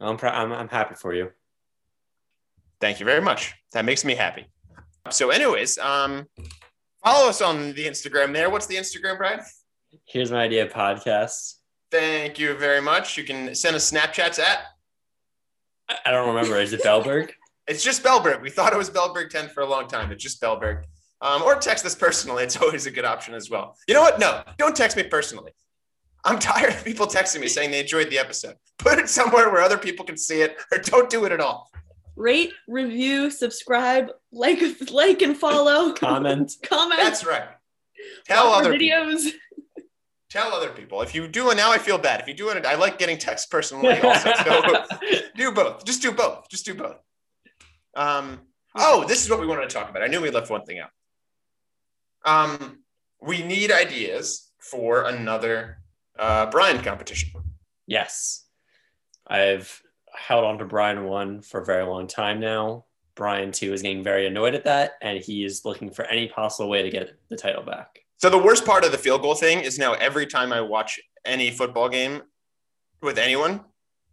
I'm, 0.00 0.16
pr- 0.16 0.28
I'm 0.28 0.52
I'm 0.52 0.68
happy 0.68 0.94
for 0.94 1.12
you. 1.12 1.30
Thank 2.80 3.00
you 3.00 3.06
very 3.06 3.20
much. 3.20 3.54
That 3.72 3.84
makes 3.84 4.04
me 4.04 4.14
happy. 4.14 4.46
So, 5.10 5.30
anyways, 5.30 5.78
um, 5.78 6.26
follow 7.04 7.28
us 7.28 7.42
on 7.42 7.72
the 7.72 7.86
Instagram 7.86 8.32
there. 8.32 8.50
What's 8.50 8.66
the 8.66 8.76
Instagram, 8.76 9.18
Brian? 9.18 9.40
Here's 10.06 10.30
my 10.30 10.44
idea 10.44 10.66
podcast. 10.68 11.54
Thank 11.90 12.38
you 12.38 12.54
very 12.54 12.80
much. 12.80 13.16
You 13.16 13.24
can 13.24 13.54
send 13.54 13.74
us 13.74 13.90
Snapchats 13.90 14.38
at 14.38 14.60
I- 15.88 15.98
I 16.06 16.10
don't 16.10 16.28
remember. 16.28 16.56
Is 16.60 16.72
it 16.72 16.82
Bellberg? 16.82 17.30
it's 17.66 17.82
just 17.82 18.02
Bellberg. 18.02 18.42
We 18.42 18.50
thought 18.50 18.72
it 18.72 18.78
was 18.78 18.90
Bellberg 18.90 19.30
10 19.30 19.48
for 19.48 19.62
a 19.62 19.66
long 19.66 19.88
time. 19.88 20.10
It's 20.12 20.22
just 20.22 20.40
Bellberg. 20.40 20.84
Um, 21.20 21.42
or 21.42 21.56
text 21.56 21.84
us 21.84 21.94
personally. 21.94 22.44
It's 22.44 22.56
always 22.62 22.86
a 22.86 22.90
good 22.90 23.04
option 23.04 23.34
as 23.34 23.50
well. 23.50 23.76
You 23.88 23.94
know 23.94 24.02
what? 24.02 24.18
No, 24.20 24.42
don't 24.58 24.76
text 24.76 24.96
me 24.96 25.02
personally. 25.02 25.52
I'm 26.24 26.38
tired 26.50 26.74
of 26.74 26.84
people 26.84 27.06
texting 27.06 27.40
me 27.40 27.48
saying 27.48 27.70
they 27.70 27.80
enjoyed 27.80 28.10
the 28.10 28.18
episode. 28.18 28.54
Put 28.78 28.98
it 28.98 29.08
somewhere 29.08 29.50
where 29.50 29.60
other 29.62 29.78
people 29.78 30.04
can 30.04 30.16
see 30.16 30.40
it, 30.42 30.56
or 30.72 30.78
don't 30.78 31.10
do 31.10 31.24
it 31.24 31.32
at 31.32 31.40
all. 31.40 31.70
Rate, 32.16 32.52
review, 32.66 33.30
subscribe, 33.30 34.10
like, 34.32 34.60
like, 34.90 35.22
and 35.22 35.36
follow. 35.36 35.92
Comment. 35.92 36.52
Comment. 36.64 37.00
That's 37.00 37.24
right. 37.24 37.48
Tell 38.26 38.46
watch 38.48 38.64
our 38.64 38.70
other 38.70 38.78
people. 38.78 39.30
Tell 40.30 40.52
other 40.52 40.70
people. 40.70 41.00
If 41.00 41.14
you 41.14 41.26
do 41.26 41.50
it 41.50 41.56
now, 41.56 41.72
I 41.72 41.78
feel 41.78 41.96
bad. 41.96 42.20
If 42.20 42.28
you 42.28 42.34
do 42.34 42.50
it, 42.50 42.66
I 42.66 42.74
like 42.74 42.98
getting 42.98 43.16
texts 43.16 43.46
personally 43.46 43.98
also. 44.00 44.32
So 44.44 44.84
do 45.36 45.52
both. 45.52 45.84
Just 45.84 46.02
do 46.02 46.12
both. 46.12 46.48
Just 46.50 46.66
do 46.66 46.74
both. 46.74 46.96
Um, 47.96 48.40
oh, 48.76 49.04
this 49.08 49.24
is 49.24 49.30
what 49.30 49.40
we 49.40 49.46
wanted 49.46 49.70
to 49.70 49.74
talk 49.74 49.88
about. 49.88 50.02
I 50.02 50.06
knew 50.06 50.20
we 50.20 50.30
left 50.30 50.50
one 50.50 50.64
thing 50.64 50.80
out. 50.80 50.90
Um, 52.24 52.80
we 53.22 53.42
need 53.42 53.72
ideas 53.72 54.50
for 54.58 55.04
another 55.04 55.78
uh, 56.18 56.46
Brian 56.46 56.82
competition. 56.82 57.30
yes. 57.86 58.44
I've 59.30 59.82
held 60.14 60.44
on 60.44 60.58
to 60.58 60.64
Brian 60.64 61.04
one 61.04 61.42
for 61.42 61.60
a 61.60 61.64
very 61.64 61.84
long 61.84 62.06
time 62.06 62.40
now. 62.40 62.86
Brian 63.14 63.52
two 63.52 63.72
is 63.72 63.82
getting 63.82 64.02
very 64.02 64.26
annoyed 64.26 64.54
at 64.54 64.64
that, 64.64 64.92
and 65.02 65.18
he 65.18 65.44
is 65.44 65.64
looking 65.66 65.90
for 65.90 66.04
any 66.06 66.28
possible 66.28 66.70
way 66.70 66.82
to 66.82 66.90
get 66.90 67.10
the 67.28 67.36
title 67.36 67.62
back. 67.62 68.00
So 68.18 68.28
the 68.28 68.38
worst 68.38 68.66
part 68.66 68.84
of 68.84 68.90
the 68.90 68.98
field 68.98 69.22
goal 69.22 69.36
thing 69.36 69.60
is 69.60 69.78
now 69.78 69.92
every 69.94 70.26
time 70.26 70.52
I 70.52 70.60
watch 70.60 70.98
any 71.24 71.52
football 71.52 71.88
game 71.88 72.22
with 73.00 73.16
anyone 73.16 73.60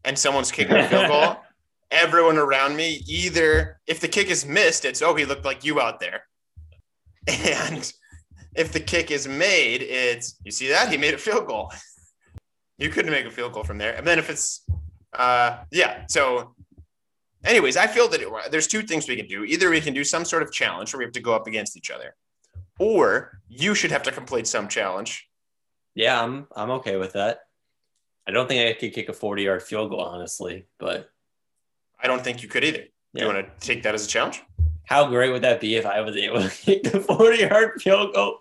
and 0.04 0.18
someone's 0.18 0.52
kicking 0.52 0.76
a 0.76 0.88
field 0.88 1.08
goal, 1.08 1.38
everyone 1.92 2.38
around 2.38 2.76
me 2.76 3.04
either 3.08 3.82
if 3.88 4.00
the 4.00 4.08
kick 4.08 4.30
is 4.30 4.46
missed, 4.46 4.86
it's 4.86 5.02
oh 5.02 5.16
he 5.16 5.26
looked 5.26 5.44
like 5.44 5.66
you 5.66 5.82
out 5.82 6.00
there, 6.00 6.22
and 7.28 7.92
if 8.56 8.72
the 8.72 8.80
kick 8.80 9.10
is 9.10 9.28
made, 9.28 9.82
it's 9.82 10.36
you 10.44 10.52
see 10.52 10.68
that 10.70 10.90
he 10.90 10.98
made 10.98 11.14
a 11.14 11.20
field 11.20 11.48
goal. 11.48 11.72
You 12.78 12.90
couldn't 12.90 13.12
make 13.12 13.26
a 13.26 13.32
field 13.32 13.54
goal 13.54 13.64
from 13.64 13.78
there, 13.78 13.96
and 13.96 14.06
then 14.06 14.20
if 14.20 14.30
it's 14.30 14.66
uh 15.18 15.60
yeah, 15.72 16.04
so. 16.10 16.54
Anyways, 17.46 17.78
I 17.78 17.88
feel 17.88 18.10
that 18.10 18.22
it, 18.22 18.28
there's 18.52 18.68
two 18.68 18.82
things 18.82 19.08
we 19.08 19.16
can 19.16 19.28
do. 19.28 19.46
Either 19.46 19.70
we 19.70 19.80
can 19.80 19.94
do 19.94 20.04
some 20.04 20.26
sort 20.26 20.44
of 20.44 20.52
challenge 20.52 20.92
where 20.92 20.98
we 20.98 21.06
have 21.06 21.14
to 21.14 21.22
go 21.22 21.34
up 21.34 21.48
against 21.48 21.78
each 21.78 21.90
other, 21.90 22.16
or 22.80 23.40
you 23.48 23.76
should 23.76 23.92
have 23.92 24.04
to 24.04 24.12
complete 24.12 24.48
some 24.48 24.68
challenge. 24.68 25.28
Yeah, 25.94 26.22
I'm 26.22 26.48
I'm 26.56 26.72
okay 26.72 26.98
with 26.98 27.14
that. 27.14 27.40
I 28.28 28.32
don't 28.32 28.48
think 28.48 28.68
I 28.70 28.80
could 28.80 28.94
kick 28.94 29.08
a 29.10 29.14
40 29.14 29.44
yard 29.44 29.64
field 29.64 29.90
goal, 29.92 30.02
honestly, 30.02 30.66
but 30.80 31.10
I 32.02 32.08
don't 32.08 32.24
think 32.24 32.42
you 32.44 32.50
could 32.50 32.64
either. 32.64 32.80
Do 32.80 32.88
Yeah. 33.14 33.28
you 33.28 33.34
want 33.34 33.48
to 33.60 33.66
take 33.68 33.84
that 33.84 33.94
as 33.96 34.06
a 34.06 34.10
challenge? 34.10 34.42
how 34.88 35.08
great 35.08 35.32
would 35.32 35.42
that 35.42 35.60
be 35.60 35.76
if 35.78 35.86
I 35.86 36.02
was 36.02 36.16
able 36.16 36.40
to 36.44 36.50
kick 36.64 36.84
the 36.84 37.00
40 37.00 37.38
yard 37.40 37.82
field 37.82 38.14
goal? 38.14 38.38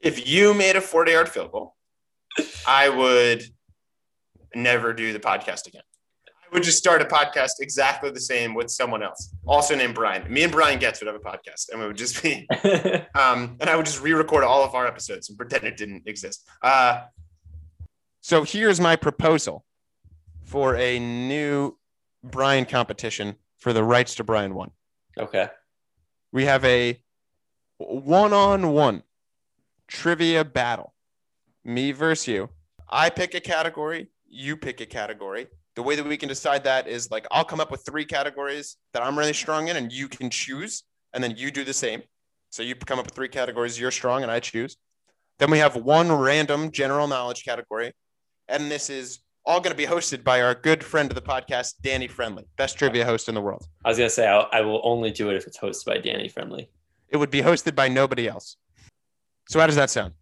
If 0.00 0.28
you 0.28 0.54
made 0.54 0.76
a 0.76 0.80
40 0.80 1.10
yard 1.12 1.28
field 1.28 1.50
goal, 1.50 1.74
I 2.68 2.88
would 2.88 3.42
never 4.54 4.92
do 4.92 5.12
the 5.12 5.18
podcast 5.18 5.66
again. 5.66 5.82
Would 6.54 6.62
just 6.62 6.78
start 6.78 7.02
a 7.02 7.04
podcast 7.04 7.54
exactly 7.60 8.10
the 8.10 8.20
same 8.20 8.54
with 8.54 8.70
someone 8.70 9.02
else, 9.02 9.34
also 9.44 9.74
named 9.74 9.94
Brian. 9.96 10.32
Me 10.32 10.44
and 10.44 10.52
Brian 10.52 10.78
Getz 10.78 11.00
would 11.00 11.08
have 11.08 11.16
a 11.16 11.18
podcast, 11.18 11.70
and 11.70 11.80
we 11.80 11.86
would 11.86 11.96
just 11.96 12.22
be, 12.22 12.46
um, 13.14 13.56
and 13.60 13.68
I 13.68 13.74
would 13.74 13.84
just 13.86 14.00
re-record 14.00 14.44
all 14.44 14.62
of 14.62 14.72
our 14.76 14.86
episodes 14.86 15.28
and 15.28 15.36
pretend 15.36 15.64
it 15.64 15.76
didn't 15.76 16.04
exist. 16.06 16.48
Uh, 16.62 17.02
so 18.20 18.44
here's 18.44 18.80
my 18.80 18.94
proposal 18.94 19.64
for 20.44 20.76
a 20.76 21.00
new 21.00 21.76
Brian 22.22 22.64
competition 22.66 23.34
for 23.58 23.72
the 23.72 23.82
rights 23.82 24.14
to 24.14 24.24
Brian 24.24 24.54
one. 24.54 24.70
okay. 25.18 25.48
we 26.30 26.44
have 26.44 26.64
a 26.64 27.00
one-on-one 27.78 29.02
trivia 29.88 30.44
battle 30.44 30.94
me 31.64 31.90
versus 31.92 32.28
you 32.28 32.48
i 32.88 33.10
pick 33.10 33.34
a 33.34 33.40
category 33.40 34.06
you 34.28 34.56
pick 34.56 34.80
a 34.80 34.86
category 34.86 35.48
the 35.76 35.82
way 35.82 35.96
that 35.96 36.06
we 36.06 36.16
can 36.16 36.28
decide 36.28 36.64
that 36.64 36.86
is 36.86 37.10
like 37.10 37.26
i'll 37.30 37.44
come 37.44 37.60
up 37.60 37.70
with 37.70 37.84
three 37.84 38.04
categories 38.04 38.76
that 38.92 39.02
i'm 39.02 39.18
really 39.18 39.32
strong 39.32 39.68
in 39.68 39.76
and 39.76 39.92
you 39.92 40.08
can 40.08 40.30
choose 40.30 40.84
and 41.12 41.22
then 41.22 41.34
you 41.36 41.50
do 41.50 41.64
the 41.64 41.72
same 41.72 42.02
so 42.50 42.62
you 42.62 42.74
come 42.74 42.98
up 42.98 43.06
with 43.06 43.14
three 43.14 43.28
categories 43.28 43.78
you're 43.78 43.90
strong 43.90 44.22
and 44.22 44.30
i 44.30 44.40
choose 44.40 44.76
then 45.38 45.50
we 45.50 45.58
have 45.58 45.76
one 45.76 46.10
random 46.12 46.70
general 46.70 47.06
knowledge 47.06 47.44
category 47.44 47.92
and 48.48 48.70
this 48.70 48.90
is 48.90 49.20
all 49.46 49.60
going 49.60 49.72
to 49.72 49.76
be 49.76 49.84
hosted 49.84 50.24
by 50.24 50.40
our 50.40 50.54
good 50.54 50.82
friend 50.82 51.10
of 51.10 51.14
the 51.14 51.22
podcast 51.22 51.74
danny 51.82 52.08
friendly 52.08 52.44
best 52.56 52.78
trivia 52.78 53.04
host 53.04 53.28
in 53.28 53.34
the 53.34 53.40
world 53.40 53.66
I 53.84 53.88
was 53.88 53.98
gonna 53.98 54.10
say 54.10 54.26
I'll, 54.26 54.48
I 54.52 54.60
will 54.62 54.80
only 54.84 55.10
do 55.10 55.30
it 55.30 55.36
if 55.36 55.46
it's 55.46 55.58
hosted 55.58 55.84
by 55.86 55.98
Danny 55.98 56.28
Friendly. 56.28 56.70
it 57.08 57.16
would 57.16 57.30
be 57.30 57.42
hosted 57.42 57.74
by 57.74 57.88
nobody 57.88 58.28
else 58.28 58.56
so 59.48 59.60
how 59.60 59.66
does 59.66 59.76
that 59.76 59.90
sound 59.90 60.14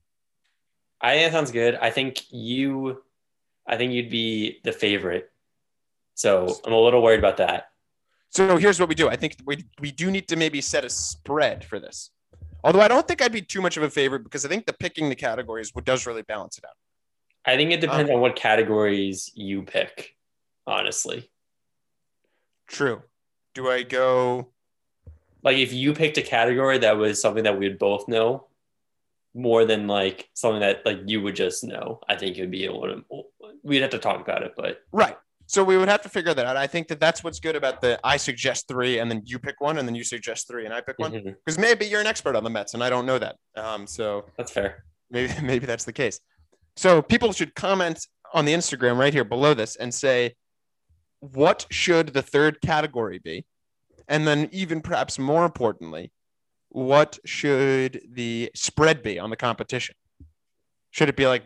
I 1.04 1.14
think 1.14 1.32
that 1.32 1.36
sounds 1.36 1.50
good. 1.50 1.74
I 1.74 1.90
think 1.90 2.22
you, 2.30 3.02
I 3.66 3.76
think 3.76 3.92
you'd 3.92 4.08
be 4.08 4.60
the 4.62 4.70
favorite. 4.70 5.31
So 6.14 6.48
I'm 6.64 6.72
a 6.72 6.78
little 6.78 7.02
worried 7.02 7.18
about 7.18 7.36
that. 7.38 7.68
So 8.30 8.56
here's 8.56 8.80
what 8.80 8.88
we 8.88 8.94
do. 8.94 9.08
I 9.08 9.16
think 9.16 9.36
we 9.44 9.64
we 9.80 9.90
do 9.90 10.10
need 10.10 10.28
to 10.28 10.36
maybe 10.36 10.60
set 10.60 10.84
a 10.84 10.90
spread 10.90 11.64
for 11.64 11.78
this. 11.78 12.10
Although 12.64 12.80
I 12.80 12.88
don't 12.88 13.06
think 13.06 13.20
I'd 13.20 13.32
be 13.32 13.42
too 13.42 13.60
much 13.60 13.76
of 13.76 13.82
a 13.82 13.90
favorite 13.90 14.24
because 14.24 14.44
I 14.44 14.48
think 14.48 14.66
the 14.66 14.72
picking 14.72 15.08
the 15.08 15.16
categories 15.16 15.72
does 15.84 16.06
really 16.06 16.22
balance 16.22 16.58
it 16.58 16.64
out. 16.64 16.76
I 17.44 17.56
think 17.56 17.72
it 17.72 17.80
depends 17.80 18.08
Um, 18.08 18.16
on 18.16 18.22
what 18.22 18.36
categories 18.36 19.30
you 19.34 19.62
pick. 19.62 20.16
Honestly, 20.66 21.28
True. 22.68 23.02
Do 23.54 23.68
I 23.68 23.82
go? 23.82 24.48
like 25.44 25.56
if 25.58 25.72
you 25.72 25.92
picked 25.92 26.16
a 26.18 26.22
category 26.22 26.78
that 26.78 26.96
was 26.96 27.20
something 27.20 27.42
that 27.44 27.58
we'd 27.58 27.78
both 27.78 28.06
know, 28.06 28.46
more 29.34 29.64
than 29.64 29.88
like 29.88 30.30
something 30.34 30.60
that 30.60 30.86
like 30.86 31.00
you 31.06 31.20
would 31.20 31.34
just 31.34 31.64
know, 31.64 31.98
I 32.08 32.16
think 32.16 32.38
it 32.38 32.42
would 32.42 32.50
be 32.52 32.64
able 32.64 32.82
to. 32.82 33.04
We'd 33.64 33.82
have 33.82 33.90
to 33.90 33.98
talk 33.98 34.20
about 34.20 34.42
it, 34.44 34.54
but 34.56 34.82
Right. 34.92 35.18
So 35.52 35.62
we 35.62 35.76
would 35.76 35.90
have 35.90 36.00
to 36.00 36.08
figure 36.08 36.32
that 36.32 36.46
out. 36.46 36.56
I 36.56 36.66
think 36.66 36.88
that 36.88 36.98
that's 36.98 37.22
what's 37.22 37.38
good 37.38 37.56
about 37.56 37.82
the 37.82 38.00
I 38.02 38.16
suggest 38.16 38.68
three 38.68 39.00
and 39.00 39.10
then 39.10 39.20
you 39.26 39.38
pick 39.38 39.60
one 39.60 39.76
and 39.76 39.86
then 39.86 39.94
you 39.94 40.02
suggest 40.02 40.48
three 40.48 40.64
and 40.64 40.72
I 40.72 40.80
pick 40.80 40.98
one 40.98 41.12
because 41.12 41.58
maybe 41.58 41.84
you're 41.84 42.00
an 42.00 42.06
expert 42.06 42.34
on 42.36 42.42
the 42.42 42.48
Mets 42.48 42.72
and 42.72 42.82
I 42.82 42.88
don't 42.88 43.04
know 43.04 43.18
that. 43.18 43.36
Um, 43.54 43.86
so 43.86 44.24
that's 44.38 44.50
fair. 44.50 44.84
maybe 45.10 45.30
maybe 45.42 45.66
that's 45.66 45.84
the 45.84 45.92
case. 45.92 46.18
So 46.76 47.02
people 47.02 47.34
should 47.34 47.54
comment 47.54 48.06
on 48.32 48.46
the 48.46 48.54
Instagram 48.54 48.96
right 48.96 49.12
here 49.12 49.24
below 49.24 49.52
this 49.52 49.76
and 49.76 49.92
say 49.92 50.34
what 51.20 51.66
should 51.68 52.14
the 52.14 52.22
third 52.22 52.62
category 52.62 53.18
be? 53.18 53.44
And 54.08 54.26
then 54.26 54.48
even 54.52 54.80
perhaps 54.80 55.18
more 55.18 55.44
importantly, 55.44 56.12
what 56.70 57.18
should 57.26 58.00
the 58.10 58.50
spread 58.54 59.02
be 59.02 59.18
on 59.18 59.28
the 59.28 59.36
competition? 59.36 59.96
Should 60.92 61.10
it 61.10 61.16
be 61.16 61.26
like 61.26 61.44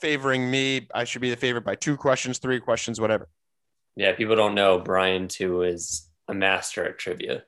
favoring 0.00 0.50
me? 0.50 0.88
I 0.94 1.04
should 1.04 1.22
be 1.22 1.30
the 1.30 1.36
favorite 1.36 1.64
by 1.64 1.74
two 1.74 1.96
questions, 1.96 2.38
three 2.38 2.60
questions, 2.60 3.00
whatever. 3.00 3.28
Yeah, 3.96 4.12
people 4.14 4.36
don't 4.36 4.54
know 4.54 4.78
Brian 4.78 5.28
two 5.28 5.62
is 5.62 6.08
a 6.28 6.34
master 6.34 6.84
at 6.84 6.98
trivia. 6.98 7.44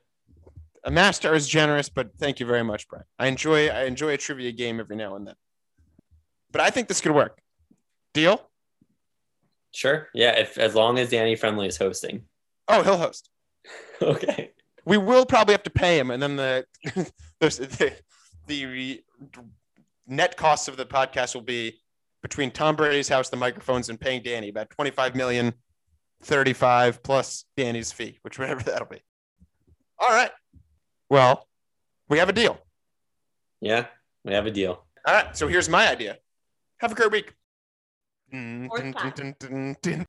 A 0.83 0.91
master 0.91 1.33
is 1.33 1.47
generous, 1.47 1.89
but 1.89 2.09
thank 2.17 2.39
you 2.39 2.45
very 2.45 2.63
much, 2.63 2.87
Brian. 2.87 3.05
I 3.17 3.27
enjoy 3.27 3.69
I 3.69 3.83
enjoy 3.83 4.09
a 4.09 4.17
trivia 4.17 4.51
game 4.51 4.79
every 4.79 4.95
now 4.95 5.15
and 5.15 5.25
then. 5.25 5.35
But 6.51 6.61
I 6.61 6.69
think 6.69 6.87
this 6.87 7.01
could 7.01 7.13
work. 7.13 7.39
Deal? 8.13 8.49
Sure. 9.71 10.09
Yeah, 10.13 10.37
if 10.37 10.57
as 10.57 10.75
long 10.75 10.99
as 10.99 11.09
Danny 11.09 11.35
Friendly 11.35 11.67
is 11.67 11.77
hosting. 11.77 12.25
Oh, 12.67 12.83
he'll 12.83 12.97
host. 12.97 13.29
okay. 14.01 14.51
We 14.85 14.97
will 14.97 15.25
probably 15.25 15.53
have 15.53 15.63
to 15.63 15.69
pay 15.69 15.97
him, 15.97 16.11
and 16.11 16.21
then 16.21 16.35
the 16.35 16.65
the, 17.39 17.49
the, 17.49 17.93
the 18.47 19.03
net 20.05 20.35
cost 20.35 20.67
of 20.67 20.77
the 20.77 20.85
podcast 20.85 21.33
will 21.33 21.41
be 21.41 21.79
between 22.23 22.49
Tom 22.49 22.75
Brady's 22.75 23.09
house, 23.09 23.29
the 23.29 23.35
microphones, 23.37 23.89
and 23.89 23.99
paying 23.99 24.23
Danny 24.23 24.49
about 24.49 24.71
25 24.71 25.13
million, 25.15 25.53
35 26.23 27.03
plus 27.03 27.45
Danny's 27.55 27.91
fee, 27.91 28.17
which 28.23 28.39
whatever 28.39 28.63
that'll 28.63 28.87
be. 28.87 29.01
All 29.99 30.09
right. 30.09 30.31
Well, 31.09 31.47
we 32.09 32.17
have 32.17 32.29
a 32.29 32.33
deal. 32.33 32.57
Yeah, 33.61 33.85
we 34.23 34.33
have 34.33 34.47
a 34.47 34.51
deal. 34.51 34.83
All 35.05 35.13
right. 35.13 35.37
So 35.37 35.47
here's 35.47 35.69
my 35.69 35.87
idea. 35.89 36.17
Have 36.79 36.93
a 36.93 36.95
great 36.95 37.11
week. 37.11 37.33
Fourth 38.31 38.95
clap. 38.95 39.19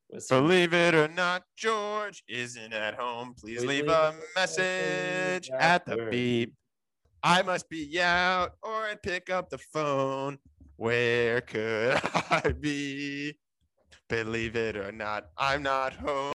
What's- 0.09 0.29
Believe 0.29 0.73
it 0.73 0.95
or 0.95 1.09
not, 1.09 1.43
George 1.57 2.23
isn't 2.27 2.73
at 2.73 2.95
home. 2.95 3.35
Please 3.39 3.59
Please 3.59 3.67
leave 3.69 3.85
leave 3.85 3.91
a 3.91 3.93
a 3.93 4.15
message 4.35 5.51
message 5.51 5.51
at 5.51 5.85
the 5.85 6.09
beep. 6.11 6.55
I 7.23 7.43
must 7.43 7.69
be 7.69 8.01
out 8.01 8.53
or 8.63 8.73
I'd 8.87 9.03
pick 9.03 9.29
up 9.31 9.51
the 9.51 9.59
phone. 9.59 10.39
Where 10.77 11.41
could 11.41 12.01
I 12.31 12.53
be? 12.59 13.37
Believe 14.09 14.57
it 14.57 14.77
or 14.77 14.93
not, 14.93 15.31
I'm 15.39 15.63
not 15.63 15.95
home. 15.95 16.34